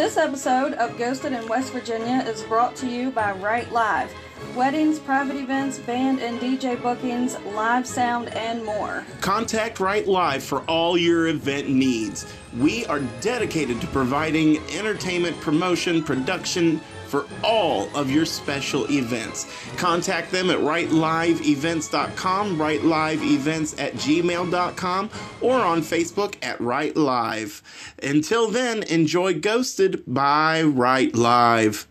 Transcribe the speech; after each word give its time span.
This 0.00 0.16
episode 0.16 0.72
of 0.72 0.96
Ghosted 0.96 1.34
in 1.34 1.46
West 1.46 1.74
Virginia 1.74 2.24
is 2.26 2.42
brought 2.44 2.74
to 2.76 2.86
you 2.86 3.10
by 3.10 3.32
Right 3.32 3.70
Live. 3.70 4.10
Weddings, 4.56 4.98
private 4.98 5.36
events, 5.36 5.78
band 5.78 6.20
and 6.20 6.40
DJ 6.40 6.80
bookings, 6.80 7.38
live 7.40 7.86
sound, 7.86 8.28
and 8.34 8.64
more. 8.64 9.04
Contact 9.20 9.78
Right 9.78 10.08
Live 10.08 10.42
for 10.42 10.60
all 10.62 10.96
your 10.96 11.28
event 11.28 11.68
needs. 11.68 12.26
We 12.56 12.86
are 12.86 13.00
dedicated 13.20 13.78
to 13.82 13.86
providing 13.88 14.56
entertainment, 14.70 15.38
promotion, 15.42 16.02
production 16.02 16.80
for 17.10 17.26
all 17.42 17.94
of 17.96 18.10
your 18.10 18.24
special 18.24 18.90
events. 18.90 19.46
Contact 19.76 20.30
them 20.30 20.48
at 20.50 20.58
rightliveevents.com, 20.58 22.56
rightliveevents 22.56 23.80
at 23.80 23.94
gmail.com, 23.94 25.10
or 25.40 25.60
on 25.60 25.82
Facebook 25.82 26.36
at 26.42 26.60
Right 26.60 26.96
Live. 26.96 27.62
Until 28.02 28.50
then, 28.50 28.82
enjoy 28.84 29.34
Ghosted 29.34 30.04
by 30.06 30.62
Right 30.62 31.14
Live. 31.14 31.86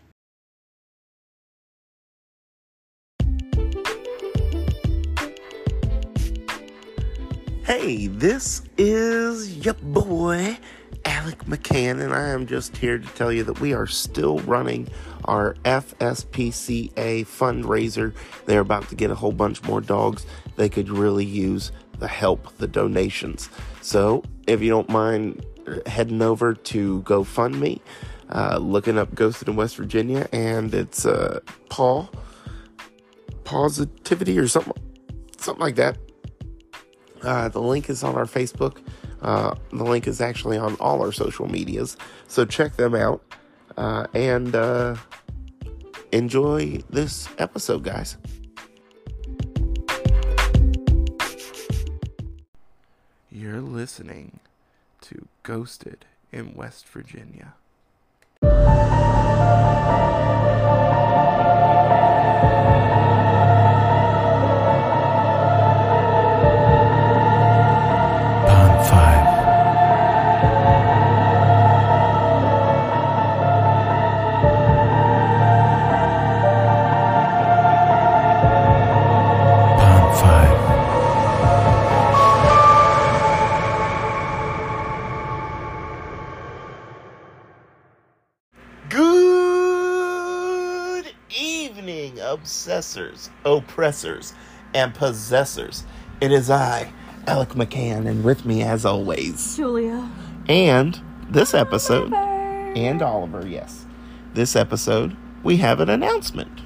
Hey, 7.70 8.08
this 8.08 8.62
is 8.76 9.64
your 9.64 9.74
boy, 9.74 10.58
Alec 11.04 11.44
McCann, 11.44 12.02
and 12.02 12.12
I 12.12 12.28
am 12.28 12.46
just 12.46 12.76
here 12.76 12.98
to 12.98 13.06
tell 13.08 13.32
you 13.32 13.44
that 13.44 13.60
we 13.60 13.72
are 13.72 13.86
still 13.86 14.38
running 14.40 14.88
our 15.24 15.54
FSPCA 15.64 17.26
fundraiser. 17.26 18.14
They're 18.46 18.60
about 18.60 18.88
to 18.88 18.94
get 18.94 19.10
a 19.10 19.14
whole 19.14 19.32
bunch 19.32 19.62
more 19.64 19.80
dogs. 19.80 20.26
They 20.56 20.68
could 20.68 20.88
really 20.88 21.24
use 21.24 21.72
the 21.98 22.08
help, 22.08 22.56
the 22.58 22.66
donations. 22.66 23.50
So, 23.82 24.24
if 24.46 24.60
you 24.62 24.70
don't 24.70 24.88
mind 24.88 25.44
heading 25.86 26.22
over 26.22 26.54
to 26.54 27.02
GoFundMe, 27.02 27.80
uh, 28.30 28.58
looking 28.58 28.98
up 28.98 29.14
Ghosted 29.14 29.48
in 29.48 29.56
West 29.56 29.76
Virginia, 29.76 30.28
and 30.32 30.72
it's 30.74 31.06
uh, 31.06 31.40
Paul 31.68 32.10
Positivity 33.44 34.38
or 34.38 34.48
something, 34.48 34.72
something 35.36 35.60
like 35.60 35.76
that. 35.76 35.98
Uh, 37.22 37.48
the 37.48 37.60
link 37.60 37.90
is 37.90 38.02
on 38.02 38.14
our 38.14 38.24
Facebook. 38.24 38.78
Uh, 39.22 39.54
the 39.72 39.84
link 39.84 40.06
is 40.06 40.20
actually 40.20 40.56
on 40.56 40.76
all 40.76 41.02
our 41.02 41.12
social 41.12 41.46
medias. 41.46 41.96
So 42.28 42.44
check 42.44 42.76
them 42.76 42.94
out 42.94 43.22
uh, 43.76 44.06
and 44.14 44.54
uh, 44.54 44.96
enjoy 46.12 46.80
this 46.90 47.28
episode, 47.38 47.84
guys. 47.84 48.16
You're 53.30 53.60
listening 53.60 54.40
to 55.02 55.26
Ghosted 55.42 56.04
in 56.32 56.54
West 56.54 56.86
Virginia. 56.88 57.54
Obsessors, 92.90 93.30
oppressors, 93.44 94.34
and 94.74 94.94
possessors. 94.94 95.84
It 96.20 96.32
is 96.32 96.50
I, 96.50 96.92
Alec 97.26 97.50
McCann, 97.50 98.06
and 98.06 98.24
with 98.24 98.44
me, 98.44 98.62
as 98.62 98.84
always, 98.84 99.56
Julia. 99.56 100.10
and 100.48 101.00
this 101.28 101.54
episode, 101.54 102.12
and 102.12 103.02
Oliver, 103.02 103.46
yes. 103.46 103.86
This 104.34 104.54
episode, 104.54 105.16
we 105.42 105.58
have 105.58 105.80
an 105.80 105.88
announcement. 105.88 106.60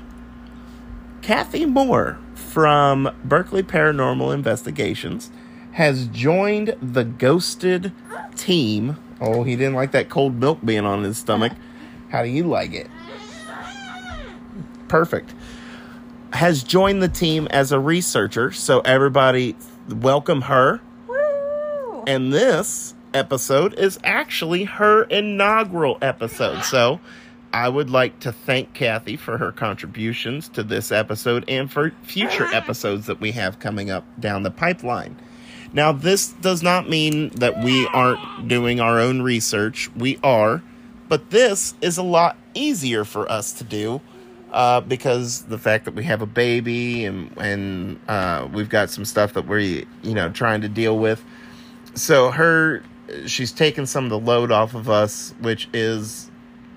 Kathy 1.23 1.65
Moore 1.65 2.19
from 2.35 3.15
Berkeley 3.25 3.63
Paranormal 3.63 4.35
Investigations 4.35 5.31
has 5.73 6.07
joined 6.09 6.77
the 6.83 7.05
Ghosted 7.05 7.93
team. 8.37 8.99
Oh, 9.21 9.43
he 9.43 9.57
didn't 9.57 9.75
like 9.75 9.93
that 9.93 10.09
cold 10.11 10.39
milk 10.39 10.61
being 10.65 10.85
on 10.85 11.03
his 11.03 11.17
stomach. 11.17 11.53
How 12.11 12.23
do 12.23 12.29
you 12.29 12.45
like 12.45 12.73
it? 12.75 12.89
Perfect. 14.89 15.35
Has 16.35 16.65
joined 16.65 17.01
the 17.01 17.09
team 17.09 17.47
as 17.53 17.71
a 17.71 17.79
researcher, 17.79 18.51
so 18.51 18.81
everybody 18.81 19.55
welcome 19.89 20.43
her. 20.43 20.81
Woo! 21.07 22.03
And 22.09 22.33
this 22.33 22.93
episode 23.15 23.75
is 23.75 24.01
actually 24.03 24.65
her 24.65 25.05
inaugural 25.05 25.97
episode. 26.03 26.65
So 26.65 26.99
I 27.53 27.69
would 27.69 27.89
like 27.89 28.19
to 28.21 28.33
thank 28.33 28.75
Kathy 28.75 29.17
for 29.17 29.39
her 29.39 29.53
contributions 29.53 30.49
to 30.49 30.65
this 30.65 30.91
episode 30.91 31.45
and 31.47 31.71
for 31.71 31.93
future 32.03 32.47
uh-huh. 32.47 32.57
episodes 32.57 33.07
that 33.07 33.21
we 33.21 33.31
have 33.31 33.61
coming 33.61 33.93
up 33.93 34.05
down 34.19 34.43
the 34.43 34.51
pipeline. 34.51 35.17
Now, 35.73 35.93
this 35.93 36.31
does 36.31 36.65
not 36.65 36.89
mean 36.89 37.29
that 37.37 37.63
we 37.63 37.87
aren't 37.87 38.49
doing 38.49 38.81
our 38.81 38.99
own 38.99 39.23
research. 39.23 39.89
We 39.95 40.19
are, 40.25 40.65
but 41.09 41.31
this 41.31 41.75
is 41.81 41.97
a 41.97 42.03
lot 42.03 42.37
easier 42.55 43.05
for 43.05 43.31
us 43.31 43.53
to 43.53 43.65
do 43.65 44.01
uh, 44.55 44.81
because 44.81 45.43
the 45.43 45.59
fact 45.59 45.85
that 45.85 45.95
we 45.95 46.05
have 46.05 46.23
a 46.23 46.27
baby 46.27 47.05
and 47.05 47.37
and 47.39 48.01
uh, 48.09 48.49
we've 48.53 48.69
got 48.69 48.89
some 48.89 49.05
stuff 49.05 49.35
that 49.35 49.47
we're 49.47 49.85
you 50.03 50.15
know 50.15 50.31
trying 50.31 50.61
to 50.61 50.69
deal 50.69 50.97
with. 50.97 51.23
So 51.95 52.31
her, 52.31 52.83
she's 53.27 53.53
taken 53.53 53.87
some 53.87 54.05
of 54.05 54.11
the 54.11 54.19
load 54.19 54.53
off 54.53 54.75
of 54.75 54.89
us, 54.89 55.35
which 55.41 55.69
is 55.73 56.31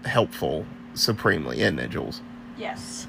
helpful 0.06 0.66
supremely, 0.96 1.62
isn't 1.62 1.80
it, 1.80 1.92
Jules? 1.92 2.22
Yes. 2.58 3.08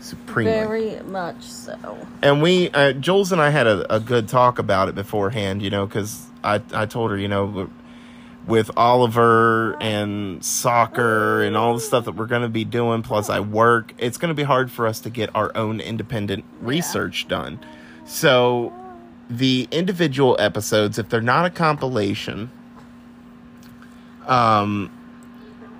Supremely. 0.00 0.52
Very 0.52 1.02
much 1.02 1.42
so. 1.42 1.76
and 2.22 2.40
we, 2.40 2.70
uh, 2.70 2.92
Jules 2.92 3.30
and 3.32 3.40
I 3.40 3.50
had 3.50 3.66
a, 3.66 3.94
a 3.94 4.00
good 4.00 4.28
talk 4.28 4.58
about 4.58 4.88
it 4.88 4.94
beforehand, 4.94 5.60
you 5.60 5.70
know, 5.70 5.86
because 5.86 6.26
I, 6.42 6.62
I 6.72 6.86
told 6.86 7.10
her, 7.10 7.18
you 7.18 7.28
know, 7.28 7.68
with 8.48 8.70
Oliver 8.78 9.76
and 9.80 10.42
soccer 10.42 11.42
and 11.42 11.54
all 11.54 11.74
the 11.74 11.80
stuff 11.80 12.06
that 12.06 12.12
we're 12.12 12.26
going 12.26 12.42
to 12.42 12.48
be 12.48 12.64
doing, 12.64 13.02
plus 13.02 13.28
I 13.28 13.40
work, 13.40 13.92
it's 13.98 14.16
going 14.16 14.30
to 14.30 14.34
be 14.34 14.42
hard 14.42 14.70
for 14.70 14.86
us 14.86 15.00
to 15.00 15.10
get 15.10 15.30
our 15.34 15.54
own 15.54 15.80
independent 15.80 16.44
research 16.62 17.28
done. 17.28 17.60
So 18.06 18.72
the 19.28 19.68
individual 19.70 20.34
episodes, 20.40 20.98
if 20.98 21.10
they're 21.10 21.20
not 21.20 21.44
a 21.44 21.50
compilation, 21.50 22.50
um, 24.26 24.90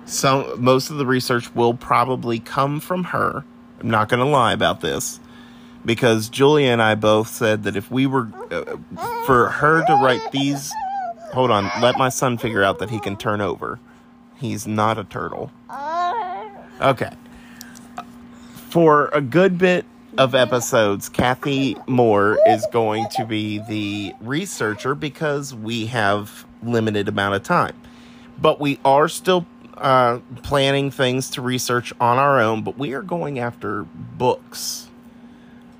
some 0.05 0.63
most 0.63 0.91
of 0.91 0.97
the 0.97 1.07
research 1.07 1.53
will 1.55 1.73
probably 1.73 2.39
come 2.39 2.79
from 2.79 3.05
her. 3.05 3.43
I'm 3.79 3.89
not 3.89 4.09
going 4.09 4.19
to 4.19 4.25
lie 4.25 4.53
about 4.53 4.81
this 4.81 5.19
because 5.83 6.29
Julia 6.29 6.69
and 6.69 6.81
I 6.81 6.93
both 6.95 7.29
said 7.29 7.63
that 7.63 7.75
if 7.75 7.89
we 7.89 8.05
were 8.05 8.29
uh, 8.51 8.77
for 9.25 9.49
her 9.49 9.83
to 9.85 9.93
write 9.95 10.31
these, 10.31 10.71
hold 11.33 11.51
on, 11.51 11.69
let 11.81 11.97
my 11.97 12.09
son 12.09 12.37
figure 12.37 12.63
out 12.63 12.79
that 12.79 12.89
he 12.89 12.99
can 12.99 13.17
turn 13.17 13.41
over. 13.41 13.79
He's 14.37 14.67
not 14.67 14.97
a 14.97 15.03
turtle. 15.03 15.51
Okay. 16.81 17.11
For 18.69 19.07
a 19.07 19.21
good 19.21 19.57
bit 19.57 19.85
of 20.17 20.33
episodes, 20.35 21.09
Kathy 21.09 21.75
Moore 21.87 22.39
is 22.47 22.65
going 22.71 23.07
to 23.17 23.25
be 23.25 23.59
the 23.59 24.13
researcher 24.21 24.95
because 24.95 25.53
we 25.53 25.87
have 25.87 26.45
limited 26.63 27.07
amount 27.07 27.35
of 27.35 27.43
time. 27.43 27.75
But 28.37 28.59
we 28.59 28.79
are 28.85 29.09
still 29.09 29.45
uh, 29.75 30.19
planning 30.43 30.91
things 30.91 31.29
to 31.31 31.41
research 31.41 31.93
on 31.99 32.17
our 32.17 32.39
own, 32.39 32.63
but 32.63 32.77
we 32.77 32.93
are 32.93 33.01
going 33.01 33.39
after 33.39 33.83
books 33.83 34.88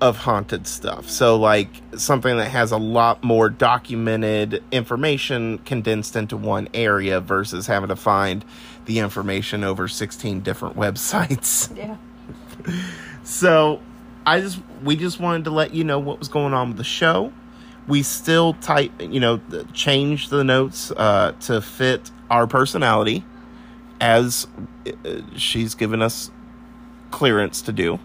of 0.00 0.16
haunted 0.18 0.66
stuff. 0.66 1.08
So, 1.10 1.36
like 1.36 1.68
something 1.96 2.36
that 2.38 2.50
has 2.50 2.72
a 2.72 2.78
lot 2.78 3.22
more 3.22 3.50
documented 3.50 4.62
information 4.72 5.58
condensed 5.58 6.16
into 6.16 6.36
one 6.36 6.68
area 6.72 7.20
versus 7.20 7.66
having 7.66 7.88
to 7.88 7.96
find 7.96 8.44
the 8.86 8.98
information 8.98 9.62
over 9.62 9.88
16 9.88 10.40
different 10.40 10.76
websites. 10.76 11.76
Yeah. 11.76 11.96
So, 13.22 13.80
I 14.26 14.40
just 14.40 14.58
we 14.82 14.96
just 14.96 15.20
wanted 15.20 15.44
to 15.44 15.50
let 15.50 15.72
you 15.72 15.84
know 15.84 15.98
what 15.98 16.18
was 16.18 16.28
going 16.28 16.52
on 16.52 16.68
with 16.68 16.78
the 16.78 16.84
show. 16.84 17.32
We 17.86 18.02
still 18.02 18.54
type, 18.54 18.90
you 19.00 19.20
know, 19.20 19.40
change 19.72 20.30
the 20.30 20.42
notes 20.42 20.90
uh, 20.90 21.32
to 21.40 21.60
fit 21.60 22.10
our 22.28 22.46
personality, 22.46 23.24
as 24.00 24.46
uh, 24.86 25.20
she's 25.36 25.74
given 25.74 26.02
us 26.02 26.30
clearance 27.10 27.62
to 27.62 27.72
do. 27.72 27.98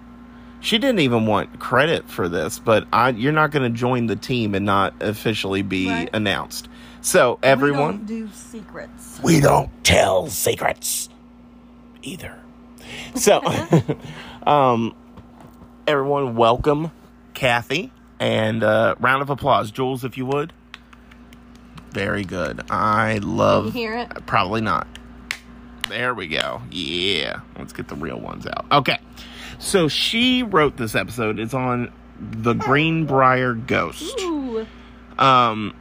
She 0.66 0.80
didn't 0.80 1.02
even 1.02 1.28
want 1.28 1.60
credit 1.60 2.10
for 2.10 2.28
this, 2.28 2.58
but 2.58 2.88
I, 2.92 3.10
you're 3.10 3.32
not 3.32 3.52
going 3.52 3.72
to 3.72 3.78
join 3.78 4.08
the 4.08 4.16
team 4.16 4.56
and 4.56 4.66
not 4.66 4.96
officially 5.00 5.62
be 5.62 5.88
Right. 5.88 6.10
announced. 6.12 6.68
So 7.02 7.38
We 7.44 7.48
everyone, 7.50 7.98
don't 7.98 8.06
do 8.08 8.30
secrets. 8.34 9.20
we 9.24 9.40
don't 9.42 9.70
tell 9.84 10.26
secrets. 10.28 11.08
either. 12.02 12.34
So, 13.14 13.42
um, 14.48 14.96
everyone, 15.86 16.36
welcome 16.36 16.90
Kathy 17.36 17.92
and 18.20 18.64
uh, 18.64 18.96
round 19.00 19.22
of 19.22 19.30
applause, 19.30 19.70
Jules, 19.70 20.04
if 20.04 20.18
you 20.18 20.26
would. 20.26 20.52
Very 21.92 22.24
good. 22.24 22.62
I 22.72 23.20
love. 23.20 23.66
You 23.68 23.72
hear 23.72 23.94
it? 23.98 24.26
Probably 24.26 24.62
not. 24.62 24.88
There 25.90 26.16
we 26.16 26.28
go. 26.28 26.64
Yeah. 26.72 27.42
Let's 27.60 27.72
get 27.72 27.88
the 27.88 27.96
real 27.96 28.20
ones 28.20 28.48
out. 28.48 28.66
Okay. 28.72 28.98
So 29.60 29.88
she 29.88 30.44
wrote 30.44 30.78
this 30.78 30.96
episode. 30.96 31.40
It's 31.40 31.54
on 31.54 31.92
the 32.20 32.54
Greenbrier 32.54 33.54
Ghost. 33.54 34.20
Ooh. 34.22 34.66
Um, 35.18 35.76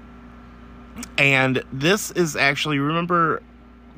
and 1.18 1.62
this 1.72 2.10
is 2.12 2.36
actually 2.36 2.78
remember 2.78 3.42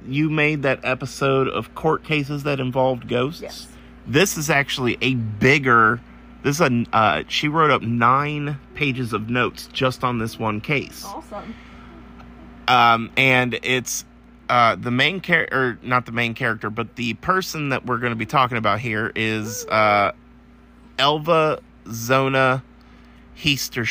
you 0.06 0.30
made 0.30 0.62
that 0.62 0.80
episode 0.84 1.48
of 1.48 1.74
court 1.74 2.04
cases 2.04 2.44
that 2.44 2.60
involved 2.60 3.08
ghosts. 3.08 3.42
Yes. 3.42 3.68
This 4.06 4.36
is 4.36 4.50
actually 4.50 4.98
a 5.00 5.14
bigger. 5.14 6.00
This 6.42 6.56
is 6.56 6.60
a. 6.60 6.86
Uh, 6.92 7.22
she 7.28 7.48
wrote 7.48 7.70
up 7.70 7.82
nine 7.82 8.58
pages 8.74 9.12
of 9.12 9.28
notes 9.28 9.68
just 9.72 10.04
on 10.04 10.18
this 10.18 10.38
one 10.38 10.60
case. 10.60 11.04
Awesome. 11.04 11.54
Um, 12.68 13.10
and 13.16 13.58
it's 13.62 14.04
uh, 14.48 14.76
the 14.76 14.90
main 14.90 15.20
character, 15.20 15.78
not 15.82 16.06
the 16.06 16.12
main 16.12 16.34
character, 16.34 16.70
but 16.70 16.96
the 16.96 17.14
person 17.14 17.70
that 17.70 17.86
we're 17.86 17.98
going 17.98 18.12
to 18.12 18.16
be 18.16 18.26
talking 18.26 18.58
about 18.58 18.80
here 18.80 19.12
is 19.14 19.64
uh, 19.66 20.12
Elva 20.98 21.60
Zona 21.90 22.62
Heaster 23.34 23.84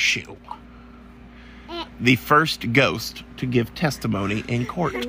the 2.00 2.16
first 2.16 2.74
ghost 2.74 3.24
to 3.38 3.46
give 3.46 3.74
testimony 3.76 4.44
in 4.48 4.66
court. 4.66 5.08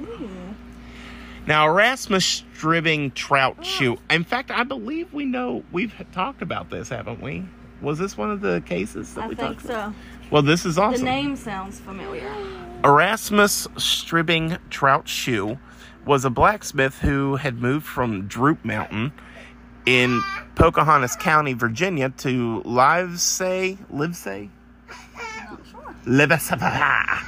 Now, 1.46 1.68
Erasmus 1.68 2.42
Stribbling 2.54 3.14
Trout 3.14 3.64
Shue. 3.64 3.98
In 4.10 4.24
fact, 4.24 4.50
I 4.50 4.64
believe 4.64 5.12
we 5.12 5.24
know 5.24 5.64
we've 5.72 5.94
talked 6.12 6.42
about 6.42 6.70
this, 6.70 6.88
haven't 6.88 7.20
we? 7.20 7.44
Was 7.80 7.98
this 7.98 8.16
one 8.16 8.30
of 8.30 8.40
the 8.40 8.62
cases 8.62 9.14
that 9.14 9.24
I 9.24 9.28
we 9.28 9.34
think 9.34 9.56
talked 9.56 9.64
about? 9.66 9.94
Well, 10.30 10.42
this 10.42 10.66
is 10.66 10.78
awesome. 10.78 11.04
The 11.04 11.10
name 11.10 11.36
sounds 11.36 11.78
familiar. 11.80 12.30
Erasmus 12.84 13.66
Stribbling 13.76 14.58
Trout 14.70 15.08
Shue 15.08 15.58
was 16.04 16.24
a 16.24 16.30
blacksmith 16.30 16.98
who 17.00 17.36
had 17.36 17.60
moved 17.60 17.86
from 17.86 18.26
Droop 18.26 18.64
Mountain 18.64 19.12
in 19.86 20.20
Pocahontas 20.54 21.16
County, 21.16 21.52
Virginia 21.52 22.10
to 22.18 22.62
Livesay, 22.64 23.78
Livesay? 23.92 24.50
Not 24.88 25.60
sure. 25.70 25.94
Livesay. 26.04 27.22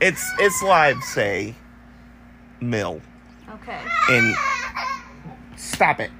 It's 0.00 0.30
it's 0.38 0.62
Livesay 0.62 1.54
Mill 2.60 3.00
Okay. 3.50 3.80
And 4.10 4.36
Stop 5.56 6.00
it. 6.00 6.10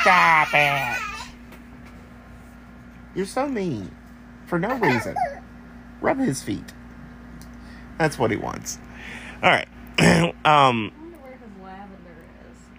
Stop 0.00 0.48
it. 0.52 0.98
You're 3.14 3.26
so 3.26 3.46
mean. 3.48 3.90
For 4.52 4.58
no 4.58 4.76
reason. 4.76 5.16
Rub 6.02 6.18
his 6.18 6.42
feet. 6.42 6.74
That's 7.96 8.18
what 8.18 8.30
he 8.30 8.36
wants. 8.36 8.78
Alright. 9.42 9.66
um 9.98 10.34
I 10.44 10.44
wonder 10.44 10.92
where 11.22 11.38
his 11.38 11.62
lavender 11.62 12.14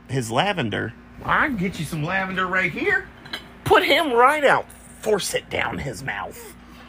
is. 0.08 0.14
his 0.14 0.30
lavender. 0.30 0.94
I 1.26 1.48
can 1.48 1.58
get 1.58 1.80
you 1.80 1.86
some 1.86 2.04
lavender 2.04 2.46
right 2.46 2.72
here. 2.72 3.08
Put 3.64 3.84
him 3.84 4.14
right 4.14 4.44
out. 4.44 4.72
Force 5.00 5.34
it 5.34 5.50
down 5.50 5.80
his 5.80 6.04
mouth. 6.04 6.38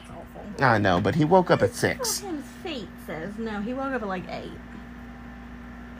It's 0.02 0.10
awful. 0.10 0.62
I 0.62 0.76
know, 0.76 1.00
but 1.00 1.14
he 1.14 1.24
woke 1.24 1.50
up 1.50 1.62
at 1.62 1.74
six. 1.74 2.18
His 2.18 2.44
feet 2.62 2.90
says 3.06 3.38
no. 3.38 3.62
He 3.62 3.72
woke 3.72 3.94
up 3.94 4.02
at 4.02 4.08
like 4.08 4.28
eight. 4.28 4.52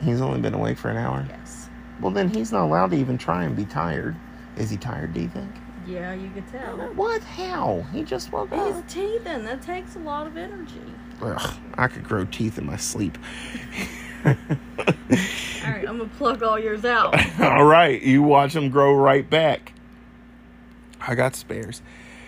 He's 0.03 0.21
only 0.21 0.41
been 0.41 0.53
awake 0.53 0.77
for 0.77 0.91
an 0.91 0.97
hour. 0.97 1.25
Yes. 1.27 1.69
Well, 2.01 2.11
then 2.11 2.29
he's 2.29 2.51
not 2.51 2.65
allowed 2.65 2.91
to 2.91 2.97
even 2.97 3.17
try 3.17 3.45
and 3.45 3.55
be 3.55 3.65
tired. 3.65 4.15
Is 4.57 4.69
he 4.69 4.77
tired, 4.77 5.15
do 5.15 5.21
you 5.21 5.29
think? 5.29 5.49
Yeah, 5.85 6.13
you 6.13 6.29
could 6.31 6.47
tell. 6.47 6.77
What? 6.95 7.23
How? 7.23 7.85
He 7.91 8.03
just 8.03 8.31
woke 8.31 8.51
up. 8.51 8.75
He's 8.75 8.93
teething. 8.93 9.45
That 9.45 9.61
takes 9.61 9.95
a 9.95 9.99
lot 9.99 10.27
of 10.27 10.37
energy. 10.37 10.81
Ugh, 11.21 11.53
I 11.75 11.87
could 11.87 12.03
grow 12.03 12.25
teeth 12.25 12.57
in 12.57 12.65
my 12.65 12.77
sleep. 12.77 13.17
All 14.25 14.33
right, 14.33 15.85
I'm 15.87 15.97
gonna 15.97 16.09
plug 16.17 16.41
all 16.41 16.59
yours 16.59 16.85
out. 16.85 17.15
All 17.39 17.65
right, 17.65 18.01
you 18.01 18.23
watch 18.23 18.55
him 18.55 18.69
grow 18.69 18.95
right 18.95 19.29
back. 19.29 19.73
I 20.99 21.13
got 21.15 21.35
spares. 21.35 21.81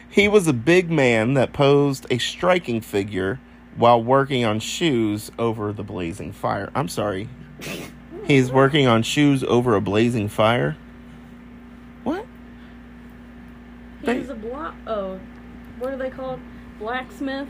He 0.09 0.27
was 0.27 0.47
a 0.47 0.53
big 0.53 0.91
man 0.91 1.33
that 1.33 1.53
posed 1.53 2.05
a 2.09 2.17
striking 2.19 2.81
figure 2.81 3.39
while 3.75 4.01
working 4.01 4.45
on 4.45 4.59
shoes 4.59 5.31
over 5.37 5.73
the 5.73 5.83
blazing 5.83 6.31
fire. 6.31 6.71
I'm 6.73 6.87
sorry. 6.87 7.29
He's 8.25 8.51
working 8.51 8.87
on 8.87 9.03
shoes 9.03 9.43
over 9.43 9.75
a 9.75 9.81
blazing 9.81 10.27
fire? 10.27 10.75
What? 12.03 12.25
He's 14.15 14.29
a 14.29 14.35
block. 14.35 14.75
Oh, 14.85 15.19
what 15.79 15.93
are 15.93 15.97
they 15.97 16.09
called? 16.09 16.39
Blacksmith. 16.79 17.47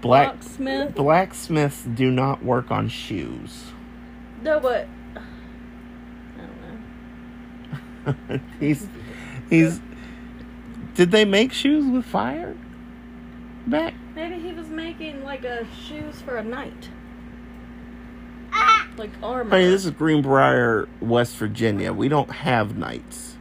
Black 0.00 0.34
Blacksmith. 0.34 0.94
blacksmiths 0.94 1.82
do 1.82 2.10
not 2.10 2.44
work 2.44 2.70
on 2.70 2.88
shoes. 2.88 3.64
No, 4.42 4.60
but 4.60 4.86
I 6.36 6.40
don't 8.06 8.20
know. 8.30 8.40
he's 8.60 8.86
he's 9.48 9.80
Did 10.94 11.10
they 11.10 11.24
make 11.24 11.52
shoes 11.52 11.86
with 11.90 12.04
fire? 12.04 12.54
Back 13.66 13.94
Maybe 14.14 14.38
he 14.38 14.52
was 14.52 14.68
making 14.68 15.24
like 15.24 15.44
a 15.44 15.66
shoes 15.74 16.20
for 16.20 16.36
a 16.36 16.44
knight, 16.44 16.88
ah! 18.52 18.88
like 18.96 19.10
armor. 19.22 19.50
Hey, 19.50 19.68
this 19.68 19.84
is 19.84 19.90
Greenbrier, 19.90 20.88
West 21.00 21.36
Virginia. 21.36 21.92
We 21.92 22.08
don't 22.08 22.30
have 22.30 22.78
knights. 22.78 23.33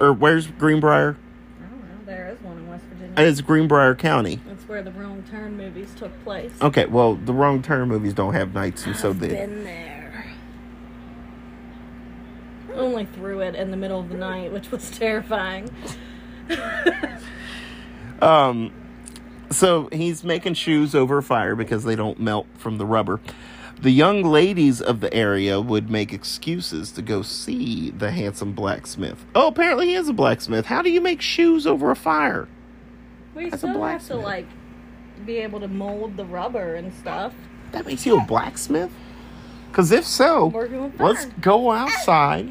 Or 0.00 0.12
where's 0.12 0.46
Greenbrier? 0.46 1.16
I 1.58 1.62
don't 1.70 1.80
know. 1.82 2.04
There 2.06 2.28
is 2.30 2.40
one 2.42 2.56
in 2.58 2.68
West 2.68 2.84
Virginia. 2.86 3.14
It's 3.18 3.40
Greenbrier 3.40 3.94
County. 3.94 4.40
That's 4.46 4.66
where 4.68 4.82
the 4.82 4.92
Wrong 4.92 5.22
Turn 5.30 5.56
movies 5.56 5.92
took 5.96 6.24
place. 6.24 6.52
Okay, 6.62 6.86
well, 6.86 7.14
the 7.16 7.32
Wrong 7.34 7.62
Turn 7.62 7.88
movies 7.88 8.14
don't 8.14 8.32
have 8.34 8.54
nights, 8.54 8.86
and 8.86 8.96
so 8.96 9.10
I've 9.10 9.20
they. 9.20 9.28
been 9.28 9.64
there. 9.64 10.32
Only 12.74 13.04
threw 13.04 13.40
it 13.40 13.54
in 13.54 13.70
the 13.70 13.76
middle 13.76 14.00
of 14.00 14.08
the 14.08 14.14
night, 14.16 14.52
which 14.52 14.70
was 14.70 14.90
terrifying. 14.90 15.70
Um, 18.22 18.72
so 19.50 19.88
he's 19.92 20.22
making 20.24 20.54
shoes 20.54 20.94
over 20.94 21.18
a 21.18 21.22
fire 21.22 21.56
because 21.56 21.84
they 21.84 21.96
don't 21.96 22.20
melt 22.20 22.46
from 22.58 22.78
the 22.78 22.86
rubber. 22.86 23.20
The 23.82 23.90
young 23.90 24.22
ladies 24.22 24.82
of 24.82 25.00
the 25.00 25.12
area 25.14 25.58
would 25.58 25.88
make 25.88 26.12
excuses 26.12 26.92
to 26.92 27.02
go 27.02 27.22
see 27.22 27.90
the 27.90 28.10
handsome 28.10 28.52
blacksmith. 28.52 29.24
Oh, 29.34 29.48
apparently 29.48 29.86
he 29.86 29.94
is 29.94 30.06
a 30.08 30.12
blacksmith. 30.12 30.66
How 30.66 30.82
do 30.82 30.90
you 30.90 31.00
make 31.00 31.22
shoes 31.22 31.66
over 31.66 31.90
a 31.90 31.96
fire? 31.96 32.46
We 33.34 33.48
That's 33.48 33.62
still 33.62 33.82
have 33.82 34.06
to 34.08 34.16
like 34.16 34.46
be 35.24 35.38
able 35.38 35.60
to 35.60 35.68
mold 35.68 36.18
the 36.18 36.26
rubber 36.26 36.74
and 36.74 36.92
stuff. 36.92 37.32
That 37.72 37.86
makes 37.86 38.04
you 38.04 38.18
a 38.18 38.24
blacksmith? 38.24 38.92
Because 39.70 39.92
if 39.92 40.04
so, 40.04 40.48
let's 40.98 41.26
go 41.40 41.70
outside, 41.70 42.50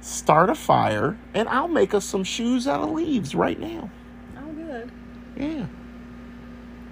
start 0.00 0.48
a 0.50 0.54
fire, 0.54 1.18
and 1.34 1.48
I'll 1.48 1.68
make 1.68 1.92
us 1.92 2.04
some 2.04 2.24
shoes 2.24 2.66
out 2.66 2.80
of 2.80 2.90
leaves 2.90 3.34
right 3.34 3.60
now. 3.60 3.90
Oh, 4.38 4.52
good. 4.52 4.90
Yeah, 5.36 5.66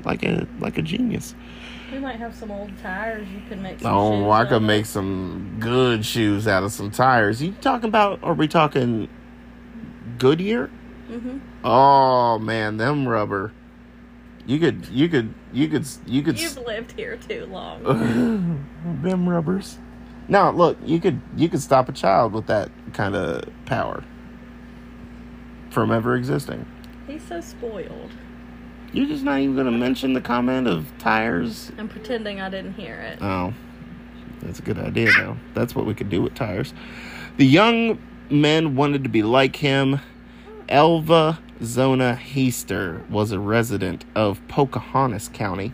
like 0.05 0.23
a 0.23 0.47
like 0.61 0.77
a 0.77 0.83
genius. 0.83 1.35
We 1.91 1.99
might 1.99 2.17
have 2.17 2.35
some 2.35 2.51
old 2.51 2.71
tires. 2.83 3.27
You 3.29 3.41
can 3.49 3.63
make. 3.63 3.81
Some 3.81 3.93
Oh, 3.93 4.31
I 4.31 4.45
could 4.45 4.63
make 4.63 4.87
some 4.87 5.57
good 5.59 6.05
shoes 6.05 6.47
out 6.47 6.63
of 6.63 6.73
some 6.73 6.91
tires. 6.91 7.43
You 7.43 7.53
talking 7.61 7.89
about? 7.89 8.21
Are 8.23 8.35
we 8.35 8.47
talking 8.49 9.09
Goodyear? 10.19 10.71
Mhm. 11.09 11.41
Oh 11.65 12.39
man, 12.39 12.77
them 12.77 13.09
rubber. 13.09 13.53
You 14.47 14.59
could, 14.59 14.87
you 14.89 15.09
could, 15.09 15.35
you 15.53 15.69
could, 15.69 15.87
you 16.07 16.23
could. 16.23 16.41
You've 16.41 16.57
lived 16.59 16.93
here 16.93 17.17
too 17.17 17.47
long. 17.47 17.83
them 19.03 19.29
rubbers. 19.29 19.79
Now 20.27 20.51
look, 20.51 20.79
you 20.85 21.01
could, 21.01 21.21
you 21.37 21.49
could 21.49 21.61
stop 21.61 21.89
a 21.89 21.93
child 21.93 22.33
with 22.33 22.47
that 22.47 22.71
kind 22.93 23.15
of 23.15 23.45
power 23.67 24.05
from 25.71 25.91
ever 25.91 26.17
existing. 26.17 26.67
He's 27.07 27.23
so 27.27 27.41
spoiled. 27.41 28.11
You're 28.93 29.07
just 29.07 29.23
not 29.23 29.41
even 29.41 29.55
going 29.55 29.67
to 29.67 29.73
mention 29.73 30.15
the 30.15 30.21
comment 30.21 30.67
of 30.67 30.91
tires. 30.99 31.71
I'm 31.79 31.89
pretending 31.89 32.41
I 32.41 32.49
didn't 32.49 32.75
hear 32.75 32.95
it. 32.95 33.19
Oh, 33.21 33.53
that's 34.41 34.59
a 34.59 34.63
good 34.63 34.79
idea, 34.79 35.11
though. 35.13 35.37
That's 35.55 35.75
what 35.75 35.85
we 35.85 35.95
could 35.95 36.09
do 36.09 36.23
with 36.23 36.35
tires. 36.35 36.73
The 37.37 37.47
young 37.47 37.99
men 38.31 38.77
wanted 38.77 39.05
to 39.05 39.11
be 39.11 39.23
like 39.23 39.57
him. 39.57 40.01
Elva 40.69 41.39
Zona 41.63 42.15
Heaster 42.15 43.03
was 43.11 43.33
a 43.33 43.39
resident 43.39 44.05
of 44.15 44.47
Pocahontas 44.49 45.29
County 45.29 45.73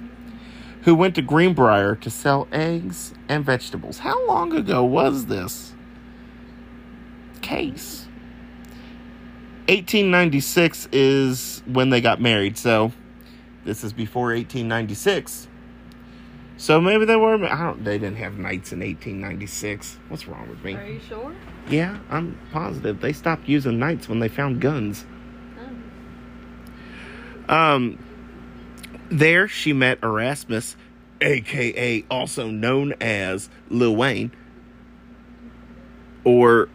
who 0.83 0.95
went 0.95 1.15
to 1.15 1.23
Greenbrier 1.23 1.95
to 1.97 2.11
sell 2.11 2.47
eggs 2.53 3.15
and 3.29 3.45
vegetables. 3.45 3.99
How 3.99 4.27
long 4.27 4.53
ago 4.53 4.85
was 4.85 5.27
this 5.27 5.73
case? 7.43 8.07
1896 9.69 10.89
is 10.93 11.63
when 11.67 11.91
they 11.91 12.01
got 12.01 12.21
married, 12.21 12.59
so 12.59 12.93
this 13.65 13.85
is 13.85 13.93
before 13.93 14.27
1896. 14.27 15.49
So 16.57 16.81
maybe 16.81 17.05
they 17.05 17.17
were. 17.17 17.45
I 17.45 17.63
don't. 17.65 17.85
They 17.85 17.99
didn't 17.99 18.19
have 18.19 18.39
knights 18.39 18.73
in 18.73 18.81
1896. 18.81 19.99
What's 20.09 20.29
wrong 20.29 20.49
with 20.49 20.63
me? 20.63 20.75
Are 20.75 20.87
you 20.87 21.01
sure? 21.01 21.35
Yeah, 21.69 21.99
I'm 22.11 22.39
positive 22.53 23.01
they 23.01 23.13
stopped 23.13 23.49
using 23.49 23.79
knights 23.79 24.09
when 24.09 24.21
they 24.21 24.29
found 24.29 24.61
guns. 24.61 25.05
Um, 27.49 27.99
there 29.11 29.49
she 29.49 29.73
met 29.73 29.99
Erasmus, 30.03 30.77
aka 31.21 32.05
also 32.11 32.49
known 32.49 32.95
as 33.01 33.51
Lil 33.69 33.97
Wayne, 33.97 34.33
or 36.25 36.69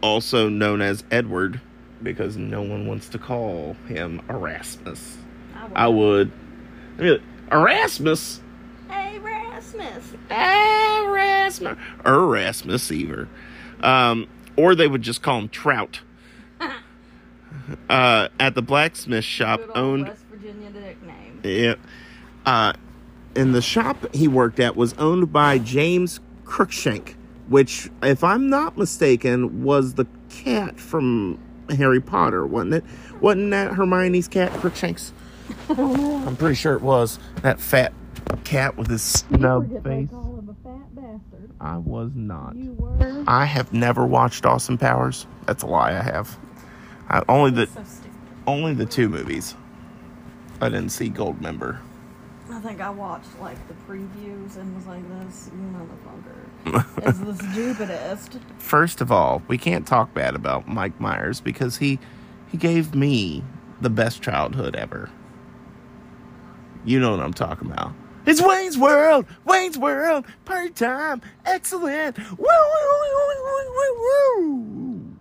also 0.00 0.48
known 0.48 0.80
as 0.80 1.04
Edward, 1.10 1.60
because 2.02 2.36
no 2.36 2.62
one 2.62 2.86
wants 2.86 3.08
to 3.10 3.18
call 3.18 3.76
him 3.86 4.20
Erasmus. 4.28 5.18
I 5.74 5.88
would. 5.88 6.30
I 6.98 7.02
mean, 7.02 7.22
Erasmus. 7.50 8.40
Hey, 8.88 9.18
Rasmus. 9.18 10.12
Erasmus. 10.30 11.78
Erasmus 12.04 12.82
Seaver. 12.82 13.28
Um, 13.80 14.28
or 14.56 14.74
they 14.74 14.86
would 14.86 15.02
just 15.02 15.22
call 15.22 15.38
him 15.38 15.48
Trout. 15.48 16.00
Uh, 17.88 18.28
at 18.40 18.54
the 18.54 18.62
blacksmith 18.62 19.24
shop 19.24 19.60
owned 19.74 20.08
West 20.08 20.24
Virginia 20.30 20.70
nickname. 20.70 21.40
Yeah. 21.44 21.74
Uh, 22.46 22.72
and 23.36 23.54
the 23.54 23.62
shop 23.62 24.14
he 24.14 24.26
worked 24.26 24.58
at 24.58 24.74
was 24.74 24.94
owned 24.94 25.32
by 25.32 25.58
James 25.58 26.20
Cruikshank, 26.44 27.14
which, 27.48 27.90
if 28.02 28.24
I'm 28.24 28.48
not 28.48 28.76
mistaken, 28.78 29.64
was 29.64 29.94
the 29.94 30.06
cat 30.30 30.80
from 30.80 31.38
Harry 31.70 32.00
Potter, 32.00 32.46
wasn't 32.46 32.74
it? 32.74 32.84
Wasn't 33.20 33.50
that 33.50 33.74
Hermione's 33.74 34.28
cat, 34.28 34.50
Crookshanks? 35.66 36.26
I'm 36.28 36.36
pretty 36.36 36.54
sure 36.54 36.74
it 36.74 36.82
was. 36.82 37.18
That 37.42 37.60
fat 37.60 37.92
cat 38.44 38.76
with 38.76 38.88
his 38.88 39.02
snub 39.02 39.68
face. 39.82 40.10
call 40.10 40.36
him 40.36 40.48
a 40.48 40.68
fat 40.68 40.94
bastard. 40.94 41.50
I 41.60 41.78
was 41.78 42.12
not. 42.14 42.56
You 42.56 42.72
were. 42.72 43.24
I 43.26 43.44
have 43.44 43.72
never 43.72 44.06
watched 44.06 44.46
Austin 44.46 44.78
Powers. 44.78 45.26
That's 45.46 45.62
a 45.62 45.66
lie. 45.66 45.90
I 45.90 46.02
have. 46.02 46.38
I, 47.08 47.22
only 47.28 47.50
the 47.50 47.66
So 47.66 47.82
only 48.46 48.74
the 48.74 48.86
two 48.86 49.08
movies. 49.08 49.54
I 50.60 50.68
didn't 50.68 50.90
see 50.90 51.10
Goldmember. 51.10 51.78
I 52.50 52.60
think 52.60 52.80
I 52.80 52.90
watched 52.90 53.38
like 53.40 53.56
the 53.68 53.74
previews 53.88 54.56
and 54.56 54.74
was 54.76 54.86
like, 54.86 55.02
this 55.26 55.50
motherfucker 55.54 57.08
is 57.08 57.20
the 57.20 57.50
stupidest. 57.52 58.38
First 58.58 59.00
of 59.00 59.10
all, 59.10 59.42
we 59.48 59.58
can't 59.58 59.86
talk 59.86 60.12
bad 60.14 60.34
about 60.34 60.68
Mike 60.68 61.00
Myers 61.00 61.40
because 61.40 61.78
he 61.78 61.98
he 62.50 62.58
gave 62.58 62.94
me 62.94 63.42
the 63.80 63.90
best 63.90 64.22
childhood 64.22 64.76
ever. 64.76 65.08
You 66.84 67.00
know 67.00 67.12
what 67.12 67.20
I'm 67.20 67.34
talking 67.34 67.70
about. 67.70 67.92
It's 68.24 68.40
Wayne's 68.40 68.78
World, 68.78 69.26
Wayne's 69.44 69.76
World, 69.76 70.24
party 70.44 70.70
time, 70.70 71.22
excellent. 71.44 72.18
Woo, 72.18 72.24
woo, 72.38 72.38
woo, 72.38 73.42
woo, 73.44 73.72
woo, 73.74 74.40
woo. 74.40 75.16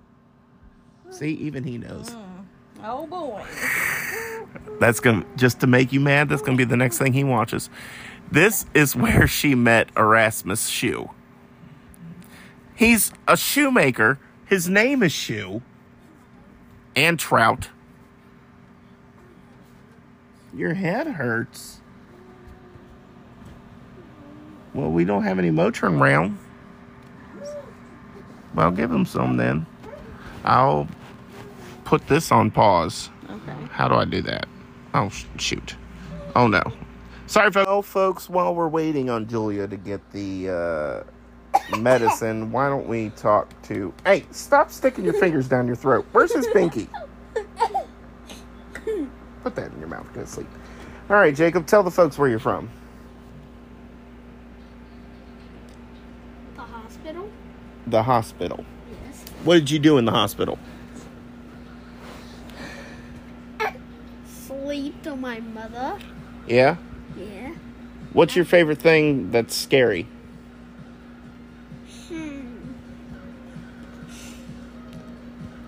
See, 1.12 1.32
even 1.34 1.64
he 1.64 1.78
knows. 1.78 2.12
Mm. 2.12 2.46
Oh 2.84 3.06
boy. 3.06 3.44
That's 4.80 5.00
gonna 5.00 5.26
just 5.36 5.60
to 5.60 5.68
make 5.68 5.94
you 5.94 6.00
mad. 6.00 6.30
That's 6.30 6.42
gonna 6.42 6.58
be 6.58 6.64
the 6.64 6.78
next 6.78 6.98
thing 6.98 7.14
he 7.14 7.24
watches. 7.24 7.70
This 8.32 8.66
is 8.74 8.96
where 8.96 9.28
she 9.28 9.56
met 9.56 9.90
Erasmus 9.96 10.68
Shue. 10.68 11.10
He's 12.76 13.12
a 13.28 13.38
shoemaker. 13.38 14.20
His 14.46 14.68
name 14.68 15.04
is 15.04 15.12
Shoe. 15.12 15.62
And 16.96 17.20
Trout. 17.20 17.70
Your 20.54 20.74
head 20.74 21.08
hurts. 21.08 21.82
Well, 24.74 24.92
we 24.92 25.04
don't 25.06 25.24
have 25.24 25.40
any 25.40 25.50
Motrin 25.50 26.00
round. 26.00 26.38
Well, 28.56 28.72
give 28.72 28.92
him 28.92 29.06
some 29.06 29.38
then. 29.38 29.66
I'll 30.44 30.88
put 31.86 32.08
this 32.08 32.32
on 32.32 32.52
pause. 32.52 33.10
Okay. 33.30 33.54
How 33.72 33.88
do 33.88 33.96
I 33.96 34.06
do 34.06 34.22
that? 34.24 34.48
Oh, 34.94 35.10
shoot. 35.38 35.76
Oh, 36.36 36.48
no. 36.48 36.62
Sorry, 37.28 37.52
folks. 37.52 37.68
Well, 37.68 37.82
folks, 37.82 38.30
while 38.30 38.54
we're 38.54 38.68
waiting 38.68 39.10
on 39.10 39.28
Julia 39.28 39.68
to 39.68 39.78
get 39.78 40.02
the 40.12 41.06
uh, 41.54 41.78
medicine, 41.78 42.52
why 42.52 42.68
don't 42.68 42.88
we 42.88 43.10
talk 43.12 43.50
to. 43.64 43.94
Hey, 44.06 44.26
stop 44.32 44.70
sticking 44.72 45.06
your 45.06 45.14
fingers 45.14 45.48
down 45.48 45.68
your 45.68 45.78
throat. 45.78 46.06
Where's 46.12 46.34
his 46.34 46.48
pinky? 46.48 46.90
Put 49.44 49.56
that 49.56 49.72
in 49.72 49.80
your 49.80 49.88
mouth. 49.88 50.08
Go 50.14 50.22
to 50.22 50.28
sleep. 50.28 50.48
All 51.10 51.16
right, 51.16 51.36
Jacob, 51.36 51.66
tell 51.66 51.84
the 51.84 51.92
folks 51.92 52.18
where 52.18 52.30
you're 52.30 52.40
from. 52.40 52.70
The 56.56 56.62
hospital? 56.62 57.30
The 57.88 58.04
hospital. 58.04 58.66
Yes. 59.06 59.26
What 59.44 59.56
did 59.56 59.72
you 59.72 59.80
do 59.80 59.98
in 59.98 60.06
the 60.06 60.12
hospital? 60.12 60.60
Sleep 64.28 65.02
to 65.04 65.16
my 65.16 65.40
mother. 65.40 65.98
Yeah? 66.48 66.78
Yeah. 67.18 67.54
What's 68.14 68.36
your 68.36 68.46
favorite 68.46 68.80
thing 68.80 69.32
that's 69.32 69.56
scary? 69.56 70.08
Hmm. 72.08 72.42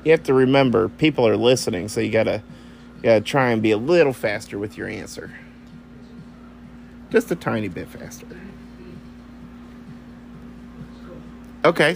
You 0.03 0.11
have 0.11 0.23
to 0.23 0.33
remember, 0.33 0.89
people 0.89 1.27
are 1.27 1.37
listening, 1.37 1.87
so 1.87 2.01
you 2.01 2.11
gotta, 2.11 2.43
gotta 3.03 3.21
try 3.21 3.51
and 3.51 3.61
be 3.61 3.71
a 3.71 3.77
little 3.77 4.13
faster 4.13 4.57
with 4.57 4.77
your 4.77 4.87
answer. 4.87 5.31
Just 7.11 7.29
a 7.31 7.35
tiny 7.35 7.67
bit 7.67 7.89
faster. 7.89 8.25
Okay. 11.65 11.95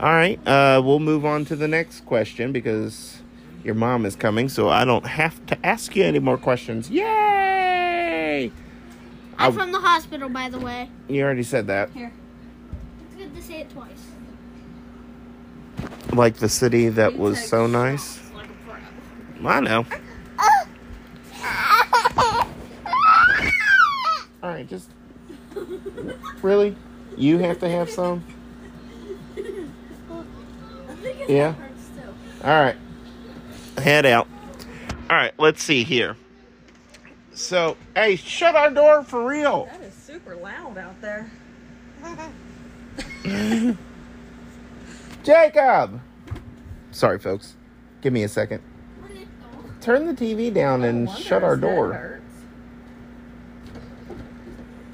all 0.00 0.12
right. 0.12 0.38
Uh, 0.46 0.80
we'll 0.84 1.00
move 1.00 1.24
on 1.24 1.44
to 1.46 1.56
the 1.56 1.68
next 1.68 2.06
question 2.06 2.52
because 2.52 3.18
your 3.64 3.74
mom 3.74 4.06
is 4.06 4.16
coming, 4.16 4.48
so 4.48 4.68
I 4.68 4.84
don't 4.84 5.06
have 5.06 5.44
to 5.46 5.66
ask 5.66 5.96
you 5.96 6.04
any 6.04 6.20
more 6.20 6.38
questions. 6.38 6.88
Yay! 6.90 8.52
I'm 9.38 9.52
from 9.52 9.72
the 9.72 9.80
hospital, 9.80 10.28
by 10.28 10.48
the 10.48 10.58
way. 10.58 10.90
You 11.08 11.22
already 11.22 11.42
said 11.42 11.66
that. 11.66 11.90
Here. 11.90 12.12
It's 13.06 13.16
good 13.16 13.34
to 13.34 13.42
say 13.42 13.60
it 13.60 13.70
twice. 13.70 13.88
Like 16.12 16.36
the 16.36 16.48
city 16.48 16.88
that 16.88 17.18
was 17.18 17.44
so 17.44 17.66
nice. 17.66 18.20
Like 18.34 18.46
a 18.46 19.40
pro. 19.40 19.50
I 19.50 19.60
know. 19.60 19.86
All 24.42 24.50
right, 24.50 24.68
just 24.68 24.90
really, 26.42 26.76
you 27.16 27.38
have 27.38 27.58
to 27.60 27.68
have 27.68 27.90
some. 27.90 28.24
Yeah. 31.28 31.54
All 32.42 32.62
right. 32.62 32.76
Head 33.76 34.06
out. 34.06 34.26
All 35.10 35.16
right. 35.16 35.34
Let's 35.38 35.62
see 35.62 35.84
here. 35.84 36.16
So, 37.34 37.76
hey, 37.94 38.16
shut 38.16 38.56
our 38.56 38.70
door 38.70 39.04
for 39.04 39.24
real. 39.24 39.66
That 39.66 39.82
is 39.82 39.94
super 39.94 40.34
loud 40.36 40.78
out 40.78 41.00
there. 41.00 41.30
Jacob. 45.22 46.00
Sorry, 46.90 47.18
folks. 47.18 47.54
Give 48.00 48.12
me 48.12 48.22
a 48.22 48.28
second. 48.28 48.62
Turn 49.80 50.06
the 50.06 50.14
TV 50.14 50.52
down 50.52 50.82
and 50.82 51.08
shut 51.10 51.44
our 51.44 51.54
his 51.54 51.64
head 51.64 51.74
door. 51.74 52.17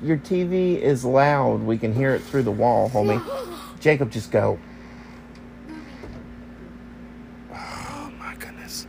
Hurts. 0.06 0.30
Your 0.30 0.38
TV 0.44 0.80
is 0.80 1.04
loud. 1.04 1.62
We 1.62 1.78
can 1.78 1.94
hear 1.94 2.14
it 2.14 2.22
through 2.22 2.42
the 2.44 2.50
wall, 2.52 2.90
homie. 2.90 3.22
Jacob, 3.80 4.10
just 4.10 4.30
go. 4.30 4.58
Oh 7.52 8.12
my 8.18 8.34
goodness. 8.38 8.86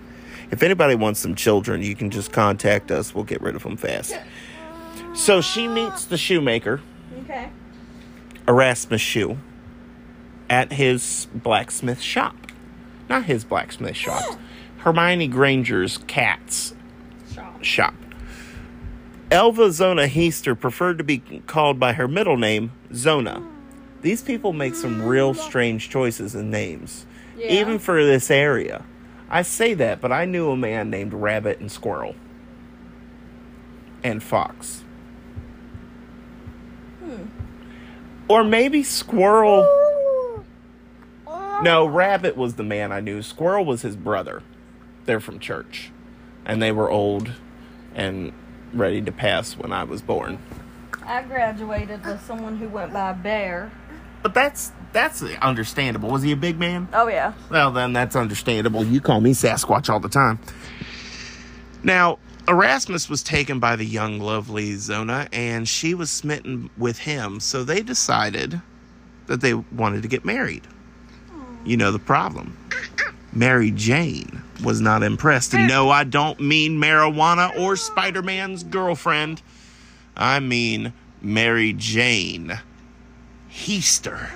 If 0.51 0.63
anybody 0.63 0.95
wants 0.95 1.19
some 1.19 1.35
children, 1.35 1.81
you 1.81 1.95
can 1.95 2.09
just 2.09 2.31
contact 2.31 2.91
us. 2.91 3.13
We'll 3.13 3.23
get 3.23 3.41
rid 3.41 3.55
of 3.55 3.63
them 3.63 3.77
fast. 3.77 4.15
So 5.13 5.41
she 5.41 5.67
meets 5.67 6.05
the 6.05 6.17
shoemaker, 6.17 6.81
Okay. 7.23 7.49
Erasmus 8.47 9.01
Shue, 9.01 9.37
at 10.49 10.73
his 10.73 11.27
blacksmith 11.33 12.01
shop. 12.01 12.35
Not 13.09 13.23
his 13.25 13.43
blacksmith 13.43 13.95
shop. 13.95 14.37
Hermione 14.79 15.27
Granger's 15.27 15.97
cat's 15.99 16.75
Shot. 17.33 17.65
shop. 17.65 17.95
Elva 19.35 19.69
Zona 19.69 20.07
Heaster 20.07 20.57
preferred 20.57 20.97
to 20.97 21.03
be 21.03 21.17
called 21.45 21.77
by 21.77 21.91
her 21.91 22.07
middle 22.07 22.37
name, 22.37 22.71
Zona. 22.93 23.45
These 24.01 24.21
people 24.21 24.53
make 24.53 24.75
some 24.75 25.01
real 25.01 25.33
strange 25.33 25.89
choices 25.89 26.35
in 26.35 26.49
names, 26.49 27.05
Yeah. 27.37 27.51
even 27.51 27.77
for 27.77 28.01
this 28.01 28.31
area. 28.31 28.85
I 29.29 29.41
say 29.41 29.73
that, 29.73 29.99
but 29.99 30.13
I 30.13 30.23
knew 30.23 30.51
a 30.51 30.55
man 30.55 30.89
named 30.89 31.13
Rabbit 31.13 31.59
and 31.59 31.69
Squirrel. 31.69 32.15
And 34.05 34.23
Fox. 34.23 34.85
Hmm. 37.03 37.25
Or 38.29 38.45
maybe 38.45 38.83
Squirrel. 38.83 39.67
No, 41.61 41.81
oh. 41.81 41.87
Rabbit 41.87 42.37
was 42.37 42.53
the 42.53 42.63
man 42.63 42.93
I 42.93 43.01
knew. 43.01 43.21
Squirrel 43.21 43.65
was 43.65 43.81
his 43.81 43.97
brother. 43.97 44.43
They're 45.03 45.19
from 45.19 45.39
church. 45.39 45.91
And 46.45 46.61
they 46.61 46.71
were 46.71 46.89
old 46.89 47.33
and 47.93 48.31
ready 48.75 49.01
to 49.01 49.11
pass 49.11 49.57
when 49.57 49.71
I 49.71 49.83
was 49.83 50.01
born. 50.01 50.39
I 51.05 51.23
graduated 51.23 52.03
with 52.05 52.21
someone 52.25 52.57
who 52.57 52.67
went 52.67 52.93
by 52.93 53.13
Bear. 53.13 53.71
But 54.23 54.33
that's 54.33 54.71
that's 54.91 55.21
understandable. 55.21 56.09
Was 56.09 56.23
he 56.23 56.31
a 56.31 56.37
big 56.37 56.57
man? 56.57 56.87
Oh 56.93 57.07
yeah. 57.07 57.33
Well, 57.49 57.71
then 57.71 57.93
that's 57.93 58.15
understandable. 58.15 58.83
You 58.83 59.01
call 59.01 59.21
me 59.21 59.33
Sasquatch 59.33 59.89
all 59.89 59.99
the 59.99 60.09
time. 60.09 60.39
Now, 61.83 62.17
Erasmus 62.47 63.09
was 63.09 63.21
taken 63.21 63.59
by 63.59 63.75
the 63.75 63.85
young, 63.85 64.19
lovely 64.19 64.75
Zona, 64.75 65.27
and 65.31 65.67
she 65.67 65.93
was 65.93 66.09
smitten 66.09 66.69
with 66.77 66.97
him. 66.99 67.39
So 67.39 67.63
they 67.63 67.81
decided 67.81 68.61
that 69.27 69.41
they 69.41 69.53
wanted 69.53 70.01
to 70.01 70.07
get 70.07 70.25
married. 70.25 70.67
You 71.63 71.77
know 71.77 71.91
the 71.91 71.99
problem. 71.99 72.57
Mary 73.33 73.71
Jane 73.71 74.41
was 74.63 74.81
not 74.81 75.03
impressed. 75.03 75.53
And 75.53 75.67
no, 75.67 75.89
I 75.89 76.03
don't 76.03 76.39
mean 76.39 76.79
marijuana 76.79 77.57
or 77.59 77.75
Spider 77.75 78.21
Man's 78.21 78.63
girlfriend. 78.63 79.41
I 80.15 80.39
mean 80.39 80.93
Mary 81.21 81.73
Jane 81.73 82.59
Heaster. 83.49 84.29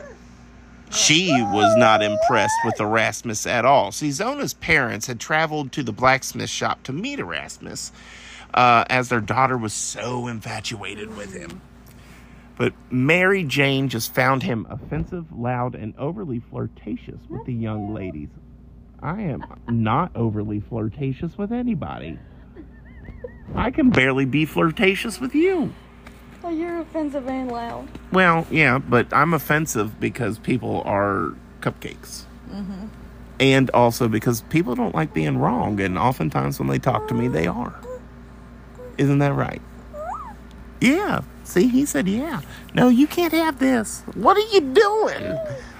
She 0.92 1.30
was 1.32 1.78
not 1.78 2.02
impressed 2.02 2.56
with 2.66 2.80
Erasmus 2.80 3.46
at 3.46 3.64
all. 3.64 3.92
See, 3.92 4.10
Zona's 4.10 4.56
parents 4.56 5.06
had 5.06 5.20
traveled 5.20 5.72
to 5.74 5.84
the 5.84 5.92
blacksmith 5.92 6.50
shop 6.50 6.82
to 6.84 6.94
meet 6.94 7.20
Erasmus, 7.20 7.92
uh, 8.56 8.86
as 8.90 9.10
their 9.10 9.22
daughter 9.22 9.56
was 9.56 9.74
so 9.74 10.28
infatuated 10.28 11.16
with 11.16 11.32
him. 11.34 11.62
But 12.58 12.74
Mary 12.90 13.44
Jane 13.44 13.88
just 13.88 14.16
found 14.16 14.44
him 14.44 14.66
offensive, 14.70 15.32
loud, 15.32 15.76
and 15.76 15.94
overly 15.98 16.40
flirtatious 16.40 17.22
with 17.30 17.46
the 17.46 17.54
young 17.54 17.94
ladies. 17.94 18.30
I 19.02 19.22
am 19.22 19.44
not 19.68 20.16
overly 20.16 20.60
flirtatious 20.60 21.38
with 21.38 21.52
anybody. 21.52 22.20
I 23.56 23.72
can 23.72 23.90
barely 23.90 24.26
be 24.26 24.46
flirtatious 24.46 25.20
with 25.20 25.34
you. 25.34 25.74
Oh, 26.44 26.50
you're 26.50 26.80
offensive 26.80 27.28
and 27.28 27.52
loud. 27.52 27.88
Well, 28.12 28.48
yeah, 28.50 28.78
but 28.78 29.12
I'm 29.14 29.34
offensive 29.34 30.00
because 30.00 30.40
people 30.40 30.82
are 30.86 31.34
cupcakes. 31.62 32.24
Mm-hmm. 32.50 32.88
And 33.40 33.70
also 33.72 34.08
because 34.08 34.42
people 34.44 34.76
don't 34.76 34.94
like 34.94 35.14
being 35.14 35.38
wrong, 35.38 35.80
and 35.80 35.98
oftentimes 35.98 36.60
when 36.60 36.68
they 36.68 36.80
talk 36.80 37.08
to 37.08 37.14
me, 37.14 37.28
they 37.28 37.48
are. 37.48 37.80
Isn't 38.98 39.20
that 39.20 39.34
right? 39.34 39.62
Yeah. 40.82 41.22
See, 41.44 41.68
he 41.68 41.86
said, 41.86 42.08
yeah. 42.08 42.42
No, 42.74 42.90
you 42.90 43.08
can't 43.08 43.34
have 43.34 43.60
this. 43.60 44.04
What 44.14 44.38
are 44.38 44.54
you 44.54 44.62
doing? 44.62 45.40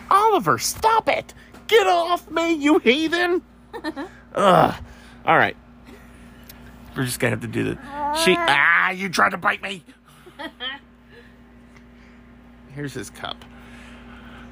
Oliver, 0.10 0.58
stop 0.58 1.08
it. 1.08 1.34
Get 1.70 1.88
off 1.88 2.30
me, 2.32 2.54
you 2.54 2.80
heathen. 2.80 3.44
Ugh. 4.36 4.76
All 5.26 5.38
right. 5.38 5.56
We're 6.98 7.06
just 7.06 7.20
to 7.20 7.30
have 7.30 7.42
to 7.42 7.48
do 7.48 7.64
this. 7.64 7.78
She, 8.26 8.36
ah, 8.38 8.90
you 8.90 9.08
tried 9.08 9.30
to 9.30 9.38
bite 9.38 9.62
me. 9.62 9.84
Here's 12.76 12.94
his 12.94 13.12
cup. 13.12 13.46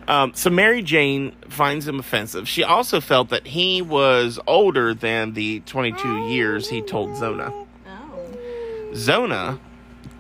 Um, 0.08 0.32
so 0.36 0.50
Mary 0.52 0.84
Jane 0.84 1.36
finds 1.50 1.88
him 1.88 2.00
offensive. 2.00 2.48
She 2.48 2.64
also 2.64 3.02
felt 3.02 3.30
that 3.30 3.48
he 3.48 3.82
was 3.82 4.40
older 4.46 4.94
than 4.94 5.34
the 5.34 5.62
22 5.62 6.28
years 6.28 6.70
he 6.70 6.82
told 6.82 7.18
Zona. 7.18 7.52
Oh. 7.52 8.94
Zona 8.94 9.60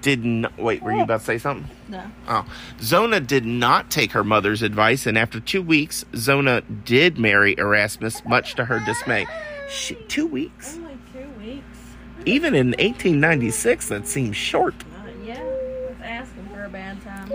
did 0.02 0.24
not. 0.24 0.58
Wait, 0.58 0.82
were 0.82 0.94
you 0.94 1.02
about 1.02 1.20
to 1.20 1.26
say 1.26 1.38
something? 1.38 1.70
No. 1.88 2.04
Oh. 2.28 2.46
Zona 2.82 3.20
did 3.20 3.46
not 3.46 3.90
take 3.90 4.12
her 4.12 4.24
mother's 4.24 4.62
advice, 4.62 5.06
and 5.06 5.18
after 5.18 5.40
two 5.40 5.62
weeks, 5.62 6.06
Zona 6.16 6.62
did 6.62 7.18
marry 7.18 7.56
Erasmus, 7.58 8.24
much 8.26 8.56
to 8.56 8.66
her 8.66 8.80
dismay. 8.86 9.28
She, 9.70 9.96
two 10.08 10.28
weeks? 10.28 10.76
Only 10.76 10.98
two 11.14 11.30
weeks. 11.40 11.78
Even 12.26 12.56
in 12.56 12.68
1896, 12.68 13.90
that 13.90 14.08
seems 14.08 14.36
short. 14.36 14.76
Uh, 14.96 15.10
yeah. 15.26 15.42
It's 15.42 16.02
asking 16.02 16.48
for 16.50 16.66
a 16.66 16.70
bad 16.70 17.02
time. 17.02 17.32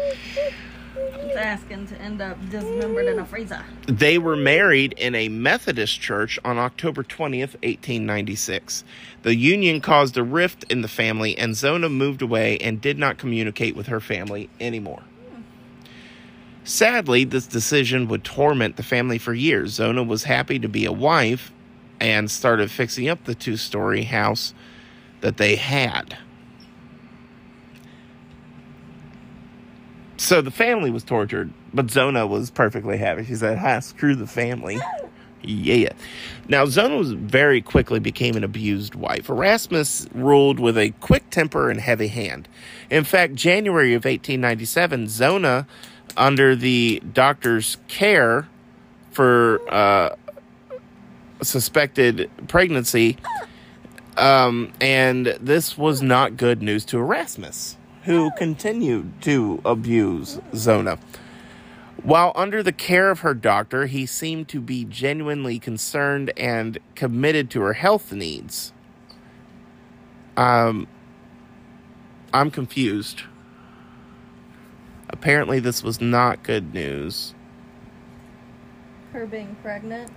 Asking 1.36 1.86
to 1.88 2.00
end 2.00 2.20
up 2.20 2.38
dismembered 2.50 3.06
in 3.06 3.18
a 3.18 3.24
freezer. 3.24 3.64
They 3.86 4.18
were 4.18 4.36
married 4.36 4.94
in 4.96 5.14
a 5.14 5.28
Methodist 5.28 6.00
church 6.00 6.38
on 6.44 6.58
October 6.58 7.02
20th, 7.02 7.54
1896. 7.62 8.84
The 9.22 9.34
union 9.34 9.80
caused 9.80 10.16
a 10.16 10.22
rift 10.22 10.64
in 10.70 10.82
the 10.82 10.88
family, 10.88 11.36
and 11.36 11.56
Zona 11.56 11.88
moved 11.88 12.22
away 12.22 12.58
and 12.58 12.80
did 12.80 12.98
not 12.98 13.18
communicate 13.18 13.74
with 13.74 13.86
her 13.86 14.00
family 14.00 14.50
anymore. 14.60 15.02
Sadly, 16.64 17.24
this 17.24 17.46
decision 17.46 18.06
would 18.08 18.22
torment 18.24 18.76
the 18.76 18.82
family 18.82 19.18
for 19.18 19.34
years. 19.34 19.72
Zona 19.72 20.02
was 20.02 20.24
happy 20.24 20.58
to 20.58 20.68
be 20.68 20.84
a 20.84 20.92
wife 20.92 21.52
and 21.98 22.30
started 22.30 22.70
fixing 22.70 23.08
up 23.08 23.24
the 23.24 23.34
two 23.34 23.56
story 23.56 24.04
house 24.04 24.54
that 25.22 25.38
they 25.38 25.56
had. 25.56 26.18
So 30.22 30.40
the 30.40 30.52
family 30.52 30.92
was 30.92 31.02
tortured, 31.02 31.52
but 31.74 31.90
Zona 31.90 32.28
was 32.28 32.48
perfectly 32.48 32.96
happy. 32.96 33.24
She 33.24 33.34
said, 33.34 33.58
"Ha, 33.58 33.80
screw 33.80 34.14
the 34.14 34.28
family." 34.28 34.78
Yeah. 35.42 35.94
Now 36.46 36.64
Zona 36.66 36.96
was 36.96 37.10
very 37.10 37.60
quickly 37.60 37.98
became 37.98 38.36
an 38.36 38.44
abused 38.44 38.94
wife. 38.94 39.28
Erasmus 39.28 40.06
ruled 40.14 40.60
with 40.60 40.78
a 40.78 40.90
quick 41.00 41.28
temper 41.30 41.70
and 41.70 41.80
heavy 41.80 42.06
hand. 42.06 42.46
In 42.88 43.02
fact, 43.02 43.34
January 43.34 43.94
of 43.94 44.04
1897, 44.04 45.08
Zona, 45.08 45.66
under 46.16 46.54
the 46.54 47.02
doctor's 47.12 47.78
care 47.88 48.46
for 49.10 49.60
uh, 49.74 50.14
suspected 51.42 52.30
pregnancy, 52.46 53.16
um, 54.16 54.72
and 54.80 55.36
this 55.40 55.76
was 55.76 56.00
not 56.00 56.36
good 56.36 56.62
news 56.62 56.84
to 56.84 56.98
Erasmus, 56.98 57.76
who 58.04 58.30
continued 58.32 59.22
to 59.22 59.60
abuse 59.64 60.40
Zona. 60.54 60.98
While 62.02 62.32
under 62.34 62.62
the 62.62 62.72
care 62.72 63.10
of 63.10 63.20
her 63.20 63.34
doctor, 63.34 63.86
he 63.86 64.06
seemed 64.06 64.48
to 64.48 64.60
be 64.60 64.84
genuinely 64.84 65.58
concerned 65.60 66.32
and 66.36 66.78
committed 66.96 67.48
to 67.50 67.60
her 67.60 67.74
health 67.74 68.12
needs. 68.12 68.72
Um, 70.36 70.88
I'm 72.32 72.50
confused. 72.50 73.22
Apparently, 75.10 75.60
this 75.60 75.84
was 75.84 76.00
not 76.00 76.42
good 76.42 76.74
news. 76.74 77.34
Her 79.12 79.26
being 79.26 79.54
pregnant. 79.62 80.10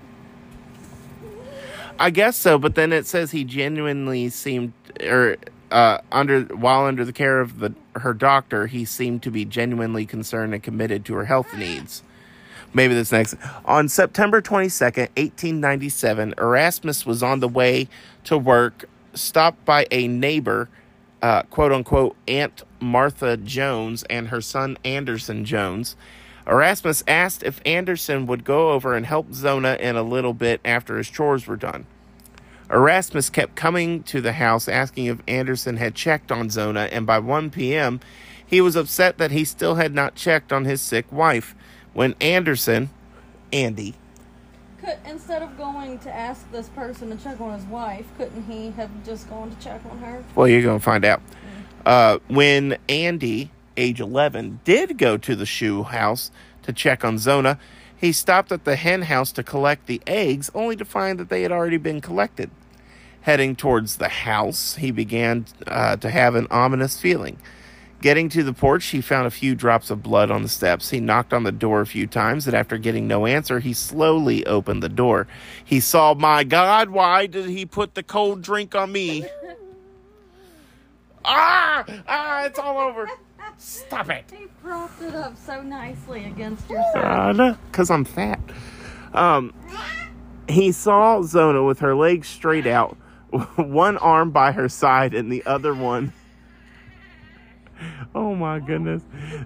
I 2.00 2.10
guess 2.10 2.36
so, 2.36 2.58
but 2.58 2.76
then 2.76 2.92
it 2.92 3.06
says 3.06 3.32
he 3.32 3.44
genuinely 3.44 4.30
seemed, 4.30 4.74
or 5.02 5.38
uh, 5.72 6.00
under 6.12 6.44
while 6.44 6.86
under 6.86 7.06
the 7.06 7.14
care 7.14 7.42
of 7.42 7.60
the 7.60 7.74
her 7.96 8.14
doctor, 8.14 8.68
he 8.68 8.86
seemed 8.86 9.24
to 9.24 9.32
be 9.32 9.46
genuinely 9.46 10.06
concerned 10.06 10.54
and 10.54 10.62
committed 10.62 11.06
to 11.06 11.14
her 11.16 11.26
health 11.26 11.54
needs. 11.56 12.04
Maybe 12.74 12.94
this 12.94 13.12
next 13.12 13.36
on 13.64 13.88
September 13.88 14.42
twenty 14.42 14.70
second, 14.70 15.10
eighteen 15.16 15.60
ninety 15.60 15.90
seven, 15.90 16.34
Erasmus 16.38 17.06
was 17.06 17.24
on 17.24 17.40
the 17.40 17.48
way 17.48 17.88
to 18.26 18.38
work, 18.38 18.86
stopped 19.14 19.64
by 19.64 19.88
a 19.92 20.08
neighbor, 20.08 20.70
uh, 21.22 21.44
quote 21.44 21.72
unquote 21.72 22.16
Aunt 22.28 22.64
Martha 22.82 23.38
Jones 23.38 24.04
and 24.10 24.28
her 24.28 24.42
son 24.42 24.78
Anderson 24.84 25.46
Jones. 25.46 25.96
Erasmus 26.48 27.04
asked 27.08 27.42
if 27.44 27.60
Anderson 27.66 28.28
would 28.28 28.44
go 28.44 28.72
over 28.72 28.94
and 28.94 29.06
help 29.06 29.34
Zona 29.34 29.78
in 29.80 29.96
a 29.96 30.04
little 30.04 30.34
bit 30.34 30.62
after 30.64 30.98
his 30.98 31.10
chores 31.10 31.48
were 31.48 31.56
done. 31.56 31.88
Erasmus 32.72 33.30
kept 33.30 33.56
coming 33.56 34.04
to 34.04 34.22
the 34.22 34.34
house 34.34 34.68
asking 34.68 35.06
if 35.06 35.20
Anderson 35.28 35.78
had 35.78 35.96
checked 35.96 36.32
on 36.32 36.50
Zona, 36.50 36.90
and 36.92 37.06
by 37.06 37.20
1 37.20 37.52
p.m., 37.52 38.00
he 38.46 38.62
was 38.62 38.76
upset 38.76 39.18
that 39.18 39.32
he 39.32 39.44
still 39.46 39.76
had 39.76 39.94
not 39.94 40.16
checked 40.16 40.52
on 40.54 40.66
his 40.66 40.82
sick 40.82 41.12
wife. 41.12 41.56
When 41.94 42.16
Anderson, 42.20 42.90
Andy, 43.54 43.96
Could 44.82 44.98
instead 45.08 45.42
of 45.42 45.58
going 45.58 46.00
to 46.00 46.14
ask 46.14 46.50
this 46.52 46.70
person 46.70 47.16
to 47.16 47.24
check 47.24 47.40
on 47.40 47.58
his 47.58 47.66
wife, 47.68 48.06
couldn't 48.18 48.44
he 48.44 48.72
have 48.72 48.90
just 49.06 49.30
gone 49.30 49.50
to 49.50 49.64
check 49.64 49.82
on 49.90 49.98
her? 50.00 50.24
well, 50.36 50.48
you're 50.48 50.62
going 50.62 50.80
to 50.80 50.84
find 50.84 51.06
out. 51.06 51.22
Uh, 51.86 52.18
when 52.28 52.78
Andy, 52.90 53.52
age 53.78 54.00
11, 54.00 54.60
did 54.64 54.98
go 54.98 55.18
to 55.18 55.36
the 55.36 55.46
Shue 55.46 55.84
house 55.84 56.32
to 56.64 56.74
check 56.74 57.06
on 57.06 57.18
Zona, 57.18 57.60
he 57.98 58.12
stopped 58.12 58.52
at 58.52 58.66
the 58.66 58.76
hen 58.76 59.04
house 59.04 59.32
to 59.34 59.44
collect 59.44 59.88
the 59.88 60.02
eggs, 60.06 60.52
only 60.54 60.76
to 60.76 60.86
find 60.86 61.20
that 61.20 61.30
they 61.30 61.42
had 61.42 61.52
already 61.52 61.78
been 61.78 62.02
collected. 62.02 62.50
Heading 63.22 63.56
towards 63.56 63.98
the 63.98 64.10
house, 64.10 64.76
he 64.76 64.92
began 64.92 65.46
uh, 65.66 65.96
to 65.98 66.10
have 66.10 66.36
an 66.36 66.48
ominous 66.52 67.00
feeling. 67.00 67.38
Getting 68.02 68.30
to 68.30 68.44
the 68.44 68.54
porch, 68.54 68.86
he 68.88 69.02
found 69.02 69.26
a 69.26 69.32
few 69.32 69.56
drops 69.56 69.90
of 69.90 70.04
blood 70.04 70.30
on 70.30 70.44
the 70.44 70.50
steps. 70.50 70.92
He 70.92 71.00
knocked 71.00 71.34
on 71.34 71.44
the 71.44 71.52
door 71.52 71.82
a 71.82 71.88
few 71.88 72.06
times, 72.06 72.46
and 72.46 72.56
after 72.56 72.78
getting 72.78 73.08
no 73.08 73.26
answer, 73.26 73.60
he 73.60 73.74
slowly 73.74 74.46
opened 74.46 74.84
the 74.84 74.90
door. 74.90 75.28
He 75.64 75.80
saw, 75.80 76.14
My 76.14 76.44
God, 76.44 76.90
why 76.90 77.26
did 77.26 77.48
he 77.48 77.66
put 77.66 77.96
the 77.96 78.04
cold 78.04 78.44
drink 78.44 78.76
on 78.76 78.92
me? 78.92 79.26
ah! 81.26 81.84
Ah, 82.08 82.46
it's 82.46 82.60
all 82.60 82.78
over. 82.78 83.10
Stop 83.58 84.10
it. 84.10 84.32
He 84.32 84.48
propped 84.62 85.02
it 85.02 85.16
up 85.16 85.38
so 85.38 85.62
nicely 85.62 86.26
against 86.26 86.70
your 86.70 86.82
side. 86.94 87.38
God, 87.38 87.58
because 87.72 87.90
I'm 87.90 88.06
fat. 88.06 88.40
Um, 89.14 89.54
he 90.48 90.72
saw 90.72 91.22
Zona 91.22 91.64
with 91.64 91.80
her 91.80 91.96
legs 91.96 92.28
straight 92.28 92.68
out, 92.68 92.98
one 93.56 93.98
arm 93.98 94.32
by 94.32 94.52
her 94.52 94.70
side 94.70 95.14
and 95.14 95.32
the 95.32 95.46
other 95.46 95.74
one. 95.74 96.14
Oh 98.14 98.26
Oh 98.36 98.36
my 98.36 98.60
goodness. 98.60 99.02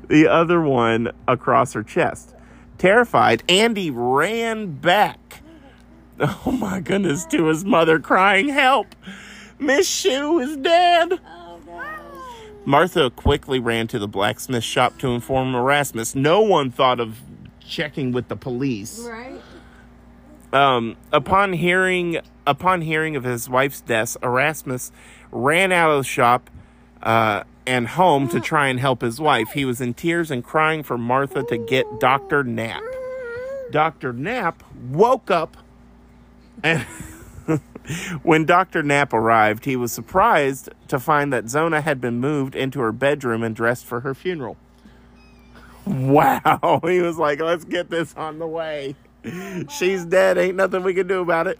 The 0.07 0.27
other 0.27 0.61
one 0.61 1.11
across 1.27 1.73
her 1.73 1.83
chest. 1.83 2.35
Terrified, 2.77 3.43
Andy 3.49 3.91
ran 3.91 4.71
back. 4.73 5.41
Oh 6.19 6.51
my 6.51 6.79
goodness, 6.79 7.25
to 7.27 7.45
his 7.45 7.63
mother, 7.63 7.99
crying, 7.99 8.49
Help! 8.49 8.95
Miss 9.57 9.87
Shue 9.87 10.39
is 10.39 10.57
dead! 10.57 11.19
Martha 12.65 13.09
quickly 13.09 13.59
ran 13.59 13.87
to 13.87 13.99
the 13.99 14.07
blacksmith 14.07 14.63
shop 14.63 14.97
to 14.99 15.09
inform 15.09 15.55
Erasmus. 15.55 16.15
No 16.15 16.41
one 16.41 16.71
thought 16.71 16.99
of 16.99 17.19
checking 17.59 18.11
with 18.11 18.27
the 18.27 18.35
police. 18.35 18.99
Right? 18.99 19.41
Um, 20.51 20.97
upon 21.11 21.53
hearing 21.53 22.19
upon 22.45 22.81
hearing 22.81 23.15
of 23.15 23.23
his 23.23 23.49
wife's 23.49 23.81
death, 23.81 24.17
Erasmus 24.23 24.91
ran 25.31 25.71
out 25.71 25.91
of 25.91 25.99
the 25.99 26.03
shop 26.03 26.49
uh, 27.03 27.43
and 27.67 27.87
home 27.87 28.27
to 28.29 28.39
try 28.39 28.67
and 28.67 28.79
help 28.79 29.01
his 29.01 29.21
wife. 29.21 29.51
He 29.51 29.63
was 29.65 29.79
in 29.79 29.93
tears 29.93 30.31
and 30.31 30.43
crying 30.43 30.81
for 30.81 30.97
Martha 30.97 31.43
to 31.43 31.57
get 31.57 31.85
Doctor 31.99 32.43
Knapp. 32.43 32.81
Doctor 33.71 34.11
Knapp 34.11 34.63
woke 34.89 35.29
up, 35.29 35.55
and 36.63 36.85
when 38.23 38.45
Doctor 38.45 38.83
Knapp 38.83 39.13
arrived, 39.13 39.65
he 39.65 39.75
was 39.75 39.91
surprised 39.91 40.69
to 40.87 40.99
find 40.99 41.33
that 41.33 41.49
Zona 41.49 41.81
had 41.81 41.99
been 41.99 42.19
moved 42.19 42.55
into 42.55 42.79
her 42.79 42.91
bedroom 42.91 43.43
and 43.43 43.55
dressed 43.55 43.85
for 43.85 44.01
her 44.01 44.13
funeral. 44.13 44.57
Wow, 45.85 46.81
he 46.85 47.01
was 47.01 47.17
like, 47.17 47.39
"Let's 47.39 47.65
get 47.65 47.89
this 47.89 48.13
on 48.15 48.39
the 48.39 48.47
way." 48.47 48.95
She's 49.69 50.05
dead. 50.05 50.37
Ain't 50.37 50.55
nothing 50.55 50.83
we 50.83 50.93
can 50.93 51.07
do 51.07 51.21
about 51.21 51.47
it. 51.47 51.59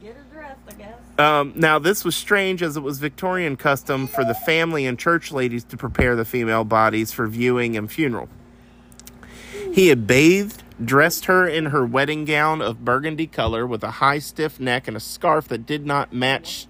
Get 0.00 0.16
her 0.16 0.24
dressed, 0.32 0.60
I 0.68 0.72
guess. 0.72 0.98
Um, 1.18 1.52
now, 1.56 1.78
this 1.78 2.04
was 2.04 2.14
strange 2.14 2.62
as 2.62 2.76
it 2.76 2.80
was 2.80 2.98
Victorian 2.98 3.56
custom 3.56 4.06
for 4.06 4.24
the 4.24 4.34
family 4.34 4.86
and 4.86 4.98
church 4.98 5.32
ladies 5.32 5.64
to 5.64 5.76
prepare 5.76 6.14
the 6.14 6.24
female 6.24 6.64
bodies 6.64 7.12
for 7.12 7.26
viewing 7.26 7.76
and 7.76 7.90
funeral. 7.90 8.28
He 9.72 9.88
had 9.88 10.06
bathed, 10.06 10.62
dressed 10.84 11.24
her 11.26 11.46
in 11.46 11.66
her 11.66 11.84
wedding 11.84 12.24
gown 12.24 12.60
of 12.62 12.84
burgundy 12.84 13.26
color 13.26 13.66
with 13.66 13.82
a 13.82 13.92
high, 13.92 14.18
stiff 14.18 14.60
neck 14.60 14.86
and 14.88 14.96
a 14.96 15.00
scarf 15.00 15.48
that 15.48 15.66
did 15.66 15.84
not 15.86 16.12
match 16.12 16.66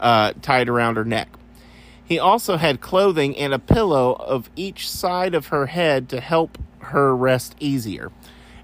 uh, 0.00 0.32
tied 0.42 0.68
around 0.68 0.96
her 0.96 1.04
neck. 1.04 1.28
He 2.04 2.18
also 2.18 2.56
had 2.58 2.80
clothing 2.80 3.36
and 3.36 3.54
a 3.54 3.58
pillow 3.58 4.12
of 4.12 4.50
each 4.56 4.88
side 4.90 5.34
of 5.34 5.46
her 5.48 5.66
head 5.66 6.08
to 6.10 6.20
help 6.20 6.58
her 6.80 7.16
rest 7.16 7.56
easier. 7.60 8.12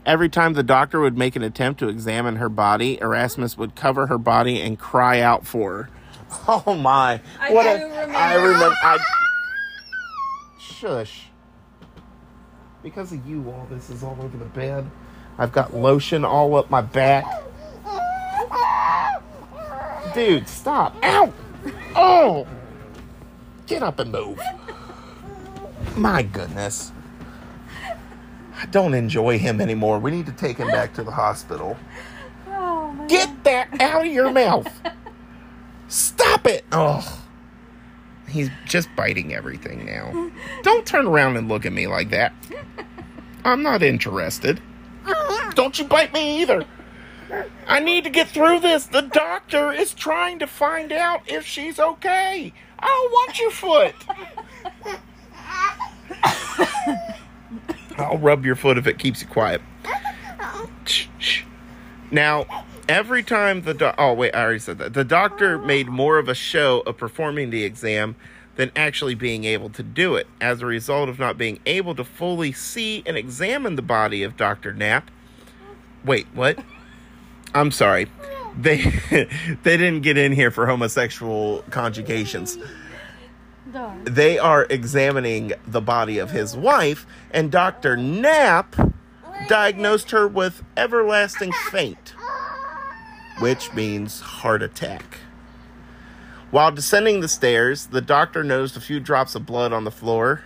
Every 0.05 0.29
time 0.29 0.53
the 0.55 0.63
doctor 0.63 1.01
would 1.01 1.17
make 1.17 1.37
an 1.37 1.43
attempt 1.43 1.81
to 1.81 1.89
examine 1.89 2.37
her 2.37 2.49
body, 2.49 2.99
Erasmus 3.01 3.57
would 3.59 3.75
cover 3.75 4.07
her 4.09 4.19
body 4.19 4.61
and 4.61 4.79
cry 4.79 5.21
out 5.21 5.47
for 5.47 5.73
her. 5.85 5.91
Oh 6.47 6.75
my! 6.77 7.21
I 7.41 7.53
what 7.53 7.67
a- 7.67 7.85
remember. 7.85 8.15
I 8.17 8.35
remember. 8.35 8.77
I 8.85 8.99
shush. 10.61 11.30
Because 12.83 13.13
of 13.13 13.27
you, 13.27 13.49
all 13.51 13.67
this 13.71 13.91
is 13.91 14.03
all 14.03 14.17
over 14.21 14.37
the 14.37 14.45
bed. 14.47 14.91
I've 15.39 15.53
got 15.53 15.75
lotion 15.75 16.25
all 16.25 16.55
up 16.57 16.71
my 16.71 16.81
back. 16.81 17.25
Dude, 20.15 20.49
stop! 20.49 20.97
Ow! 21.05 21.33
Oh! 21.95 22.47
Get 23.67 23.83
up 23.83 23.99
and 24.01 24.11
move. 24.11 24.41
My 25.97 26.23
goodness. 26.23 26.93
I 28.57 28.67
don't 28.67 28.95
enjoy 28.95 29.39
him 29.39 29.61
anymore. 29.61 29.99
We 29.99 30.11
need 30.11 30.27
to 30.27 30.33
take 30.33 30.57
him 30.57 30.69
back 30.69 30.93
to 30.95 31.03
the 31.03 31.11
hospital. 31.11 31.77
Oh, 32.49 32.93
man. 32.93 33.07
Get 33.07 33.45
that 33.45 33.81
out 33.81 34.07
of 34.07 34.13
your 34.13 34.31
mouth. 34.33 34.69
Stop 35.89 36.47
it. 36.47 36.65
Oh. 36.73 37.23
He's 38.31 38.51
just 38.65 38.89
biting 38.97 39.35
everything 39.35 39.85
now. 39.85 40.31
Don't 40.63 40.87
turn 40.87 41.07
around 41.07 41.37
and 41.37 41.49
look 41.49 41.67
at 41.67 41.73
me 41.73 41.87
like 41.87 42.11
that. 42.11 42.33
I'm 43.45 43.63
not 43.63 43.83
interested. 43.83 44.61
Don't 45.55 45.79
you 45.79 45.85
bite 45.85 46.13
me 46.13 46.43
either. 46.43 46.65
I 47.67 47.81
need 47.81 48.05
to 48.05 48.11
get 48.11 48.29
through 48.29 48.61
this. 48.61 48.87
The 48.87 49.03
doctor 49.03 49.73
is 49.73 49.95
trying 49.95 50.39
to 50.41 50.47
find 50.47 50.93
out 50.93 51.23
if 51.27 51.47
she's 51.47 51.79
okay. 51.79 52.53
I 52.79 52.87
don't 52.87 53.13
want 53.13 53.39
your 53.39 53.51
foot. 53.51 53.95
I'll 57.99 58.19
rub 58.19 58.45
your 58.45 58.57
foot 58.57 58.79
if 58.79 58.87
it 58.87 58.99
keeps 58.99 59.23
you 59.23 59.29
quiet. 59.29 59.61
Now, 62.11 62.65
every 62.91 63.23
time 63.23 63.63
the 63.63 63.75
doc- 63.75 63.95
oh 63.99 64.13
wait, 64.13 64.35
I 64.35 64.43
already 64.43 64.59
said 64.59 64.79
that. 64.79 64.95
The 64.95 65.05
doctor 65.05 65.59
made 65.59 65.89
more 65.89 66.19
of 66.19 66.29
a 66.29 66.35
show 66.35 66.81
of 66.81 66.97
performing 66.97 67.51
the 67.51 67.65
exam 67.65 68.17
than 68.57 68.71
actually 68.77 69.15
being 69.15 69.45
able 69.45 69.71
to 69.71 69.83
do 69.83 70.17
it. 70.17 70.27
As 70.41 70.61
a 70.61 70.67
result 70.67 71.09
of 71.09 71.19
not 71.19 71.39
being 71.39 71.61
able 71.67 71.95
to 71.95 72.05
fully 72.05 72.53
see 72.53 73.03
and 73.07 73.17
examine 73.17 73.77
the 73.77 73.83
body 73.83 74.23
of 74.23 74.37
Dr. 74.37 74.75
Knapp. 74.75 75.11
Wait, 76.05 76.27
what? 76.35 76.59
I'm 77.55 77.71
sorry. 77.71 78.09
They 78.59 78.83
they 79.63 79.77
didn't 79.77 80.01
get 80.01 80.19
in 80.19 80.33
here 80.33 80.51
for 80.51 80.67
homosexual 80.67 81.63
conjugations 81.71 82.59
they 84.05 84.39
are 84.39 84.67
examining 84.69 85.53
the 85.67 85.81
body 85.81 86.19
of 86.19 86.31
his 86.31 86.57
wife, 86.57 87.07
and 87.31 87.51
Dr. 87.51 87.97
Knapp 87.97 88.77
diagnosed 89.49 90.11
her 90.11 90.27
with 90.27 90.63
everlasting 90.77 91.53
faint, 91.53 92.15
which 93.41 93.73
means 93.73 94.21
heart 94.21 94.63
attack. 94.63 95.19
While 96.51 96.73
descending 96.73 97.21
the 97.21 97.29
stairs, 97.29 97.87
the 97.87 98.01
doctor 98.01 98.45
noticed 98.45 98.77
a 98.77 98.81
few 98.81 99.01
drops 99.01 99.35
of 99.35 99.47
blood 99.47 99.73
on 99.73 99.85
the 99.85 99.91
floor 99.91 100.43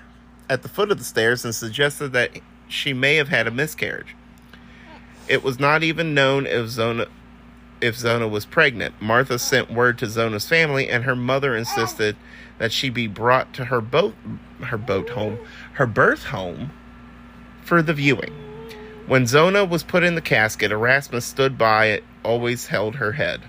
at 0.49 0.63
the 0.63 0.69
foot 0.69 0.91
of 0.91 0.99
the 0.99 1.05
stairs 1.05 1.45
and 1.45 1.55
suggested 1.55 2.13
that 2.13 2.31
she 2.69 2.93
may 2.93 3.17
have 3.17 3.29
had 3.29 3.47
a 3.47 3.51
miscarriage. 3.51 4.15
It 5.29 5.43
was 5.43 5.59
not 5.59 5.83
even 5.83 6.15
known 6.15 6.47
if 6.47 6.69
Zona 6.69 7.07
if 7.81 7.97
Zona 7.97 8.27
was 8.29 8.47
pregnant. 8.47 8.95
Martha 9.01 9.39
sent 9.39 9.71
word 9.71 9.99
to 9.99 10.07
Zona's 10.07 10.49
family, 10.49 10.89
and 10.89 11.05
her 11.05 11.17
mother 11.17 11.55
insisted 11.55 12.17
that 12.59 12.73
she 12.73 12.89
be 12.89 13.07
brought 13.07 13.53
to 13.55 13.67
her 13.67 13.81
boat, 13.81 14.15
her 14.63 14.79
boat 14.79 15.11
home, 15.11 15.39
her 15.75 15.87
birth 15.87 16.25
home, 16.25 16.71
for 17.63 17.83
the 17.83 17.93
viewing. 17.93 18.33
When 19.07 19.27
Zona 19.27 19.65
was 19.67 19.83
put 19.83 20.03
in 20.03 20.15
the 20.15 20.23
casket, 20.23 20.73
Erasmus 20.73 21.27
stood 21.27 21.59
by 21.59 21.87
it, 21.87 22.05
always 22.25 22.67
held 22.67 22.97
her 22.97 23.13
head. 23.13 23.41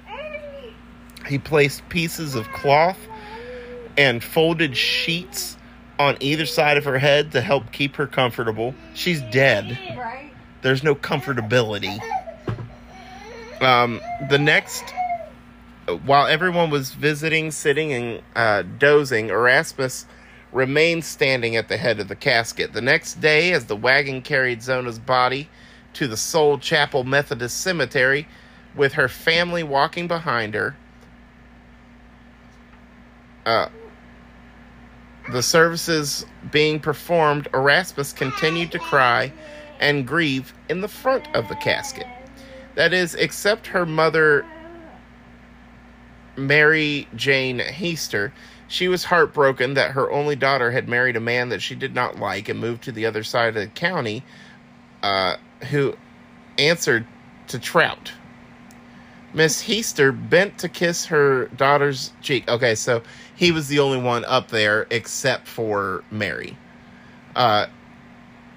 He 1.28 1.40
placed 1.40 1.88
pieces 1.90 2.36
of 2.36 2.48
cloth 2.50 3.00
and 3.98 4.24
folded 4.24 4.78
sheets 4.78 5.58
on 5.98 6.18
either 6.20 6.46
side 6.46 6.78
of 6.78 6.84
her 6.84 7.00
head 7.00 7.32
to 7.32 7.42
help 7.42 7.72
keep 7.72 7.96
her 7.96 8.08
comfortable. 8.08 8.76
She's 8.94 9.22
dead. 9.22 9.78
There's 10.62 10.84
no 10.84 10.96
comfortability. 10.96 12.00
Um, 13.62 14.02
the 14.30 14.38
next, 14.38 14.84
while 16.04 16.28
everyone 16.28 16.70
was 16.70 16.92
visiting, 16.92 17.52
sitting, 17.52 17.94
and 17.94 18.22
uh, 18.36 18.64
dozing, 18.78 19.30
Erasmus 19.30 20.06
remained 20.52 21.04
standing 21.04 21.56
at 21.56 21.68
the 21.68 21.78
head 21.78 22.00
of 22.00 22.08
the 22.08 22.16
casket. 22.16 22.74
The 22.74 22.82
next 22.82 23.22
day, 23.22 23.54
as 23.54 23.66
the 23.66 23.76
wagon 23.76 24.22
carried 24.22 24.60
Zona's 24.60 25.00
body 25.00 25.50
to 25.94 26.08
the 26.08 26.18
Soule 26.18 26.60
Chapel 26.60 27.04
Methodist 27.04 27.62
Cemetery, 27.62 28.28
with 28.76 28.94
her 28.94 29.08
family 29.08 29.64
walking 29.64 30.08
behind 30.08 30.54
her, 30.54 30.76
uh, 33.46 33.70
the 35.32 35.42
services 35.42 36.26
being 36.52 36.80
performed, 36.80 37.48
Erasmus 37.54 38.14
continued 38.14 38.72
to 38.72 38.80
cry 38.80 39.32
and 39.80 40.08
grieve 40.08 40.54
in 40.70 40.82
the 40.82 40.88
front 40.88 41.28
of 41.36 41.48
the 41.48 41.56
casket. 41.56 42.08
That 42.76 42.94
is, 42.94 43.16
except 43.16 43.68
her 43.68 43.86
mother, 43.86 44.46
Mary 46.36 47.08
Jane 47.16 47.60
Heaster. 47.60 48.32
She 48.68 48.88
was 48.88 49.06
heartbroken 49.06 49.76
that 49.76 49.92
her 49.92 50.12
only 50.12 50.36
daughter 50.36 50.72
had 50.72 50.90
married 50.90 51.16
a 51.16 51.22
man 51.22 51.50
that 51.50 51.62
she 51.62 51.76
did 51.76 51.94
not 51.94 52.20
like 52.20 52.50
and 52.50 52.60
moved 52.60 52.84
to 52.84 52.92
the 52.92 53.06
other 53.06 53.24
side 53.24 53.50
of 53.50 53.56
the 53.56 53.68
county, 53.68 54.24
uh, 55.04 55.38
who 55.70 55.96
answered 56.58 57.06
to 57.48 57.60
Trout. 57.60 58.12
Miss 59.36 59.64
Heaster 59.64 60.14
bent 60.14 60.58
to 60.60 60.70
kiss 60.70 61.08
her 61.08 61.48
daughter's 61.48 62.14
cheek. 62.22 62.48
Okay, 62.48 62.74
so 62.74 63.04
he 63.36 63.52
was 63.52 63.68
the 63.68 63.80
only 63.80 64.02
one 64.02 64.24
up 64.26 64.48
there 64.48 64.88
except 64.90 65.46
for 65.46 66.06
Mary. 66.10 66.58
Uh, 67.36 67.68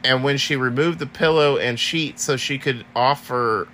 and 0.05 0.23
when 0.23 0.37
she 0.37 0.55
removed 0.55 1.01
the 1.01 1.07
pillow 1.07 1.57
and 1.57 1.81
sheet 1.81 2.21
so 2.21 2.37
she 2.37 2.59
could 2.59 2.87
offer. 2.95 3.67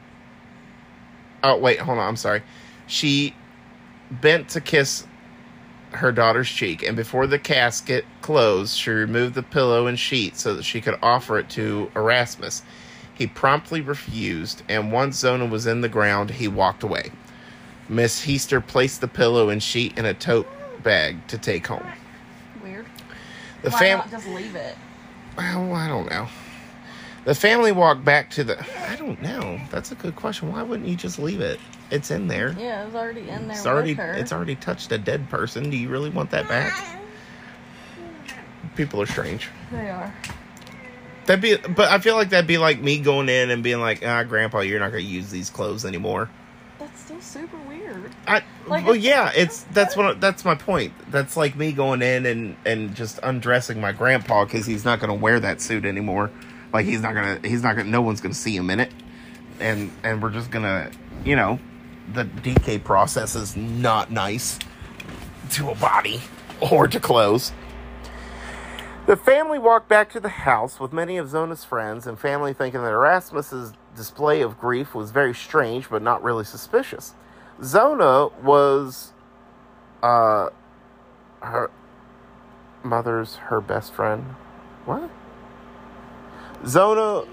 Oh, 1.43 1.59
wait, 1.59 1.79
hold 1.79 1.99
on, 1.99 2.09
I'm 2.09 2.17
sorry. 2.17 2.43
She 2.87 3.37
bent 4.11 4.49
to 4.51 4.63
kiss 4.63 5.07
her 5.91 6.11
daughter's 6.11 6.49
cheek, 6.49 6.83
and 6.83 6.97
before 6.97 7.27
the 7.27 7.39
casket 7.39 8.07
closed, 8.23 8.79
she 8.79 8.91
removed 8.91 9.35
the 9.35 9.43
pillow 9.43 9.87
and 9.87 9.99
sheet 9.99 10.37
so 10.39 10.55
that 10.55 10.65
she 10.65 10.81
could 10.81 10.99
offer 11.03 11.39
it 11.39 11.51
to 11.51 11.91
Erasmus. 11.95 12.63
He 13.15 13.27
promptly 13.29 13.81
refused, 13.81 14.63
and 14.69 14.91
once 14.91 15.17
Zona 15.17 15.47
was 15.47 15.67
in 15.67 15.81
the 15.81 15.89
ground, 15.89 16.31
he 16.31 16.49
walked 16.49 16.83
away. 16.83 17.13
Miss 17.89 18.25
Heaster 18.25 18.61
placed 18.61 19.01
the 19.01 19.09
pillow 19.09 19.51
and 19.51 19.63
sheet 19.63 19.97
in 19.97 20.05
a 20.05 20.15
tote 20.15 20.49
bag 20.83 21.27
to 21.29 21.39
take 21.39 21.67
home. 21.67 21.87
Weird. 22.63 22.87
The 23.63 23.71
Why 23.71 23.79
fam- 23.79 23.99
not 23.99 24.11
just 24.11 24.27
leave 24.29 24.55
it? 24.55 24.77
Well, 25.37 25.75
I 25.75 25.89
don't 25.89 26.11
know. 26.11 26.29
The 27.25 27.35
family 27.35 27.73
walked 27.73 28.05
back 28.05 28.31
to 28.31 28.45
the. 28.45 28.59
I 28.89 28.97
don't 28.97 29.21
know. 29.23 29.59
That's 29.71 29.93
a 29.93 29.95
good 29.95 30.15
question. 30.15 30.53
Why 30.53 30.63
wouldn't 30.63 30.89
you 30.89 30.97
just 30.97 31.19
leave 31.19 31.41
it? 31.41 31.59
It's 31.91 32.11
in 32.11 32.29
there. 32.29 32.55
Yeah, 32.59 32.87
it's 32.87 32.95
already 32.95 33.29
in 33.29 33.49
there 33.49 33.57
It's 33.57 33.67
already. 33.67 33.93
It's 33.93 34.33
already 34.33 34.57
touched 34.57 34.93
a 34.93 34.99
dead 34.99 35.29
person. 35.31 35.71
Do 35.71 35.77
you 35.77 35.89
really 35.89 36.11
want 36.11 36.31
that 36.33 36.49
back? 36.49 37.01
People 38.77 39.01
are 39.01 39.07
strange. 39.07 39.49
They 39.71 39.89
are. 39.89 40.13
That'd 41.27 41.41
be. 41.41 41.57
But 41.57 41.91
I 41.91 41.99
feel 41.99 42.17
like 42.17 42.31
that'd 42.31 42.47
be 42.47 42.59
like 42.59 42.81
me 42.81 42.99
going 42.99 43.29
in 43.29 43.51
and 43.51 43.63
being 43.63 43.81
like, 43.81 44.07
"Ah, 44.07 44.23
Grandpa, 44.25 44.61
you're 44.61 44.81
not 44.81 44.91
gonna 44.91 45.03
use 45.03 45.31
these 45.31 45.51
clothes 45.51 45.85
anymore." 45.85 46.31
That's 46.79 47.01
still 47.01 47.21
super 47.21 47.57
weird. 47.69 48.11
I. 48.27 48.43
Like, 48.67 48.85
well, 48.85 48.97
yeah. 48.97 49.31
It's 49.35 49.63
that's 49.65 49.97
what. 49.97 50.21
That's 50.21 50.45
my 50.45 50.55
point. 50.55 50.93
That's 51.11 51.37
like 51.37 51.57
me 51.57 51.73
going 51.73 52.03
in 52.03 52.27
and 52.27 52.57
and 52.65 52.95
just 52.95 53.19
undressing 53.23 53.81
my 53.81 53.93
grandpa 53.93 54.45
because 54.45 54.67
he's 54.67 54.85
not 54.85 55.01
gonna 55.01 55.15
wear 55.15 55.41
that 55.41 55.61
suit 55.61 55.85
anymore. 55.85 56.31
Like 56.73 56.87
he's 56.87 57.01
not 57.01 57.15
gonna. 57.15 57.41
He's 57.43 57.63
not 57.63 57.77
gonna. 57.77 57.91
No 57.91 58.03
one's 58.03 58.21
gonna 58.21 58.35
see 58.35 58.57
him 58.57 58.71
in 58.71 58.81
it. 58.81 58.93
And 59.61 59.91
and 60.03 60.23
we're 60.23 60.31
just 60.31 60.51
gonna. 60.51 60.91
You 61.25 61.37
know, 61.37 61.59
the 62.13 62.25
decay 62.25 62.79
process 62.79 63.35
is 63.35 63.57
not 63.57 64.11
nice 64.11 64.59
to 65.53 65.71
a 65.71 65.75
body 65.75 66.21
or 66.61 66.89
to 66.89 67.01
clothes. 67.01 67.53
The 69.07 69.17
family 69.17 69.59
walked 69.59 69.87
back 69.87 70.11
to 70.13 70.21
the 70.21 70.31
house 70.31 70.81
with 70.81 70.91
many 70.91 71.19
of 71.19 71.29
Zona's 71.29 71.63
friends 71.63 72.07
and 72.07 72.19
family 72.19 72.55
thinking 72.55 72.81
that 72.81 72.91
Erasmus's 72.91 73.75
display 73.95 74.41
of 74.41 74.59
grief 74.59 74.95
was 74.95 75.11
very 75.11 75.35
strange 75.35 75.91
but 75.91 76.01
not 76.01 76.23
really 76.23 76.45
suspicious. 76.45 77.13
Zona 77.63 78.29
was 78.43 79.13
uh 80.03 80.49
her 81.43 81.71
mother's 82.83 83.37
her 83.37 83.61
best 83.61 83.93
friend. 83.93 84.25
What? 84.87 85.11
Zona 86.67 87.25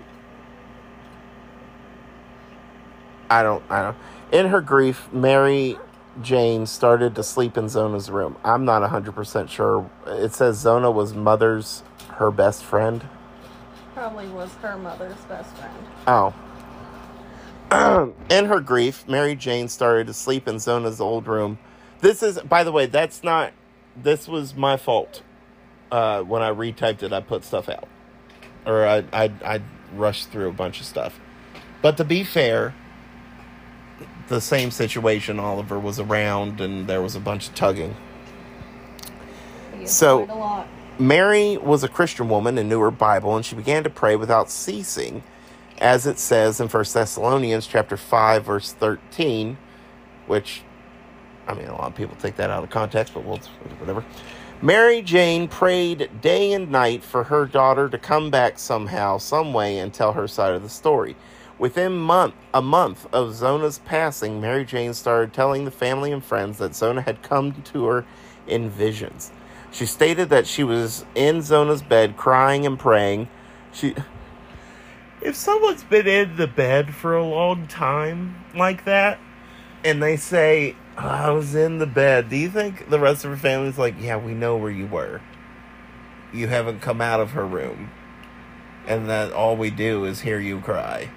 I 3.29 3.43
don't 3.43 3.63
I 3.69 3.81
don't 3.81 3.97
in 4.33 4.47
her 4.47 4.59
grief 4.59 5.07
Mary 5.13 5.77
Jane 6.21 6.65
started 6.65 7.15
to 7.15 7.23
sleep 7.23 7.57
in 7.57 7.69
Zona's 7.69 8.09
room. 8.09 8.35
I'm 8.43 8.65
not 8.65 8.81
100% 8.89 9.49
sure. 9.49 9.89
It 10.07 10.33
says 10.33 10.57
Zona 10.57 10.91
was 10.91 11.13
mother's 11.13 11.83
her 12.15 12.31
best 12.31 12.63
friend. 12.63 13.07
Probably 13.93 14.27
was 14.27 14.51
her 14.55 14.77
mother's 14.77 15.19
best 15.29 15.55
friend. 15.55 15.85
Oh. 16.07 16.33
in 18.29 18.45
her 18.45 18.59
grief, 18.59 19.07
Mary 19.07 19.35
Jane 19.35 19.69
started 19.69 20.07
to 20.07 20.13
sleep 20.13 20.47
in 20.47 20.59
Zona's 20.59 20.99
old 20.99 21.27
room. 21.27 21.57
This 22.01 22.21
is, 22.21 22.39
by 22.39 22.63
the 22.63 22.71
way, 22.71 22.87
that's 22.87 23.23
not. 23.23 23.53
This 23.95 24.27
was 24.27 24.55
my 24.55 24.75
fault. 24.75 25.21
Uh, 25.91 26.21
when 26.23 26.41
I 26.41 26.49
retyped 26.49 27.03
it, 27.03 27.13
I 27.13 27.21
put 27.21 27.43
stuff 27.43 27.69
out, 27.69 27.87
or 28.65 28.85
I 28.85 29.03
I 29.13 29.31
I 29.45 29.61
rushed 29.93 30.29
through 30.29 30.49
a 30.49 30.53
bunch 30.53 30.79
of 30.79 30.85
stuff. 30.85 31.19
But 31.81 31.97
to 31.97 32.03
be 32.03 32.23
fair, 32.23 32.73
the 34.31 34.41
same 34.41 34.71
situation. 34.71 35.39
Oliver 35.39 35.77
was 35.77 35.99
around, 35.99 36.59
and 36.59 36.87
there 36.87 37.01
was 37.01 37.15
a 37.15 37.19
bunch 37.19 37.49
of 37.49 37.55
tugging. 37.55 37.95
So- 39.85 40.25
quite 40.25 40.35
a 40.35 40.39
lot. 40.39 40.67
Mary 40.99 41.57
was 41.57 41.83
a 41.83 41.87
Christian 41.87 42.29
woman 42.29 42.57
and 42.57 42.69
knew 42.69 42.79
her 42.79 42.91
Bible, 42.91 43.35
and 43.35 43.43
she 43.43 43.55
began 43.55 43.83
to 43.83 43.89
pray 43.89 44.15
without 44.15 44.51
ceasing, 44.51 45.23
as 45.79 46.05
it 46.05 46.19
says 46.19 46.59
in 46.59 46.67
1 46.67 46.93
Thessalonians 46.93 47.65
chapter 47.65 47.97
5, 47.97 48.45
verse 48.45 48.73
13, 48.73 49.57
which, 50.27 50.61
I 51.47 51.55
mean, 51.55 51.67
a 51.67 51.73
lot 51.73 51.87
of 51.87 51.95
people 51.95 52.15
take 52.21 52.35
that 52.35 52.51
out 52.51 52.63
of 52.63 52.69
context, 52.69 53.15
but 53.15 53.25
we'll, 53.25 53.39
whatever. 53.79 54.05
Mary 54.61 55.01
Jane 55.01 55.47
prayed 55.47 56.07
day 56.21 56.53
and 56.53 56.69
night 56.69 57.03
for 57.03 57.23
her 57.23 57.47
daughter 57.47 57.89
to 57.89 57.97
come 57.97 58.29
back 58.29 58.59
somehow, 58.59 59.17
some 59.17 59.53
way, 59.53 59.79
and 59.79 59.91
tell 59.91 60.13
her 60.13 60.27
side 60.27 60.53
of 60.53 60.61
the 60.61 60.69
story. 60.69 61.15
Within 61.61 61.95
month, 61.95 62.33
a 62.55 62.61
month 62.63 63.05
of 63.13 63.35
Zona's 63.35 63.77
passing, 63.77 64.41
Mary 64.41 64.65
Jane 64.65 64.95
started 64.95 65.31
telling 65.31 65.63
the 65.63 65.69
family 65.69 66.11
and 66.11 66.25
friends 66.25 66.57
that 66.57 66.73
Zona 66.73 67.01
had 67.01 67.21
come 67.21 67.51
to 67.61 67.85
her 67.85 68.03
in 68.47 68.67
visions. 68.67 69.31
She 69.71 69.85
stated 69.85 70.29
that 70.29 70.47
she 70.47 70.63
was 70.63 71.05
in 71.13 71.43
Zona's 71.43 71.83
bed 71.83 72.17
crying 72.17 72.65
and 72.65 72.79
praying. 72.79 73.29
She 73.71 73.93
If 75.21 75.35
someone's 75.35 75.83
been 75.83 76.07
in 76.07 76.35
the 76.35 76.47
bed 76.47 76.95
for 76.95 77.15
a 77.15 77.23
long 77.23 77.67
time 77.67 78.43
like 78.55 78.85
that 78.85 79.19
and 79.83 80.01
they 80.01 80.17
say, 80.17 80.75
"Oh, 80.97 81.07
"I 81.07 81.29
was 81.29 81.53
in 81.53 81.77
the 81.77 81.85
bed." 81.85 82.29
Do 82.29 82.37
you 82.37 82.49
think 82.49 82.89
the 82.89 82.99
rest 82.99 83.23
of 83.23 83.29
her 83.29 83.37
family's 83.37 83.77
like, 83.77 83.93
"Yeah, 83.99 84.17
we 84.17 84.33
know 84.33 84.57
where 84.57 84.71
you 84.71 84.87
were. 84.87 85.21
You 86.33 86.47
haven't 86.47 86.81
come 86.81 87.01
out 87.01 87.19
of 87.19 87.33
her 87.33 87.45
room." 87.45 87.91
And 88.87 89.07
that 89.11 89.31
all 89.31 89.55
we 89.55 89.69
do 89.69 90.05
is 90.05 90.21
hear 90.21 90.39
you 90.39 90.59
cry. 90.59 91.09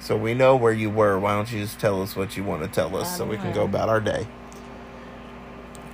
So 0.00 0.16
we 0.16 0.34
know 0.34 0.56
where 0.56 0.72
you 0.72 0.90
were. 0.90 1.18
Why 1.18 1.34
don't 1.34 1.50
you 1.52 1.60
just 1.60 1.80
tell 1.80 2.00
us 2.02 2.16
what 2.16 2.36
you 2.36 2.44
want 2.44 2.62
to 2.62 2.68
tell 2.68 2.96
us 2.96 3.16
so 3.16 3.26
we 3.26 3.36
can 3.36 3.52
go 3.52 3.64
about 3.64 3.88
our 3.88 4.00
day? 4.00 4.26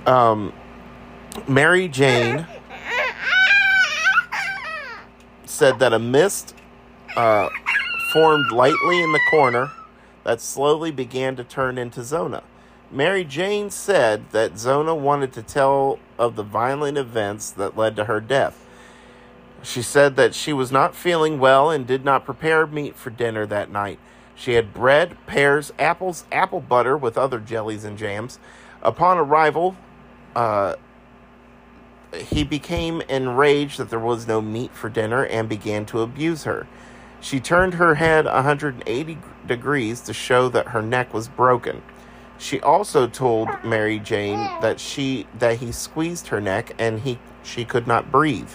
Um 0.05 0.53
Mary 1.47 1.87
Jane 1.87 2.47
said 5.45 5.79
that 5.79 5.93
a 5.93 5.99
mist 5.99 6.55
uh, 7.15 7.49
formed 8.13 8.51
lightly 8.51 9.01
in 9.01 9.11
the 9.11 9.19
corner 9.29 9.71
that 10.23 10.41
slowly 10.41 10.91
began 10.91 11.35
to 11.35 11.43
turn 11.43 11.77
into 11.77 12.03
Zona. 12.03 12.43
Mary 12.91 13.23
Jane 13.23 13.69
said 13.69 14.29
that 14.31 14.57
Zona 14.57 14.95
wanted 14.95 15.33
to 15.33 15.41
tell 15.41 15.99
of 16.17 16.35
the 16.35 16.43
violent 16.43 16.97
events 16.97 17.51
that 17.51 17.77
led 17.77 17.95
to 17.97 18.05
her 18.05 18.19
death. 18.21 18.64
She 19.65 19.81
said 19.81 20.15
that 20.15 20.35
she 20.35 20.53
was 20.53 20.71
not 20.71 20.95
feeling 20.95 21.39
well 21.39 21.71
and 21.71 21.87
did 21.87 22.05
not 22.05 22.23
prepare 22.23 22.67
meat 22.67 22.95
for 22.95 23.09
dinner 23.09 23.45
that 23.47 23.71
night. 23.71 23.99
She 24.35 24.53
had 24.53 24.73
bread, 24.73 25.17
pears, 25.25 25.73
apples, 25.79 26.25
apple 26.31 26.59
butter 26.59 26.95
with 26.95 27.17
other 27.17 27.39
jellies 27.39 27.83
and 27.83 27.97
jams. 27.97 28.37
Upon 28.83 29.17
arrival, 29.17 29.75
uh, 30.35 30.75
he 32.13 32.43
became 32.43 33.01
enraged 33.09 33.79
that 33.79 33.89
there 33.89 33.99
was 33.99 34.27
no 34.27 34.39
meat 34.39 34.71
for 34.71 34.89
dinner 34.89 35.25
and 35.25 35.49
began 35.49 35.85
to 35.87 36.01
abuse 36.01 36.43
her. 36.43 36.67
She 37.19 37.39
turned 37.39 37.75
her 37.75 37.95
head 37.95 38.25
180 38.25 39.17
degrees 39.47 40.01
to 40.01 40.13
show 40.13 40.47
that 40.49 40.69
her 40.69 40.81
neck 40.81 41.13
was 41.13 41.27
broken. 41.27 41.81
She 42.37 42.61
also 42.61 43.07
told 43.07 43.49
Mary 43.63 43.97
Jane 43.97 44.37
that 44.61 44.79
she 44.79 45.25
that 45.39 45.57
he 45.57 45.71
squeezed 45.71 46.27
her 46.27 46.41
neck 46.41 46.73
and 46.77 46.99
he 46.99 47.17
she 47.41 47.65
could 47.65 47.87
not 47.87 48.11
breathe. 48.11 48.51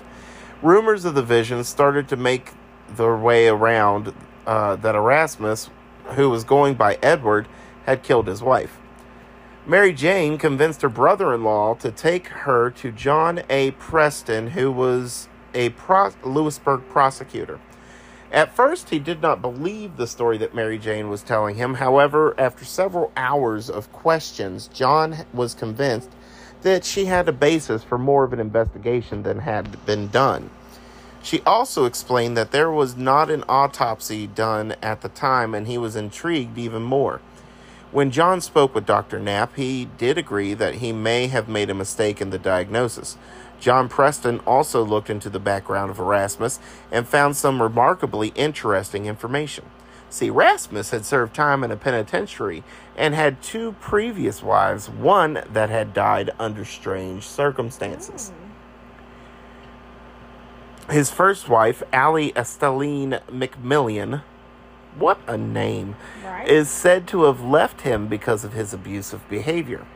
Rumors 0.62 1.06
of 1.06 1.14
the 1.14 1.22
vision 1.22 1.64
started 1.64 2.06
to 2.08 2.16
make 2.16 2.52
their 2.96 3.16
way 3.16 3.48
around 3.48 4.12
uh, 4.46 4.76
that 4.76 4.94
Erasmus, 4.94 5.70
who 6.16 6.28
was 6.28 6.44
going 6.44 6.74
by 6.74 6.98
Edward, 7.02 7.48
had 7.86 8.02
killed 8.02 8.26
his 8.26 8.42
wife. 8.42 8.78
Mary 9.66 9.94
Jane 9.94 10.36
convinced 10.36 10.82
her 10.82 10.90
brother 10.90 11.32
in 11.32 11.44
law 11.44 11.74
to 11.76 11.90
take 11.90 12.28
her 12.28 12.70
to 12.72 12.92
John 12.92 13.42
A. 13.48 13.70
Preston, 13.72 14.48
who 14.48 14.70
was 14.70 15.28
a 15.54 15.70
pro- 15.70 16.12
Lewisburg 16.22 16.82
prosecutor. 16.90 17.58
At 18.30 18.54
first, 18.54 18.90
he 18.90 18.98
did 18.98 19.22
not 19.22 19.40
believe 19.40 19.96
the 19.96 20.06
story 20.06 20.36
that 20.38 20.54
Mary 20.54 20.78
Jane 20.78 21.08
was 21.08 21.22
telling 21.22 21.56
him. 21.56 21.74
However, 21.74 22.34
after 22.38 22.64
several 22.66 23.12
hours 23.16 23.70
of 23.70 23.90
questions, 23.92 24.68
John 24.68 25.24
was 25.32 25.54
convinced 25.54 26.10
that 26.62 26.84
she 26.84 27.06
had 27.06 27.28
a 27.28 27.32
basis 27.32 27.82
for 27.82 27.98
more 27.98 28.24
of 28.24 28.32
an 28.32 28.40
investigation 28.40 29.22
than 29.22 29.40
had 29.40 29.84
been 29.86 30.08
done. 30.08 30.50
She 31.22 31.42
also 31.42 31.84
explained 31.84 32.36
that 32.36 32.50
there 32.50 32.70
was 32.70 32.96
not 32.96 33.30
an 33.30 33.44
autopsy 33.48 34.26
done 34.26 34.74
at 34.82 35.02
the 35.02 35.08
time, 35.08 35.54
and 35.54 35.66
he 35.66 35.76
was 35.76 35.96
intrigued 35.96 36.56
even 36.56 36.82
more. 36.82 37.20
When 37.92 38.10
John 38.10 38.40
spoke 38.40 38.74
with 38.74 38.86
Dr. 38.86 39.18
Knapp, 39.18 39.56
he 39.56 39.88
did 39.98 40.16
agree 40.16 40.54
that 40.54 40.76
he 40.76 40.92
may 40.92 41.26
have 41.26 41.48
made 41.48 41.70
a 41.70 41.74
mistake 41.74 42.20
in 42.20 42.30
the 42.30 42.38
diagnosis. 42.38 43.18
John 43.58 43.88
Preston 43.88 44.40
also 44.46 44.82
looked 44.82 45.10
into 45.10 45.28
the 45.28 45.40
background 45.40 45.90
of 45.90 45.98
Erasmus 45.98 46.60
and 46.90 47.06
found 47.06 47.36
some 47.36 47.60
remarkably 47.60 48.28
interesting 48.28 49.06
information. 49.06 49.64
See, 50.10 50.26
Erasmus 50.26 50.90
had 50.90 51.04
served 51.04 51.34
time 51.34 51.62
in 51.62 51.70
a 51.70 51.76
penitentiary 51.76 52.64
and 52.96 53.14
had 53.14 53.40
two 53.40 53.76
previous 53.80 54.42
wives, 54.42 54.90
one 54.90 55.42
that 55.52 55.70
had 55.70 55.94
died 55.94 56.30
under 56.38 56.64
strange 56.64 57.26
circumstances. 57.26 58.32
Hmm. 60.86 60.92
His 60.92 61.10
first 61.10 61.48
wife, 61.48 61.84
Allie 61.92 62.36
Esteline 62.36 63.20
McMillian, 63.30 64.22
what 64.98 65.20
a 65.28 65.36
name, 65.38 65.94
Right. 66.24 66.48
is 66.48 66.68
said 66.68 67.06
to 67.08 67.22
have 67.24 67.40
left 67.40 67.82
him 67.82 68.08
because 68.08 68.42
of 68.44 68.52
his 68.54 68.74
abusive 68.74 69.26
behavior. 69.28 69.86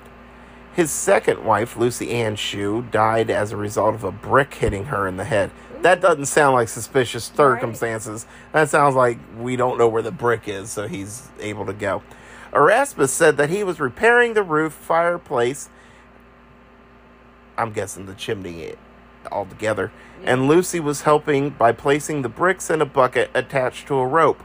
His 0.73 0.93
second 0.93 1.45
wife, 1.45 1.77
Lucy 1.77 2.11
Ann 2.13 2.37
Shue, 2.37 2.83
died 2.93 3.31
as 3.31 3.51
a 3.51 3.57
result 3.57 3.97
of 3.97 4.05
a 4.05 4.13
brick 4.13 4.55
hitting 4.55 4.85
her 4.87 5.09
in 5.09 5.17
the 5.17 5.25
head. 5.25 5.51
That 5.85 6.01
doesn't 6.01 6.25
sound 6.25 6.55
like 6.55 6.71
suspicious 6.71 7.25
circumstances. 7.25 8.25
That 8.53 8.71
sounds 8.71 8.95
like 8.95 9.19
we 9.37 9.55
don't 9.55 9.77
know 9.77 9.87
where 9.87 10.01
the 10.01 10.11
brick 10.11 10.49
is, 10.49 10.71
so 10.71 10.89
he's 10.89 11.29
able 11.39 11.67
to 11.67 11.75
go. 11.75 12.03
Erasmus 12.55 13.13
said 13.13 13.37
that 13.37 13.51
he 13.51 13.63
was 13.63 13.79
repairing 13.79 14.33
the 14.33 14.43
roof 14.43 14.73
fireplace. 14.73 15.69
I'm 17.59 17.71
guessing 17.71 18.07
the 18.07 18.15
chimney 18.15 18.77
all 19.31 19.45
together, 19.45 19.93
and 20.25 20.49
Lucy 20.49 20.81
was 20.81 21.03
helping 21.03 21.51
by 21.51 21.73
placing 21.73 22.23
the 22.23 22.31
bricks 22.31 22.71
in 22.71 22.81
a 22.81 22.87
bucket 22.87 23.31
attached 23.35 23.87
to 23.89 23.97
a 23.97 24.07
rope. 24.07 24.41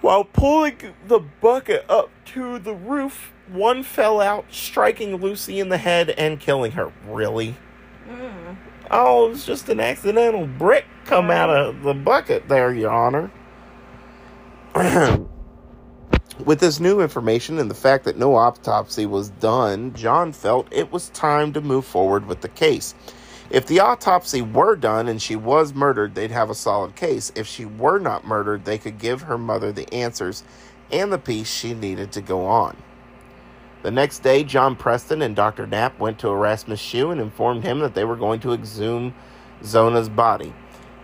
While 0.00 0.22
pulling 0.22 0.94
the 1.08 1.18
bucket 1.18 1.84
up 1.88 2.10
to 2.26 2.60
the 2.60 2.74
roof, 2.74 3.32
one 3.48 3.82
fell 3.82 4.20
out, 4.20 4.44
striking 4.52 5.16
Lucy 5.16 5.58
in 5.58 5.70
the 5.70 5.78
head 5.78 6.10
and 6.10 6.38
killing 6.38 6.72
her. 6.72 6.92
Really? 7.04 7.56
Mm. 8.08 8.58
Oh, 8.94 9.26
it 9.26 9.30
was 9.30 9.46
just 9.46 9.70
an 9.70 9.80
accidental 9.80 10.46
brick 10.46 10.84
come 11.06 11.30
out 11.30 11.48
of 11.48 11.82
the 11.82 11.94
bucket 11.94 12.46
there, 12.48 12.74
Your 12.74 12.90
Honor. 12.90 13.32
With 16.44 16.60
this 16.60 16.78
new 16.78 17.00
information 17.00 17.58
and 17.58 17.70
the 17.70 17.74
fact 17.74 18.04
that 18.04 18.18
no 18.18 18.34
autopsy 18.34 19.06
was 19.06 19.30
done, 19.30 19.94
John 19.94 20.32
felt 20.32 20.68
it 20.70 20.92
was 20.92 21.08
time 21.10 21.54
to 21.54 21.62
move 21.62 21.86
forward 21.86 22.26
with 22.26 22.42
the 22.42 22.48
case. 22.48 22.94
If 23.48 23.66
the 23.66 23.80
autopsy 23.80 24.42
were 24.42 24.76
done 24.76 25.08
and 25.08 25.22
she 25.22 25.36
was 25.36 25.72
murdered, 25.72 26.14
they'd 26.14 26.30
have 26.30 26.50
a 26.50 26.54
solid 26.54 26.94
case. 26.94 27.32
If 27.34 27.46
she 27.46 27.64
were 27.64 27.98
not 27.98 28.26
murdered, 28.26 28.64
they 28.64 28.78
could 28.78 28.98
give 28.98 29.22
her 29.22 29.38
mother 29.38 29.72
the 29.72 29.92
answers 29.92 30.42
and 30.90 31.12
the 31.12 31.18
piece 31.18 31.50
she 31.50 31.74
needed 31.74 32.12
to 32.12 32.20
go 32.20 32.46
on. 32.46 32.76
The 33.82 33.90
next 33.90 34.20
day, 34.20 34.44
John 34.44 34.76
Preston 34.76 35.22
and 35.22 35.34
Dr. 35.34 35.66
Knapp 35.66 35.98
went 35.98 36.20
to 36.20 36.28
Erasmus 36.28 36.78
Shue 36.78 37.10
and 37.10 37.20
informed 37.20 37.64
him 37.64 37.80
that 37.80 37.94
they 37.94 38.04
were 38.04 38.16
going 38.16 38.38
to 38.40 38.52
exhume 38.52 39.12
Zona's 39.64 40.08
body. 40.08 40.54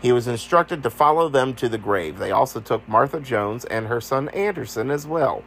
He 0.01 0.13
was 0.13 0.29
instructed 0.29 0.85
to 0.85 0.91
follow 0.91 1.29
them 1.29 1.55
to 1.55 1.69
the 1.69 1.77
grave. 1.77 2.19
They 2.19 2.31
also 2.31 2.61
took 2.61 2.89
Martha 2.89 3.19
Jones 3.19 3.65
and 3.65 3.89
her 3.89 4.01
son 4.01 4.29
Anderson 4.29 4.93
as 4.93 5.09
well. 5.09 5.43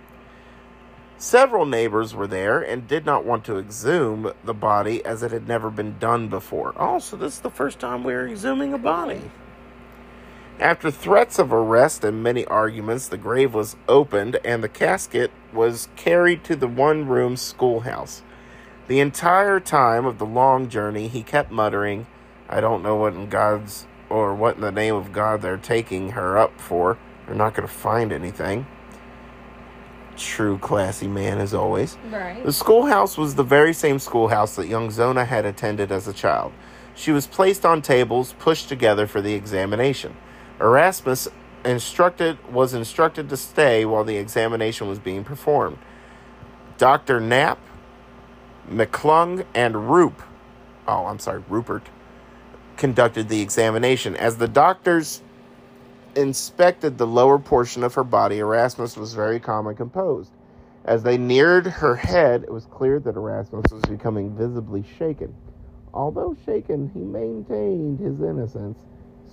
Several 1.17 1.65
neighbors 1.65 2.13
were 2.13 2.27
there 2.27 2.59
and 2.59 2.87
did 2.87 3.05
not 3.05 3.23
want 3.23 3.45
to 3.45 3.59
exhume 3.59 4.33
the 4.43 4.53
body 4.53 5.05
as 5.05 5.23
it 5.23 5.31
had 5.31 5.47
never 5.47 5.69
been 5.69 5.97
done 5.99 6.27
before. 6.27 6.73
Oh, 6.75 6.99
this 6.99 7.35
is 7.35 7.39
the 7.39 7.49
first 7.49 7.79
time 7.79 8.03
we're 8.03 8.27
exhuming 8.27 8.73
a 8.73 8.77
body. 8.77 9.21
After 10.61 10.91
threats 10.91 11.39
of 11.39 11.51
arrest 11.51 12.03
and 12.03 12.21
many 12.21 12.45
arguments, 12.45 13.07
the 13.07 13.17
grave 13.17 13.55
was 13.55 13.75
opened 13.89 14.37
and 14.45 14.63
the 14.63 14.69
casket 14.69 15.31
was 15.51 15.89
carried 15.95 16.43
to 16.43 16.55
the 16.55 16.67
one 16.67 17.07
room 17.07 17.35
schoolhouse. 17.35 18.21
The 18.87 18.99
entire 18.99 19.59
time 19.59 20.05
of 20.05 20.19
the 20.19 20.25
long 20.25 20.69
journey, 20.69 21.07
he 21.07 21.23
kept 21.23 21.49
muttering, 21.49 22.05
I 22.47 22.61
don't 22.61 22.83
know 22.83 22.95
what 22.95 23.13
in 23.13 23.27
God's 23.27 23.87
or 24.07 24.35
what 24.35 24.53
in 24.55 24.61
the 24.61 24.71
name 24.71 24.93
of 24.93 25.11
God 25.11 25.41
they're 25.41 25.57
taking 25.57 26.11
her 26.11 26.37
up 26.37 26.61
for. 26.61 26.99
They're 27.25 27.33
not 27.33 27.55
going 27.55 27.67
to 27.67 27.73
find 27.73 28.11
anything. 28.11 28.67
True 30.15 30.59
classy 30.59 31.07
man 31.07 31.39
as 31.39 31.55
always. 31.55 31.97
Right. 32.11 32.45
The 32.45 32.53
schoolhouse 32.53 33.17
was 33.17 33.33
the 33.33 33.43
very 33.43 33.73
same 33.73 33.97
schoolhouse 33.97 34.55
that 34.57 34.67
young 34.67 34.91
Zona 34.91 35.25
had 35.25 35.43
attended 35.43 35.91
as 35.91 36.07
a 36.07 36.13
child. 36.13 36.53
She 36.93 37.11
was 37.11 37.25
placed 37.25 37.65
on 37.65 37.81
tables, 37.81 38.35
pushed 38.37 38.69
together 38.69 39.07
for 39.07 39.21
the 39.21 39.33
examination. 39.33 40.15
Erasmus 40.61 41.27
instructed 41.65 42.37
was 42.51 42.73
instructed 42.73 43.29
to 43.29 43.37
stay 43.37 43.85
while 43.85 44.03
the 44.03 44.17
examination 44.17 44.87
was 44.87 44.99
being 44.99 45.23
performed. 45.23 45.77
Dr. 46.77 47.19
Knapp, 47.19 47.59
McClung, 48.69 49.45
and 49.53 49.89
Roop, 49.89 50.21
oh, 50.87 51.05
I'm 51.05 51.19
sorry, 51.19 51.43
Rupert, 51.49 51.83
conducted 52.77 53.29
the 53.29 53.41
examination. 53.41 54.15
As 54.15 54.37
the 54.37 54.47
doctors 54.47 55.21
inspected 56.15 56.97
the 56.97 57.07
lower 57.07 57.39
portion 57.39 57.83
of 57.83 57.93
her 57.95 58.03
body, 58.03 58.39
Erasmus 58.39 58.97
was 58.97 59.13
very 59.13 59.39
calm 59.39 59.67
and 59.67 59.77
composed. 59.77 60.31
As 60.83 61.03
they 61.03 61.17
neared 61.17 61.67
her 61.67 61.95
head, 61.95 62.43
it 62.43 62.51
was 62.51 62.65
clear 62.65 62.99
that 62.99 63.15
Erasmus 63.15 63.71
was 63.71 63.83
becoming 63.83 64.35
visibly 64.35 64.83
shaken. 64.97 65.33
Although 65.93 66.35
shaken, 66.45 66.89
he 66.93 67.01
maintained 67.01 67.99
his 67.99 68.19
innocence, 68.21 68.79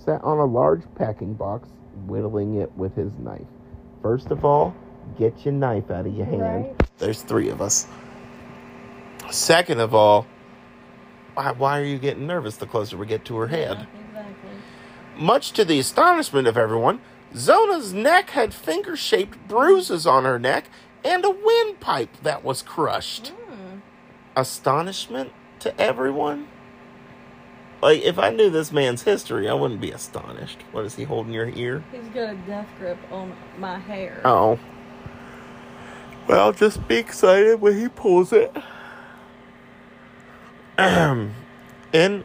sat 0.03 0.23
on 0.23 0.37
a 0.39 0.45
large 0.45 0.81
packing 0.95 1.33
box, 1.33 1.69
whittling 2.05 2.55
it 2.55 2.71
with 2.77 2.95
his 2.95 3.11
knife. 3.19 3.45
First 4.01 4.31
of 4.31 4.45
all, 4.45 4.73
get 5.17 5.45
your 5.45 5.53
knife 5.53 5.91
out 5.91 6.05
of 6.05 6.15
your 6.15 6.25
hand. 6.25 6.41
Right. 6.41 6.97
There's 6.97 7.21
three 7.21 7.49
of 7.49 7.61
us. 7.61 7.87
Second 9.29 9.79
of 9.79 9.93
all, 9.93 10.25
why, 11.33 11.51
why 11.51 11.79
are 11.79 11.83
you 11.83 11.99
getting 11.99 12.27
nervous 12.27 12.57
the 12.57 12.65
closer 12.65 12.97
we 12.97 13.05
get 13.05 13.25
to 13.25 13.37
her 13.37 13.47
head? 13.47 13.87
Exactly. 14.07 14.49
Much 15.17 15.51
to 15.53 15.65
the 15.65 15.79
astonishment 15.79 16.47
of 16.47 16.57
everyone, 16.57 17.01
Zona's 17.35 17.93
neck 17.93 18.31
had 18.31 18.53
finger 18.53 18.95
shaped 18.95 19.47
bruises 19.47 20.07
on 20.07 20.23
her 20.23 20.39
neck 20.39 20.69
and 21.03 21.23
a 21.23 21.29
windpipe 21.29 22.17
that 22.23 22.43
was 22.43 22.61
crushed. 22.61 23.29
Hmm. 23.29 23.79
Astonishment 24.35 25.31
to 25.59 25.79
everyone? 25.79 26.47
Like, 27.81 28.01
if 28.01 28.19
I 28.19 28.29
knew 28.29 28.49
this 28.49 28.71
man's 28.71 29.03
history, 29.03 29.47
I 29.47 29.53
wouldn't 29.53 29.79
be 29.79 29.91
astonished. 29.91 30.63
What 30.71 30.85
is 30.85 30.95
he 30.95 31.03
holding 31.03 31.31
your 31.33 31.49
ear? 31.49 31.83
He's 31.91 32.07
got 32.13 32.33
a 32.33 32.35
death 32.45 32.67
grip 32.77 32.97
on 33.11 33.33
my 33.57 33.79
hair. 33.79 34.21
Oh. 34.25 34.59
Well, 36.27 36.51
just 36.51 36.87
be 36.87 36.97
excited 36.97 37.61
when 37.61 37.79
he 37.79 37.87
pulls 37.87 38.33
it. 38.33 38.55
And 40.77 42.23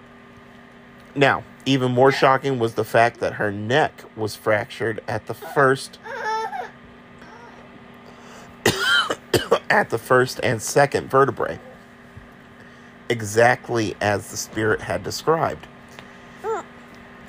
now, 1.14 1.45
even 1.64 1.93
more 1.93 2.12
shocking 2.12 2.59
was 2.59 2.75
the 2.75 2.85
fact 2.85 3.21
that 3.21 3.35
her 3.35 3.51
neck 3.51 4.05
was 4.17 4.37
fractured 4.37 5.03
at 5.09 5.27
the 5.27 5.35
first 5.35 5.99
at 9.71 9.90
the 9.90 9.99
first 9.99 10.40
and 10.43 10.61
second 10.61 11.11
vertebrae. 11.11 11.59
Exactly 13.14 13.94
as 14.00 14.29
the 14.33 14.37
spirit 14.37 14.81
had 14.81 15.05
described. 15.05 15.68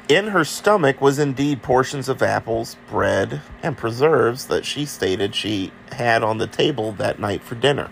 In 0.08 0.30
her 0.30 0.44
stomach 0.44 1.00
was 1.00 1.20
indeed 1.20 1.62
portions 1.62 2.10
of 2.10 2.24
apples, 2.24 2.76
bread, 2.90 3.44
and 3.62 3.78
preserves 3.78 4.48
that 4.48 4.66
she 4.66 4.84
stated 4.86 5.36
she 5.36 5.72
had 5.92 6.24
on 6.24 6.40
the 6.40 6.48
table 6.48 6.92
that 6.94 7.20
night 7.20 7.44
for 7.44 7.54
dinner. 7.54 7.92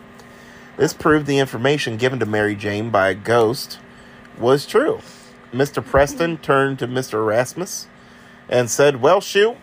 This 0.75 0.91
proved 0.91 1.27
the 1.27 1.37
information 1.37 1.97
given 1.97 2.19
to 2.19 2.25
Mary 2.25 2.55
Jane 2.55 2.89
by 2.89 3.09
a 3.09 3.13
ghost 3.13 3.77
was 4.39 4.65
true. 4.65 5.01
Mr. 5.53 5.85
Preston 5.85 6.33
mm-hmm. 6.33 6.41
turned 6.41 6.79
to 6.79 6.87
Mr. 6.87 7.13
Erasmus 7.13 7.87
and 8.49 8.71
said, 8.71 9.03
Well, 9.03 9.21
Shue, 9.21 9.57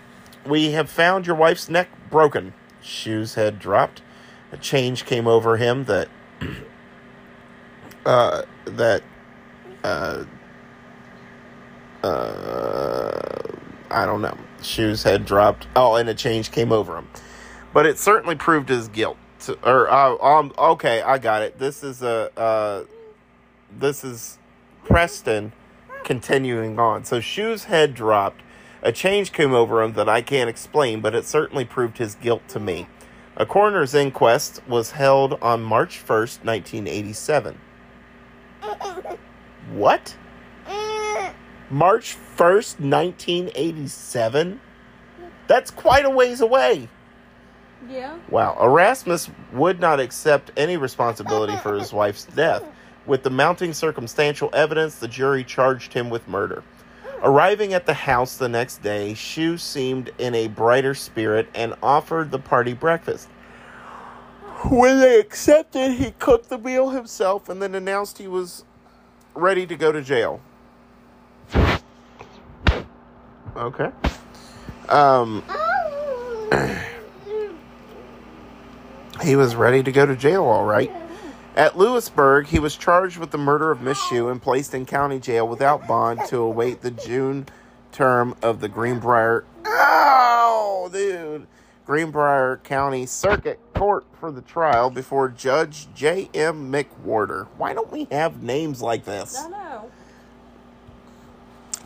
we 0.47 0.71
have 0.71 0.89
found 0.89 1.27
your 1.27 1.35
wife's 1.35 1.69
neck 1.69 1.89
broken. 2.11 2.55
Shue's 2.81 3.35
head 3.35 3.59
dropped. 3.59 4.03
A 4.53 4.57
change 4.57 5.05
came 5.05 5.27
over 5.27 5.57
him 5.57 5.87
that, 5.87 6.09
uh, 8.11 8.43
that, 8.65 9.05
uh, 9.85 10.25
uh, 12.03 13.43
I 13.89 14.05
don't 14.05 14.21
know. 14.21 14.37
shoes 14.63 15.05
had 15.05 15.25
dropped. 15.25 15.69
Oh, 15.77 15.95
and 15.95 16.09
a 16.09 16.15
change 16.15 16.51
came 16.51 16.73
over 16.73 16.97
him. 16.97 17.09
But 17.73 17.87
it 17.87 18.01
certainly 18.01 18.35
proved 18.35 18.69
his 18.69 18.89
guilt. 18.89 19.17
To, 19.41 19.57
or, 19.63 19.89
uh, 19.89 20.17
um, 20.17 20.53
okay, 20.59 21.03
I 21.03 21.19
got 21.19 21.43
it. 21.43 21.61
This 21.61 21.85
is 21.85 22.03
a, 22.03 22.31
uh, 22.37 22.85
this 23.79 24.03
is 24.03 24.39
Preston 24.85 25.53
continuing 26.03 26.81
on. 26.81 27.05
So 27.05 27.21
shoes 27.21 27.65
had 27.65 27.95
dropped. 27.95 28.43
A 28.83 28.91
change 28.91 29.31
came 29.31 29.53
over 29.53 29.83
him 29.83 29.93
that 29.93 30.09
I 30.09 30.21
can't 30.21 30.51
explain, 30.51 31.01
but 31.01 31.15
it 31.15 31.27
certainly 31.27 31.65
proved 31.65 31.99
his 31.99 32.17
guilt 32.17 32.43
to 32.49 32.59
me. 32.59 32.89
A 33.37 33.47
coroner's 33.47 33.95
inquest 33.95 34.63
was 34.67 34.91
held 34.93 35.35
on 35.41 35.63
March 35.63 36.05
1st, 36.05 36.45
1987. 36.45 37.61
What? 39.73 40.17
March 41.71 42.17
1st, 42.37 42.81
1987? 42.81 44.61
That's 45.47 45.71
quite 45.71 46.05
a 46.05 46.11
ways 46.11 46.41
away. 46.41 46.89
Yeah. 47.89 48.19
Wow. 48.29 48.57
Erasmus 48.61 49.31
would 49.53 49.81
not 49.81 50.01
accept 50.01 50.51
any 50.57 50.77
responsibility 50.77 51.57
for 51.59 51.75
his 51.75 51.93
wife's 51.93 52.25
death. 52.25 52.65
With 53.07 53.23
the 53.23 53.31
mounting 53.31 53.73
circumstantial 53.73 54.51
evidence, 54.53 54.97
the 54.97 55.09
jury 55.09 55.45
charged 55.45 55.93
him 55.93 56.11
with 56.11 56.29
murder. 56.29 56.63
Arriving 57.23 57.75
at 57.75 57.87
the 57.87 57.95
house 57.95 58.37
the 58.37 58.49
next 58.49 58.83
day, 58.83 59.15
Shue 59.15 59.59
seemed 59.59 60.11
in 60.19 60.35
a 60.35 60.49
brighter 60.49 60.95
spirit 60.95 61.49
and 61.55 61.75
offered 61.83 62.31
the 62.31 62.39
party 62.39 62.73
breakfast. 62.73 63.29
When 64.69 65.01
they 65.01 65.19
accepted, 65.19 65.93
he 65.93 66.11
cooked 66.19 66.51
the 66.51 66.59
meal 66.59 66.91
himself 66.91 67.49
and 67.49 67.63
then 67.63 67.75
announced 67.75 68.19
he 68.19 68.29
was 68.29 68.65
ready 69.35 69.67
to 69.67 69.75
go 69.75 69.91
to 69.91 70.03
jail. 70.03 70.41
Okay. 73.57 73.91
Um, 74.89 75.43
he 79.23 79.35
was 79.35 79.57
ready 79.57 79.83
to 79.83 79.93
go 79.93 80.05
to 80.05 80.15
jail, 80.15 80.45
all 80.45 80.67
right. 80.67 80.93
At 81.57 81.77
Lewisburg, 81.77 82.47
he 82.47 82.59
was 82.59 82.77
charged 82.77 83.19
with 83.19 83.31
the 83.31 83.39
murder 83.39 83.71
of 83.71 83.81
Miss 83.81 84.01
Shue 84.09 84.29
and 84.29 84.41
placed 84.41 84.75
in 84.75 84.87
county 84.87 85.19
jail 85.19 85.49
without 85.49 85.87
bond 85.87 86.21
to 86.29 86.39
await 86.39 86.83
the 86.83 86.91
June 86.91 87.47
term 87.93 88.37
of 88.43 88.61
the 88.61 88.69
Greenbrier. 88.69 89.45
Oh, 89.65 90.89
dude. 90.93 91.47
Greenbrier 91.91 92.59
County 92.63 93.05
Circuit 93.05 93.59
Court 93.75 94.05
for 94.21 94.31
the 94.31 94.43
trial 94.43 94.91
before 94.91 95.29
Judge 95.29 95.93
J.M. 95.93 96.71
McWhorter. 96.73 97.49
Why 97.57 97.75
don't 97.75 97.91
we 97.91 98.07
have 98.13 98.45
names 98.45 98.81
like 98.81 99.05
this? 99.05 99.37
I 99.37 99.49
know. 99.49 99.91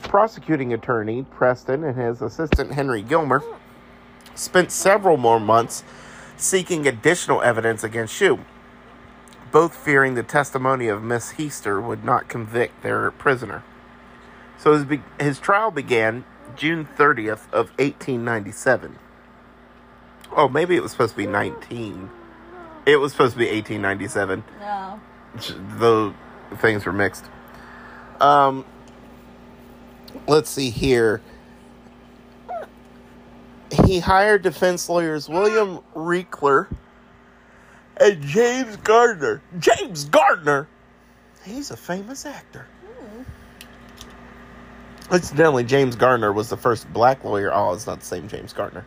prosecuting 0.02 0.74
attorney, 0.74 1.24
Preston, 1.30 1.84
and 1.84 1.96
his 1.96 2.20
assistant, 2.20 2.72
Henry 2.72 3.00
Gilmer, 3.00 3.42
spent 4.34 4.70
several 4.70 5.16
more 5.16 5.40
months 5.40 5.82
seeking 6.36 6.86
additional 6.86 7.40
evidence 7.40 7.82
against 7.82 8.12
Shue, 8.12 8.40
both 9.52 9.74
fearing 9.74 10.16
the 10.16 10.22
testimony 10.22 10.86
of 10.86 11.02
Miss 11.02 11.30
Heaster 11.30 11.80
would 11.80 12.04
not 12.04 12.28
convict 12.28 12.82
their 12.82 13.10
prisoner. 13.10 13.64
So 14.58 14.74
his, 14.74 14.84
be- 14.84 15.02
his 15.18 15.38
trial 15.38 15.70
began 15.70 16.26
June 16.56 16.86
30th 16.94 17.50
of 17.54 17.70
1897. 17.78 18.98
Oh, 20.36 20.48
maybe 20.48 20.76
it 20.76 20.82
was 20.82 20.92
supposed 20.92 21.12
to 21.12 21.16
be 21.16 21.26
19. 21.26 22.10
It 22.86 22.96
was 22.96 23.12
supposed 23.12 23.32
to 23.34 23.38
be 23.38 23.46
1897 23.46 24.44
No. 24.60 25.00
the 25.78 26.14
things 26.58 26.84
were 26.84 26.92
mixed. 26.92 27.24
Um, 28.20 28.64
let's 30.26 30.50
see 30.50 30.70
here. 30.70 31.20
He 33.86 33.98
hired 33.98 34.42
defense 34.42 34.88
lawyers 34.88 35.28
William 35.28 35.80
Reekler 35.96 36.68
and 37.96 38.22
James 38.22 38.76
Gardner. 38.76 39.42
James 39.58 40.04
Gardner. 40.04 40.68
He's 41.44 41.70
a 41.70 41.76
famous 41.76 42.24
actor. 42.26 42.66
Incidentally, 45.12 45.64
James 45.64 45.96
Gardner 45.96 46.32
was 46.32 46.48
the 46.48 46.56
first 46.56 46.90
black 46.92 47.24
lawyer. 47.24 47.52
Oh, 47.52 47.72
it's 47.74 47.86
not 47.86 48.00
the 48.00 48.06
same 48.06 48.26
James 48.28 48.52
Gardner. 48.52 48.84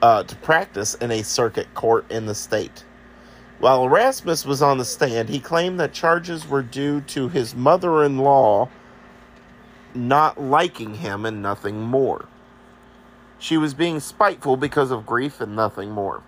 Uh, 0.00 0.22
to 0.22 0.36
practice 0.36 0.94
in 0.94 1.10
a 1.10 1.24
circuit 1.24 1.72
court 1.74 2.08
in 2.10 2.26
the 2.26 2.34
state. 2.34 2.84
While 3.58 3.84
Erasmus 3.84 4.46
was 4.46 4.62
on 4.62 4.78
the 4.78 4.84
stand, 4.84 5.28
he 5.28 5.40
claimed 5.40 5.80
that 5.80 5.92
charges 5.92 6.48
were 6.48 6.62
due 6.62 7.00
to 7.00 7.28
his 7.28 7.56
mother 7.56 8.04
in 8.04 8.18
law 8.18 8.68
not 9.94 10.40
liking 10.40 10.94
him 10.94 11.26
and 11.26 11.42
nothing 11.42 11.80
more. 11.80 12.26
She 13.38 13.56
was 13.56 13.74
being 13.74 14.00
spiteful 14.00 14.56
because 14.56 14.90
of 14.90 15.06
grief 15.06 15.40
and 15.40 15.54
nothing 15.54 15.90
more. 15.90 16.22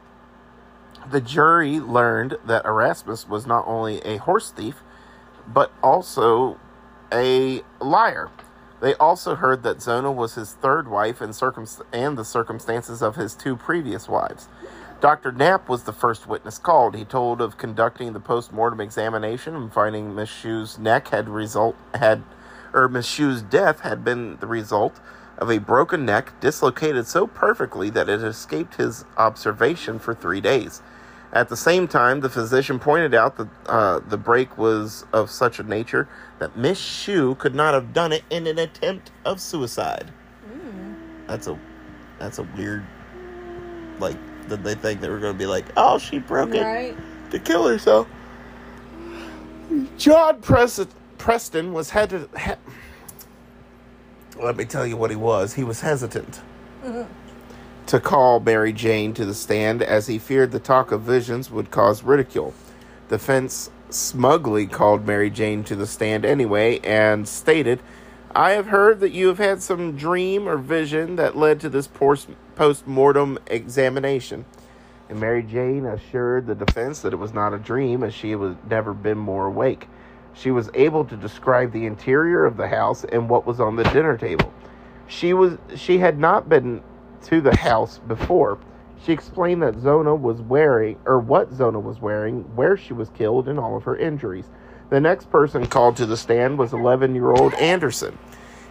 The 1.11 1.21
jury 1.21 1.81
learned 1.81 2.37
that 2.45 2.65
Erasmus 2.65 3.29
was 3.29 3.47
not 3.47 3.67
only 3.67 4.01
a 4.01 4.19
horse 4.19 4.51
thief, 4.51 4.83
but 5.47 5.73
also 5.83 6.59
a 7.13 7.63
liar. 7.81 8.31
They 8.81 8.95
also 8.95 9.35
heard 9.35 9.63
that 9.63 9.83
Zona 9.83 10.11
was 10.11 10.35
his 10.35 10.53
third 10.55 10.89
wife 10.89 11.21
and, 11.21 11.33
circumst- 11.33 11.83
and 11.93 12.17
the 12.17 12.25
circumstances 12.25 13.03
of 13.03 13.17
his 13.17 13.35
two 13.35 13.57
previous 13.57 14.09
wives. 14.09 14.49
Dr. 15.01 15.33
Knapp 15.33 15.69
was 15.69 15.85
the 15.85 15.93
first 15.93 16.27
witness 16.27 16.59
called. 16.59 16.95
He 16.95 17.05
told 17.05 17.41
of 17.41 17.57
conducting 17.57 18.13
the 18.13 18.21
post-mortem 18.21 18.81
examination 18.81 19.55
and 19.57 19.73
finding 19.73 20.15
Miss 20.15 20.29
Shue's 20.29 20.79
neck 20.79 21.09
had 21.09 21.29
result 21.29 21.77
had 21.95 22.23
or 22.73 22.89
Miss 22.89 23.07
Shue's 23.07 23.43
death 23.43 23.81
had 23.81 24.05
been 24.05 24.37
the 24.37 24.47
result 24.47 25.01
of 25.39 25.51
a 25.51 25.59
broken 25.59 26.05
neck 26.05 26.39
dislocated 26.41 27.07
so 27.07 27.27
perfectly 27.27 27.91
that 27.91 28.09
it 28.09 28.23
escaped 28.23 28.77
his 28.77 29.05
observation 29.17 29.99
for 29.99 30.15
three 30.15 30.41
days. 30.41 30.83
At 31.33 31.49
the 31.49 31.57
same 31.57 31.87
time, 31.87 32.21
the 32.21 32.29
physician 32.29 32.79
pointed 32.81 33.15
out 33.15 33.37
that 33.37 33.49
uh, 33.67 34.01
the 34.01 34.17
break 34.17 34.59
was 34.59 35.05
of 35.13 35.31
such 35.31 35.61
a 35.61 35.63
nature 35.63 36.09
that 36.41 36.57
Miss 36.57 36.79
Shue 36.79 37.37
could 37.37 37.55
not 37.55 37.73
have 37.73 37.93
done 37.93 38.13
it 38.13 38.25
in 38.31 38.47
an 38.49 38.59
attempt 38.59 39.13
of 39.25 39.41
suicide. 39.41 40.11
That's 41.29 41.47
a 41.47 41.57
that's 42.19 42.39
a 42.39 42.43
weird 42.57 42.85
like 44.01 44.17
did 44.49 44.65
they 44.65 44.75
think 44.75 45.01
they 45.01 45.09
were 45.09 45.21
going 45.21 45.33
to 45.33 45.39
be 45.39 45.47
like, 45.47 45.67
oh, 45.77 45.99
she 45.99 46.19
broke 46.19 46.53
it 46.55 46.63
to 47.31 47.39
kill 47.39 47.69
herself. 47.69 48.09
John 49.97 50.41
Pres- 50.41 50.87
Preston 51.19 51.73
was 51.73 51.91
headed. 51.91 52.29
He- 52.37 52.53
Let 54.43 54.57
me 54.57 54.65
tell 54.65 54.85
you 54.85 54.97
what 54.97 55.11
he 55.11 55.17
was. 55.17 55.55
He 55.55 55.63
was 55.63 55.81
hesitant 55.83 56.41
to 57.91 57.99
call 57.99 58.39
Mary 58.39 58.73
Jane 58.73 59.13
to 59.15 59.25
the 59.25 59.35
stand 59.35 59.83
as 59.83 60.07
he 60.07 60.17
feared 60.17 60.53
the 60.53 60.61
talk 60.61 60.93
of 60.93 61.01
visions 61.01 61.51
would 61.51 61.73
cause 61.73 62.05
ridicule. 62.05 62.55
The 63.09 63.17
defense 63.17 63.69
smugly 63.89 64.69
called 64.69 65.05
Mary 65.05 65.29
Jane 65.29 65.65
to 65.65 65.75
the 65.75 65.89
stand 65.89 66.25
anyway 66.25 66.79
and 66.85 67.27
stated, 67.27 67.83
I 68.33 68.53
have 68.53 68.69
heard 68.69 69.01
that 69.01 69.11
you 69.11 69.27
have 69.27 69.39
had 69.39 69.61
some 69.61 69.97
dream 69.97 70.49
or 70.49 70.57
vision 70.57 71.17
that 71.17 71.37
led 71.37 71.59
to 71.63 71.69
this 71.69 71.89
post 71.89 72.87
mortem 72.87 73.41
examination. 73.49 74.45
And 75.09 75.19
Mary 75.19 75.43
Jane 75.43 75.85
assured 75.85 76.47
the 76.47 76.55
defense 76.55 77.01
that 77.01 77.13
it 77.13 77.19
was 77.19 77.35
not 77.35 77.53
a 77.53 77.59
dream, 77.59 78.05
as 78.05 78.15
she 78.15 78.31
had 78.31 78.71
never 78.71 78.95
been 78.95 79.19
more 79.19 79.47
awake. 79.47 79.89
She 80.33 80.53
was 80.53 80.71
able 80.75 81.05
to 81.07 81.17
describe 81.17 81.73
the 81.73 81.87
interior 81.87 82.45
of 82.45 82.57
the 82.57 82.69
house 82.69 83.03
and 83.03 83.29
what 83.29 83.47
was 83.47 83.59
on 83.59 83.75
the 83.75 83.83
dinner 83.83 84.17
table. 84.17 84.55
She 85.09 85.35
was 85.35 85.59
she 85.75 85.99
had 85.99 86.21
not 86.21 86.49
been 86.49 86.85
to 87.25 87.41
the 87.41 87.57
house 87.57 87.99
before. 87.99 88.59
She 89.05 89.13
explained 89.13 89.63
that 89.63 89.79
Zona 89.79 90.15
was 90.15 90.41
wearing 90.41 90.99
or 91.07 91.19
what 91.19 91.53
Zona 91.53 91.81
was 91.81 92.01
wearing, 92.01 92.43
where 92.55 92.77
she 92.77 92.93
was 92.93 93.09
killed, 93.11 93.49
and 93.49 93.59
all 93.59 93.77
of 93.77 93.85
her 93.85 93.97
injuries. 93.97 94.47
The 94.91 95.01
next 95.01 95.31
person 95.31 95.67
called 95.67 95.97
to 95.97 96.07
the 96.07 96.17
stand 96.17 96.59
was 96.59 96.73
11-year-old 96.73 97.55
Anderson. 97.55 98.19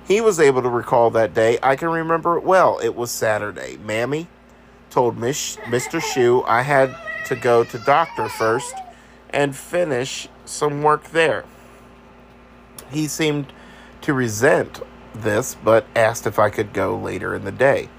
He 0.06 0.22
was 0.22 0.40
able 0.40 0.62
to 0.62 0.70
recall 0.70 1.10
that 1.12 1.34
day. 1.34 1.58
I 1.64 1.76
can 1.76 1.90
remember 1.90 2.38
it 2.38 2.44
well. 2.44 2.80
It 2.80 2.96
was 2.96 3.12
Saturday. 3.12 3.78
Mammy 3.78 4.28
told 4.90 5.18
Mr. 5.18 6.02
Shue 6.02 6.44
I 6.48 6.64
had 6.64 6.96
to 7.26 7.36
go 7.36 7.64
to 7.64 7.78
doctor 7.80 8.28
first 8.28 8.76
and 9.30 9.56
finish 9.56 10.28
some 10.46 10.82
work 10.82 11.12
there. 11.12 11.46
He 12.92 13.08
seemed 13.08 13.54
to 14.02 14.14
resent 14.14 14.82
this, 15.14 15.56
but 15.64 15.86
asked 15.96 16.26
if 16.26 16.40
I 16.40 16.50
could 16.50 16.74
go 16.74 16.98
later 16.98 17.36
in 17.36 17.46
the 17.46 17.52
day. 17.52 17.90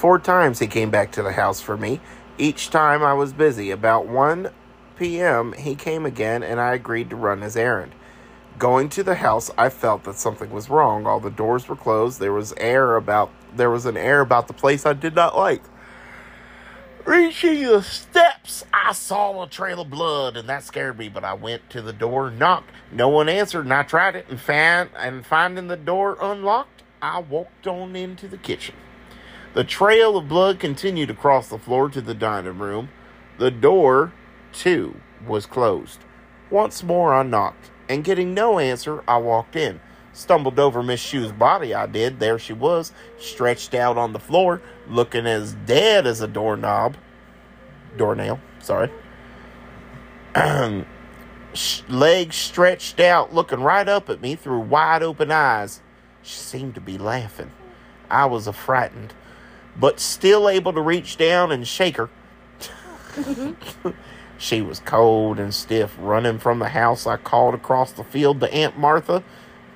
Four 0.00 0.18
times 0.18 0.58
he 0.60 0.66
came 0.66 0.88
back 0.88 1.12
to 1.12 1.22
the 1.22 1.32
house 1.32 1.60
for 1.60 1.76
me. 1.76 2.00
Each 2.38 2.70
time 2.70 3.02
I 3.02 3.12
was 3.12 3.34
busy. 3.34 3.70
About 3.70 4.06
1 4.06 4.50
p.m., 4.96 5.52
he 5.52 5.74
came 5.74 6.06
again, 6.06 6.42
and 6.42 6.58
I 6.58 6.72
agreed 6.72 7.10
to 7.10 7.16
run 7.16 7.42
his 7.42 7.54
errand. 7.54 7.92
Going 8.58 8.88
to 8.88 9.02
the 9.02 9.16
house, 9.16 9.50
I 9.58 9.68
felt 9.68 10.04
that 10.04 10.16
something 10.16 10.50
was 10.50 10.70
wrong. 10.70 11.04
All 11.04 11.20
the 11.20 11.28
doors 11.28 11.68
were 11.68 11.76
closed. 11.76 12.18
There 12.18 12.32
was 12.32 12.54
air 12.56 12.96
about 12.96 13.30
there 13.54 13.68
was 13.68 13.84
an 13.84 13.98
air 13.98 14.22
about 14.22 14.48
the 14.48 14.54
place 14.54 14.86
I 14.86 14.94
did 14.94 15.14
not 15.14 15.36
like. 15.36 15.62
Reaching 17.04 17.64
the 17.64 17.82
steps, 17.82 18.64
I 18.72 18.92
saw 18.92 19.42
a 19.42 19.48
trail 19.48 19.82
of 19.82 19.90
blood, 19.90 20.34
and 20.34 20.48
that 20.48 20.64
scared 20.64 20.96
me. 20.96 21.10
But 21.10 21.24
I 21.24 21.34
went 21.34 21.68
to 21.68 21.82
the 21.82 21.92
door, 21.92 22.30
knocked. 22.30 22.70
No 22.90 23.10
one 23.10 23.28
answered, 23.28 23.66
and 23.66 23.74
I 23.74 23.82
tried 23.82 24.16
it, 24.16 24.24
and 24.30 24.40
found 24.40 24.88
and 24.96 25.26
finding 25.26 25.68
the 25.68 25.76
door 25.76 26.16
unlocked, 26.22 26.84
I 27.02 27.18
walked 27.18 27.66
on 27.66 27.94
into 27.94 28.28
the 28.28 28.38
kitchen. 28.38 28.76
The 29.52 29.64
trail 29.64 30.16
of 30.16 30.28
blood 30.28 30.60
continued 30.60 31.10
across 31.10 31.48
the 31.48 31.58
floor 31.58 31.88
to 31.90 32.00
the 32.00 32.14
dining 32.14 32.58
room. 32.58 32.88
The 33.38 33.50
door, 33.50 34.12
too, 34.52 35.00
was 35.26 35.46
closed. 35.46 36.00
Once 36.50 36.82
more, 36.82 37.12
I 37.12 37.22
knocked, 37.22 37.70
and 37.88 38.04
getting 38.04 38.32
no 38.32 38.58
answer, 38.58 39.02
I 39.08 39.16
walked 39.18 39.56
in. 39.56 39.80
Stumbled 40.12 40.58
over 40.58 40.82
Miss 40.82 41.00
Shue's 41.00 41.32
body, 41.32 41.74
I 41.74 41.86
did. 41.86 42.20
There 42.20 42.38
she 42.38 42.52
was, 42.52 42.92
stretched 43.18 43.74
out 43.74 43.96
on 43.96 44.12
the 44.12 44.18
floor, 44.18 44.60
looking 44.88 45.26
as 45.26 45.54
dead 45.66 46.06
as 46.06 46.20
a 46.20 46.28
doorknob. 46.28 46.96
Doornail, 47.96 48.40
sorry. 48.60 48.90
Legs 51.88 52.36
stretched 52.36 53.00
out, 53.00 53.34
looking 53.34 53.60
right 53.60 53.88
up 53.88 54.08
at 54.08 54.20
me 54.20 54.36
through 54.36 54.60
wide 54.60 55.02
open 55.02 55.32
eyes. 55.32 55.80
She 56.22 56.38
seemed 56.38 56.74
to 56.76 56.80
be 56.80 56.98
laughing. 56.98 57.50
I 58.10 58.26
was 58.26 58.46
affrighted, 58.46 59.14
but 59.76 60.00
still 60.00 60.48
able 60.48 60.72
to 60.72 60.80
reach 60.80 61.16
down 61.16 61.52
and 61.52 61.66
shake 61.66 61.96
her. 61.96 62.10
Mm-hmm. 63.14 63.90
She 64.38 64.62
was 64.62 64.80
cold 64.80 65.38
and 65.38 65.52
stiff. 65.52 65.96
Running 66.00 66.38
from 66.38 66.60
the 66.60 66.70
house, 66.70 67.06
I 67.06 67.18
called 67.18 67.54
across 67.54 67.92
the 67.92 68.04
field 68.04 68.40
to 68.40 68.52
Aunt 68.52 68.78
Martha, 68.78 69.22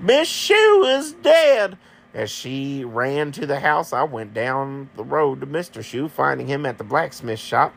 Miss 0.00 0.28
Shue 0.28 0.84
is 0.84 1.12
dead. 1.12 1.78
As 2.12 2.30
she 2.30 2.84
ran 2.84 3.32
to 3.32 3.46
the 3.46 3.60
house, 3.60 3.92
I 3.92 4.04
went 4.04 4.34
down 4.34 4.88
the 4.96 5.04
road 5.04 5.40
to 5.40 5.46
Mr. 5.46 5.82
Shue, 5.82 6.08
finding 6.08 6.46
him 6.46 6.64
at 6.64 6.78
the 6.78 6.84
blacksmith 6.84 7.40
shop 7.40 7.74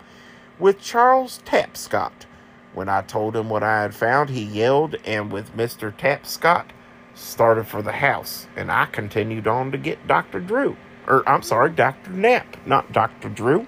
with 0.59 0.80
Charles 0.80 1.41
Tapscott. 1.45 2.26
When 2.74 2.89
I 2.89 3.01
told 3.01 3.36
him 3.36 3.49
what 3.49 3.63
I 3.63 3.82
had 3.82 3.95
found, 3.95 4.30
he 4.30 4.43
yelled, 4.43 4.95
and 5.05 5.32
with 5.32 5.55
Mr. 5.57 5.91
Tapscott, 5.91 6.68
started 7.15 7.65
for 7.65 7.82
the 7.82 7.93
house. 7.93 8.47
And 8.55 8.72
I 8.72 8.86
continued 8.86 9.47
on 9.47 9.72
to 9.72 9.78
get 9.78 10.07
Dr. 10.07 10.39
Drew. 10.39 10.78
Or, 11.08 11.28
I'm 11.28 11.41
sorry, 11.41 11.72
Dr. 11.72 12.12
Knapp, 12.12 12.58
not 12.66 12.91
Dr. 12.91 13.30
Drew. 13.30 13.66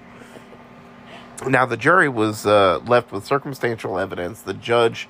Now, 1.46 1.64
the 1.64 1.76
jury 1.76 2.08
was 2.08 2.44
uh, 2.44 2.80
left 2.86 3.12
with 3.12 3.24
circumstantial 3.24 3.98
evidence. 3.98 4.42
The 4.42 4.52
judge 4.52 5.08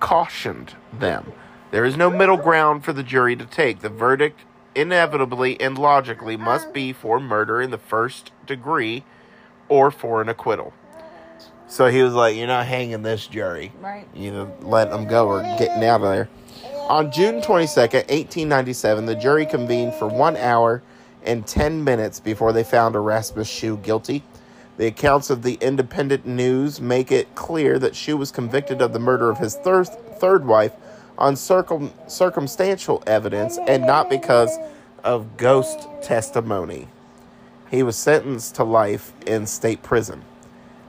cautioned 0.00 0.74
them. 0.92 1.32
There 1.70 1.84
is 1.84 1.96
no 1.96 2.10
middle 2.10 2.36
ground 2.36 2.84
for 2.84 2.92
the 2.92 3.02
jury 3.02 3.36
to 3.36 3.46
take. 3.46 3.80
The 3.80 3.88
verdict, 3.88 4.40
inevitably 4.74 5.60
and 5.60 5.78
logically, 5.78 6.36
must 6.36 6.72
be 6.72 6.92
for 6.92 7.20
murder 7.20 7.60
in 7.60 7.70
the 7.70 7.78
first 7.78 8.32
degree 8.46 9.04
or 9.68 9.90
for 9.90 10.20
an 10.20 10.28
acquittal. 10.28 10.72
So 11.68 11.88
he 11.88 12.02
was 12.02 12.14
like, 12.14 12.34
You're 12.34 12.46
not 12.46 12.66
hanging 12.66 13.02
this 13.02 13.26
jury. 13.26 13.72
Right. 13.80 14.08
You 14.14 14.32
know, 14.32 14.56
let 14.62 14.90
them 14.90 15.06
go 15.06 15.28
or 15.28 15.42
getting 15.58 15.84
out 15.84 16.00
of 16.00 16.10
there. 16.10 16.28
On 16.88 17.12
June 17.12 17.42
22nd, 17.42 18.08
1897, 18.08 19.04
the 19.04 19.14
jury 19.14 19.44
convened 19.44 19.94
for 19.94 20.08
one 20.08 20.38
hour 20.38 20.82
and 21.28 21.46
10 21.46 21.84
minutes 21.84 22.18
before 22.18 22.52
they 22.52 22.64
found 22.64 22.96
Erasmus 22.96 23.48
Shue 23.48 23.76
guilty. 23.76 24.24
The 24.78 24.86
accounts 24.86 25.28
of 25.28 25.42
the 25.42 25.58
Independent 25.60 26.26
News 26.26 26.80
make 26.80 27.12
it 27.12 27.34
clear 27.34 27.78
that 27.78 27.94
Shue 27.94 28.16
was 28.16 28.32
convicted 28.32 28.80
of 28.80 28.92
the 28.92 28.98
murder 28.98 29.30
of 29.30 29.38
his 29.38 29.54
thir- 29.56 29.84
third 29.84 30.46
wife 30.46 30.72
on 31.18 31.36
circum- 31.36 31.92
circumstantial 32.06 33.02
evidence 33.06 33.58
and 33.68 33.86
not 33.86 34.08
because 34.08 34.56
of 35.04 35.36
ghost 35.36 35.86
testimony. 36.00 36.88
He 37.70 37.82
was 37.82 37.96
sentenced 37.96 38.54
to 38.54 38.64
life 38.64 39.12
in 39.26 39.46
state 39.46 39.82
prison. 39.82 40.22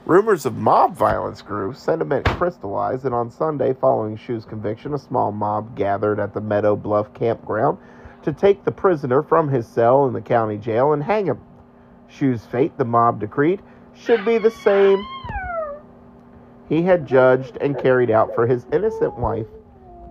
Rumors 0.06 0.46
of 0.46 0.56
mob 0.56 0.96
violence 0.96 1.42
grew, 1.42 1.74
sentiment 1.74 2.24
crystallized, 2.24 3.04
and 3.04 3.14
on 3.14 3.30
Sunday 3.30 3.74
following 3.74 4.16
Shue's 4.16 4.46
conviction, 4.46 4.94
a 4.94 4.98
small 4.98 5.30
mob 5.30 5.76
gathered 5.76 6.18
at 6.18 6.32
the 6.32 6.40
Meadow 6.40 6.74
Bluff 6.74 7.12
campground 7.12 7.76
to 8.22 8.32
take 8.32 8.64
the 8.64 8.72
prisoner 8.72 9.22
from 9.22 9.48
his 9.48 9.66
cell 9.66 10.06
in 10.06 10.12
the 10.12 10.20
county 10.20 10.56
jail 10.56 10.92
and 10.92 11.02
hang 11.02 11.26
him. 11.26 11.40
Shue's 12.08 12.44
fate, 12.46 12.76
the 12.76 12.84
mob 12.84 13.20
decreed, 13.20 13.62
should 13.94 14.24
be 14.24 14.38
the 14.38 14.50
same 14.50 15.04
he 16.70 16.82
had 16.82 17.04
judged 17.04 17.58
and 17.60 17.76
carried 17.76 18.10
out 18.10 18.32
for 18.34 18.46
his 18.46 18.64
innocent 18.72 19.18
wife, 19.18 19.48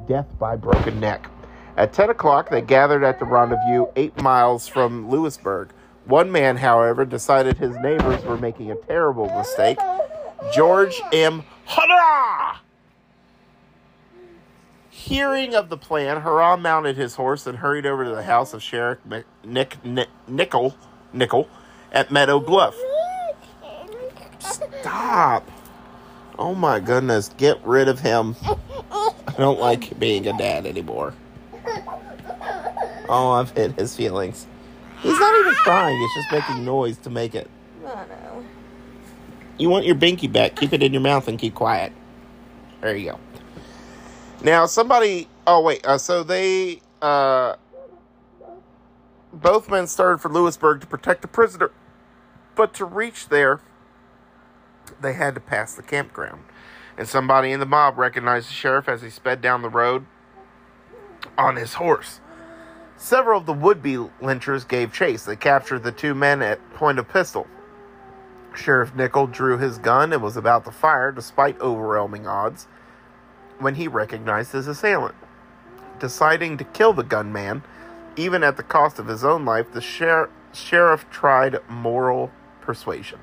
death 0.07 0.27
by 0.37 0.57
broken 0.57 0.99
neck. 0.99 1.31
At 1.77 1.93
10 1.93 2.09
o'clock, 2.09 2.49
they 2.49 2.61
gathered 2.61 3.01
at 3.01 3.17
the 3.17 3.25
rendezvous 3.25 3.85
eight 3.95 4.21
miles 4.21 4.67
from 4.67 5.09
Lewisburg. 5.09 5.69
One 6.03 6.29
man, 6.29 6.57
however, 6.57 7.05
decided 7.05 7.57
his 7.57 7.77
neighbors 7.77 8.25
were 8.25 8.37
making 8.37 8.71
a 8.71 8.75
terrible 8.75 9.33
mistake. 9.37 9.79
George 10.53 11.01
M. 11.13 11.43
Hurrah! 11.65 12.57
Hearing 14.99 15.55
of 15.55 15.69
the 15.69 15.77
plan, 15.77 16.21
Hurrah 16.21 16.57
mounted 16.57 16.97
his 16.97 17.15
horse 17.15 17.47
and 17.47 17.59
hurried 17.59 17.85
over 17.85 18.03
to 18.03 18.09
the 18.09 18.21
house 18.21 18.53
of 18.53 18.61
Sheriff 18.61 18.99
Nick, 19.45 19.83
Nick, 19.85 20.09
Nickel, 20.27 20.75
Nickel 21.13 21.47
at 21.93 22.11
Meadow 22.11 22.41
Bluff. 22.41 22.75
Stop! 24.39 25.49
Oh 26.37 26.53
my 26.53 26.81
goodness, 26.81 27.29
get 27.37 27.65
rid 27.65 27.87
of 27.87 28.01
him. 28.01 28.35
I 28.91 29.33
don't 29.37 29.57
like 29.57 29.97
being 29.97 30.27
a 30.27 30.37
dad 30.37 30.65
anymore. 30.65 31.13
Oh, 33.07 33.31
I've 33.31 33.51
hit 33.51 33.79
his 33.79 33.95
feelings. 33.95 34.47
He's 35.01 35.17
not 35.17 35.39
even 35.39 35.53
crying, 35.55 35.97
he's 35.97 36.13
just 36.13 36.31
making 36.33 36.65
noise 36.65 36.97
to 36.97 37.09
make 37.09 37.35
it. 37.35 37.49
I 37.87 38.05
know. 38.05 38.45
You 39.57 39.69
want 39.69 39.85
your 39.85 39.95
binky 39.95 40.29
back, 40.31 40.57
keep 40.57 40.73
it 40.73 40.83
in 40.83 40.91
your 40.91 41.01
mouth 41.01 41.29
and 41.29 41.39
keep 41.39 41.55
quiet. 41.55 41.93
There 42.81 42.95
you 42.97 43.11
go. 43.11 43.19
Now, 44.41 44.65
somebody. 44.65 45.27
Oh, 45.45 45.61
wait. 45.61 45.85
Uh, 45.85 45.97
so 45.97 46.23
they. 46.23 46.81
Uh, 47.01 47.55
both 49.31 49.69
men 49.69 49.87
started 49.87 50.19
for 50.19 50.29
Lewisburg 50.29 50.81
to 50.81 50.87
protect 50.87 51.21
the 51.21 51.27
prisoner. 51.27 51.71
But 52.55 52.73
to 52.75 52.85
reach 52.85 53.29
there, 53.29 53.61
they 55.01 55.13
had 55.13 55.35
to 55.35 55.41
pass 55.41 55.75
the 55.75 55.83
campground. 55.83 56.43
And 56.97 57.07
somebody 57.07 57.51
in 57.51 57.59
the 57.59 57.65
mob 57.65 57.97
recognized 57.97 58.49
the 58.49 58.53
sheriff 58.53 58.89
as 58.89 59.01
he 59.01 59.09
sped 59.09 59.41
down 59.41 59.61
the 59.61 59.69
road 59.69 60.05
on 61.37 61.55
his 61.55 61.75
horse. 61.75 62.19
Several 62.97 63.39
of 63.39 63.45
the 63.45 63.53
would 63.53 63.81
be 63.81 63.95
lynchers 64.21 64.67
gave 64.67 64.91
chase. 64.91 65.23
They 65.23 65.37
captured 65.37 65.83
the 65.83 65.91
two 65.91 66.13
men 66.13 66.41
at 66.41 66.73
point 66.73 66.99
of 66.99 67.07
pistol. 67.07 67.47
Sheriff 68.53 68.93
Nickel 68.93 69.27
drew 69.27 69.57
his 69.57 69.77
gun 69.77 70.11
and 70.11 70.21
was 70.21 70.35
about 70.35 70.65
to 70.65 70.71
fire 70.71 71.11
despite 71.11 71.59
overwhelming 71.61 72.27
odds 72.27 72.67
when 73.59 73.75
he 73.75 73.87
recognized 73.87 74.51
his 74.51 74.67
assailant. 74.67 75.15
Deciding 75.99 76.57
to 76.57 76.63
kill 76.63 76.93
the 76.93 77.03
gunman, 77.03 77.63
even 78.15 78.43
at 78.43 78.57
the 78.57 78.63
cost 78.63 78.99
of 78.99 79.07
his 79.07 79.23
own 79.23 79.45
life, 79.45 79.71
the 79.71 79.81
sher- 79.81 80.29
sheriff 80.53 81.09
tried 81.09 81.59
moral 81.69 82.31
persuasion. 82.61 83.19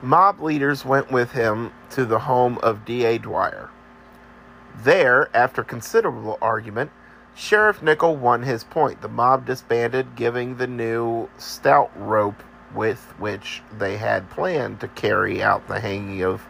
Mob 0.00 0.40
leaders 0.40 0.84
went 0.84 1.10
with 1.10 1.32
him 1.32 1.72
to 1.90 2.04
the 2.04 2.20
home 2.20 2.58
of 2.62 2.84
D.A. 2.84 3.18
Dwyer. 3.18 3.68
There, 4.82 5.28
after 5.34 5.64
considerable 5.64 6.38
argument, 6.40 6.92
Sheriff 7.34 7.82
Nickel 7.82 8.16
won 8.16 8.42
his 8.42 8.64
point. 8.64 9.00
The 9.00 9.08
mob 9.08 9.46
disbanded, 9.46 10.16
giving 10.16 10.56
the 10.56 10.66
new 10.66 11.28
stout 11.38 11.90
rope 11.96 12.42
with 12.74 13.00
which 13.18 13.62
they 13.78 13.96
had 13.96 14.30
planned 14.30 14.80
to 14.80 14.88
carry 14.88 15.42
out 15.42 15.66
the 15.66 15.80
hanging 15.80 16.22
of 16.22 16.42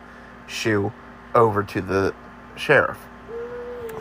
Shue 0.49 0.93
over 1.35 1.63
to 1.63 1.81
the 1.81 2.15
sheriff. 2.57 2.99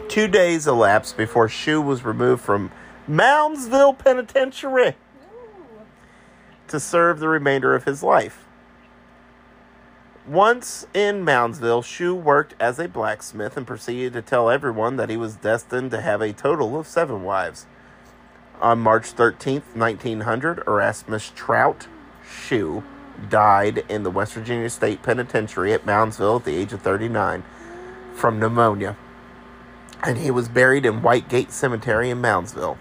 Two 0.08 0.28
days 0.28 0.66
elapsed 0.66 1.18
before 1.18 1.50
Shue 1.50 1.82
was 1.82 2.04
removed 2.04 2.42
from 2.42 2.72
Moundsville 3.08 3.98
Penitentiary 3.98 4.96
to 6.68 6.80
serve 6.80 7.20
the 7.20 7.28
remainder 7.28 7.76
of 7.76 7.84
his 7.84 8.02
life. 8.02 8.46
Once 10.28 10.86
in 10.94 11.24
Moundsville, 11.24 11.84
Shue 11.84 12.14
worked 12.14 12.54
as 12.60 12.80
a 12.80 12.88
blacksmith 12.90 13.56
and 13.56 13.66
proceeded 13.66 14.12
to 14.14 14.22
tell 14.22 14.50
everyone 14.50 14.98
that 14.98 15.10
he 15.10 15.16
was 15.16 15.36
destined 15.36 15.92
to 15.92 16.02
have 16.02 16.22
a 16.22 16.34
total 16.34 16.78
of 16.78 16.88
seven 16.88 17.24
wives. 17.24 17.66
On 18.60 18.80
March 18.80 19.16
13th, 19.16 19.76
1900, 19.76 20.64
Erasmus 20.68 21.32
Trout 21.34 21.88
Shue 22.30 22.84
died 23.30 23.84
in 23.90 24.04
the 24.04 24.12
West 24.12 24.34
Virginia 24.34 24.70
State 24.70 25.04
Penitentiary 25.04 25.74
at 25.74 25.86
Moundsville 25.86 26.40
at 26.40 26.46
the 26.46 26.56
age 26.56 26.74
of 26.74 26.82
39 26.82 27.44
from 28.14 28.40
pneumonia. 28.40 28.96
And 30.04 30.18
he 30.18 30.32
was 30.32 30.48
buried 30.48 30.86
in 30.86 31.02
White 31.02 31.28
Gate 31.30 31.52
Cemetery 31.52 32.10
in 32.10 32.22
Moundsville. 32.22 32.78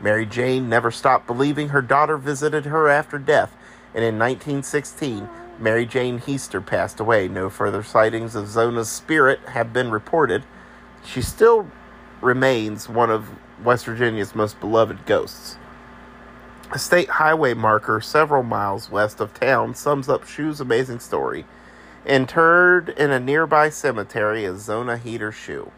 Mary 0.00 0.26
Jane 0.26 0.68
never 0.68 0.90
stopped 0.90 1.26
believing 1.26 1.70
her 1.70 1.82
daughter 1.82 2.16
visited 2.16 2.66
her 2.66 2.88
after 2.88 3.18
death, 3.18 3.56
and 3.94 4.04
in 4.04 4.18
1916, 4.18 5.28
Mary 5.58 5.86
Jane 5.86 6.18
Heaster 6.20 6.60
passed 6.60 7.00
away. 7.00 7.28
No 7.28 7.48
further 7.48 7.82
sightings 7.82 8.34
of 8.34 8.46
Zona's 8.46 8.90
spirit 8.90 9.40
have 9.48 9.72
been 9.72 9.90
reported. 9.90 10.44
She 11.04 11.22
still 11.22 11.70
remains 12.20 12.88
one 12.88 13.10
of 13.10 13.30
West 13.64 13.86
Virginia's 13.86 14.34
most 14.34 14.60
beloved 14.60 15.06
ghosts. 15.06 15.56
A 16.72 16.80
state 16.80 17.08
highway 17.08 17.54
marker 17.54 18.00
several 18.00 18.42
miles 18.42 18.90
west 18.90 19.20
of 19.20 19.32
town 19.32 19.76
sums 19.76 20.08
up 20.08 20.26
Shue's 20.26 20.60
amazing 20.60 20.98
story. 20.98 21.44
Interred 22.04 22.88
in 22.88 23.12
a 23.12 23.20
nearby 23.20 23.70
cemetery 23.70 24.44
is 24.44 24.64
Zona 24.64 24.96
Heaster 24.98 25.30
Shue. 25.30 25.70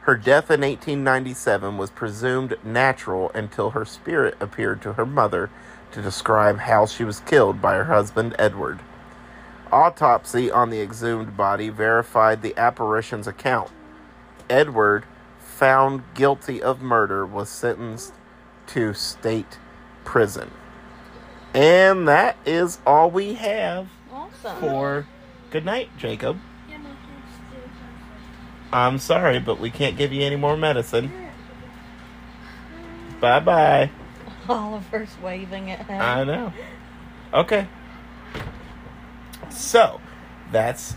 Her 0.00 0.16
death 0.16 0.50
in 0.50 0.62
1897 0.62 1.78
was 1.78 1.90
presumed 1.90 2.56
natural 2.64 3.30
until 3.34 3.70
her 3.70 3.84
spirit 3.84 4.36
appeared 4.40 4.82
to 4.82 4.94
her 4.94 5.06
mother 5.06 5.48
to 5.92 6.02
describe 6.02 6.58
how 6.58 6.86
she 6.86 7.04
was 7.04 7.20
killed 7.20 7.62
by 7.62 7.76
her 7.76 7.84
husband 7.84 8.34
Edward. 8.36 8.80
Autopsy 9.70 10.50
on 10.50 10.70
the 10.70 10.80
exhumed 10.80 11.36
body 11.36 11.68
verified 11.68 12.42
the 12.42 12.56
apparition's 12.58 13.28
account. 13.28 13.70
Edward, 14.50 15.04
found 15.38 16.02
guilty 16.14 16.60
of 16.60 16.82
murder, 16.82 17.24
was 17.24 17.48
sentenced 17.48 18.12
to 18.66 18.92
state 18.92 19.58
prison. 20.04 20.50
And 21.54 22.08
that 22.08 22.36
is 22.46 22.78
all 22.86 23.10
we 23.10 23.34
have 23.34 23.88
Awesome. 24.12 24.56
for 24.60 25.06
good 25.50 25.64
night, 25.64 25.90
Jacob. 25.98 26.38
I'm 28.72 28.98
sorry, 28.98 29.38
but 29.38 29.60
we 29.60 29.70
can't 29.70 29.98
give 29.98 30.14
you 30.14 30.22
any 30.22 30.36
more 30.36 30.56
medicine. 30.56 31.12
Bye 33.20 33.40
bye. 33.40 33.90
Oliver's 34.48 35.14
waving 35.22 35.70
at 35.70 35.86
him. 35.86 36.00
I 36.00 36.24
know. 36.24 36.52
Okay. 37.34 37.68
So, 39.50 40.00
that's 40.50 40.96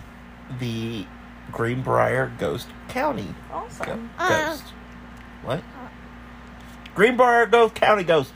the 0.60 1.06
Greenbrier 1.52 2.32
Ghost 2.40 2.70
County 2.88 3.36
Go- 3.50 3.56
awesome. 3.56 4.10
Ghost. 4.18 4.64
What? 5.44 5.60
Uh. 5.60 5.88
Greenbrier 6.96 7.46
Ghost 7.46 7.76
County 7.76 8.04
Ghost. 8.06 8.32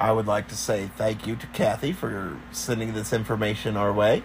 I 0.00 0.12
would 0.12 0.26
like 0.26 0.48
to 0.48 0.56
say 0.56 0.90
thank 0.96 1.26
you 1.26 1.36
to 1.36 1.46
Kathy 1.48 1.92
for 1.92 2.38
sending 2.52 2.94
this 2.94 3.12
information 3.12 3.76
our 3.76 3.92
way. 3.92 4.22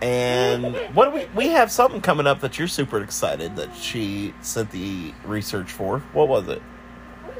And 0.00 0.74
what 0.94 1.06
do 1.06 1.10
we 1.10 1.26
we 1.34 1.48
have 1.48 1.70
something 1.70 2.00
coming 2.00 2.26
up 2.26 2.40
that 2.40 2.58
you're 2.58 2.66
super 2.66 3.02
excited 3.02 3.56
that 3.56 3.76
she 3.76 4.34
sent 4.40 4.70
the 4.70 5.12
research 5.24 5.70
for. 5.70 6.00
What 6.14 6.28
was 6.28 6.48
it? 6.48 6.62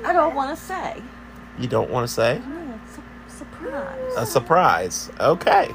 I 0.04 0.12
don't 0.12 0.34
want 0.34 0.56
to 0.56 0.62
say. 0.62 1.02
You 1.58 1.68
don't 1.68 1.90
want 1.90 2.06
to 2.06 2.12
say? 2.12 2.40
No, 2.46 2.80
it's 2.84 2.98
a 2.98 3.36
surprise. 3.38 4.12
A 4.16 4.26
surprise. 4.26 5.10
Okay. 5.18 5.70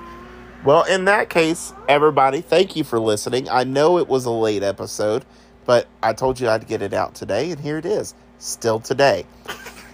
Well, 0.64 0.84
in 0.84 1.06
that 1.06 1.30
case, 1.30 1.74
everybody, 1.90 2.42
thank 2.42 2.76
you 2.76 2.84
for 2.84 3.00
listening. 3.00 3.50
I 3.50 3.64
know 3.64 3.98
it 3.98 4.08
was 4.08 4.26
a 4.26 4.32
late 4.32 4.62
episode, 4.62 5.26
but 5.66 5.88
I 6.04 6.14
told 6.14 6.40
you 6.40 6.50
I'd 6.50 6.68
get 6.68 6.84
it 6.84 6.94
out 6.94 7.16
today, 7.16 7.50
and 7.50 7.60
here 7.60 7.80
it 7.80 7.86
is. 7.86 8.14
Still 8.38 8.80
today. 8.80 9.26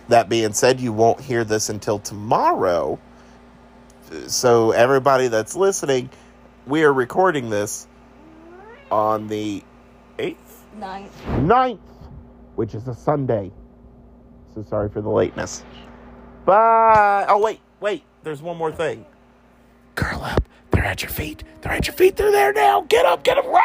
That 0.09 0.29
being 0.29 0.53
said, 0.53 0.79
you 0.79 0.93
won't 0.93 1.21
hear 1.21 1.43
this 1.43 1.69
until 1.69 1.99
tomorrow. 1.99 2.99
So, 4.27 4.71
everybody 4.71 5.27
that's 5.27 5.55
listening, 5.55 6.09
we 6.65 6.83
are 6.83 6.93
recording 6.93 7.49
this 7.49 7.87
on 8.91 9.27
the 9.27 9.63
eighth, 10.19 10.65
Ninth. 10.77 11.27
ninth, 11.27 11.81
which 12.55 12.75
is 12.75 12.87
a 12.87 12.93
Sunday. 12.95 13.51
So 14.55 14.63
sorry 14.63 14.89
for 14.89 15.01
the 15.01 15.09
lateness. 15.09 15.63
Bye. 16.45 17.25
Oh 17.29 17.39
wait, 17.39 17.59
wait. 17.79 18.03
There's 18.23 18.41
one 18.41 18.57
more 18.57 18.71
thing. 18.71 19.05
Curl 19.95 20.23
up. 20.23 20.43
They're 20.71 20.85
at 20.85 21.03
your 21.03 21.11
feet. 21.11 21.43
They're 21.61 21.73
at 21.73 21.87
your 21.87 21.95
feet. 21.95 22.15
They're 22.15 22.31
there 22.31 22.53
now. 22.53 22.81
Get 22.89 23.05
up. 23.05 23.23
Get 23.23 23.37
up. 23.37 23.45
Run. 23.45 23.61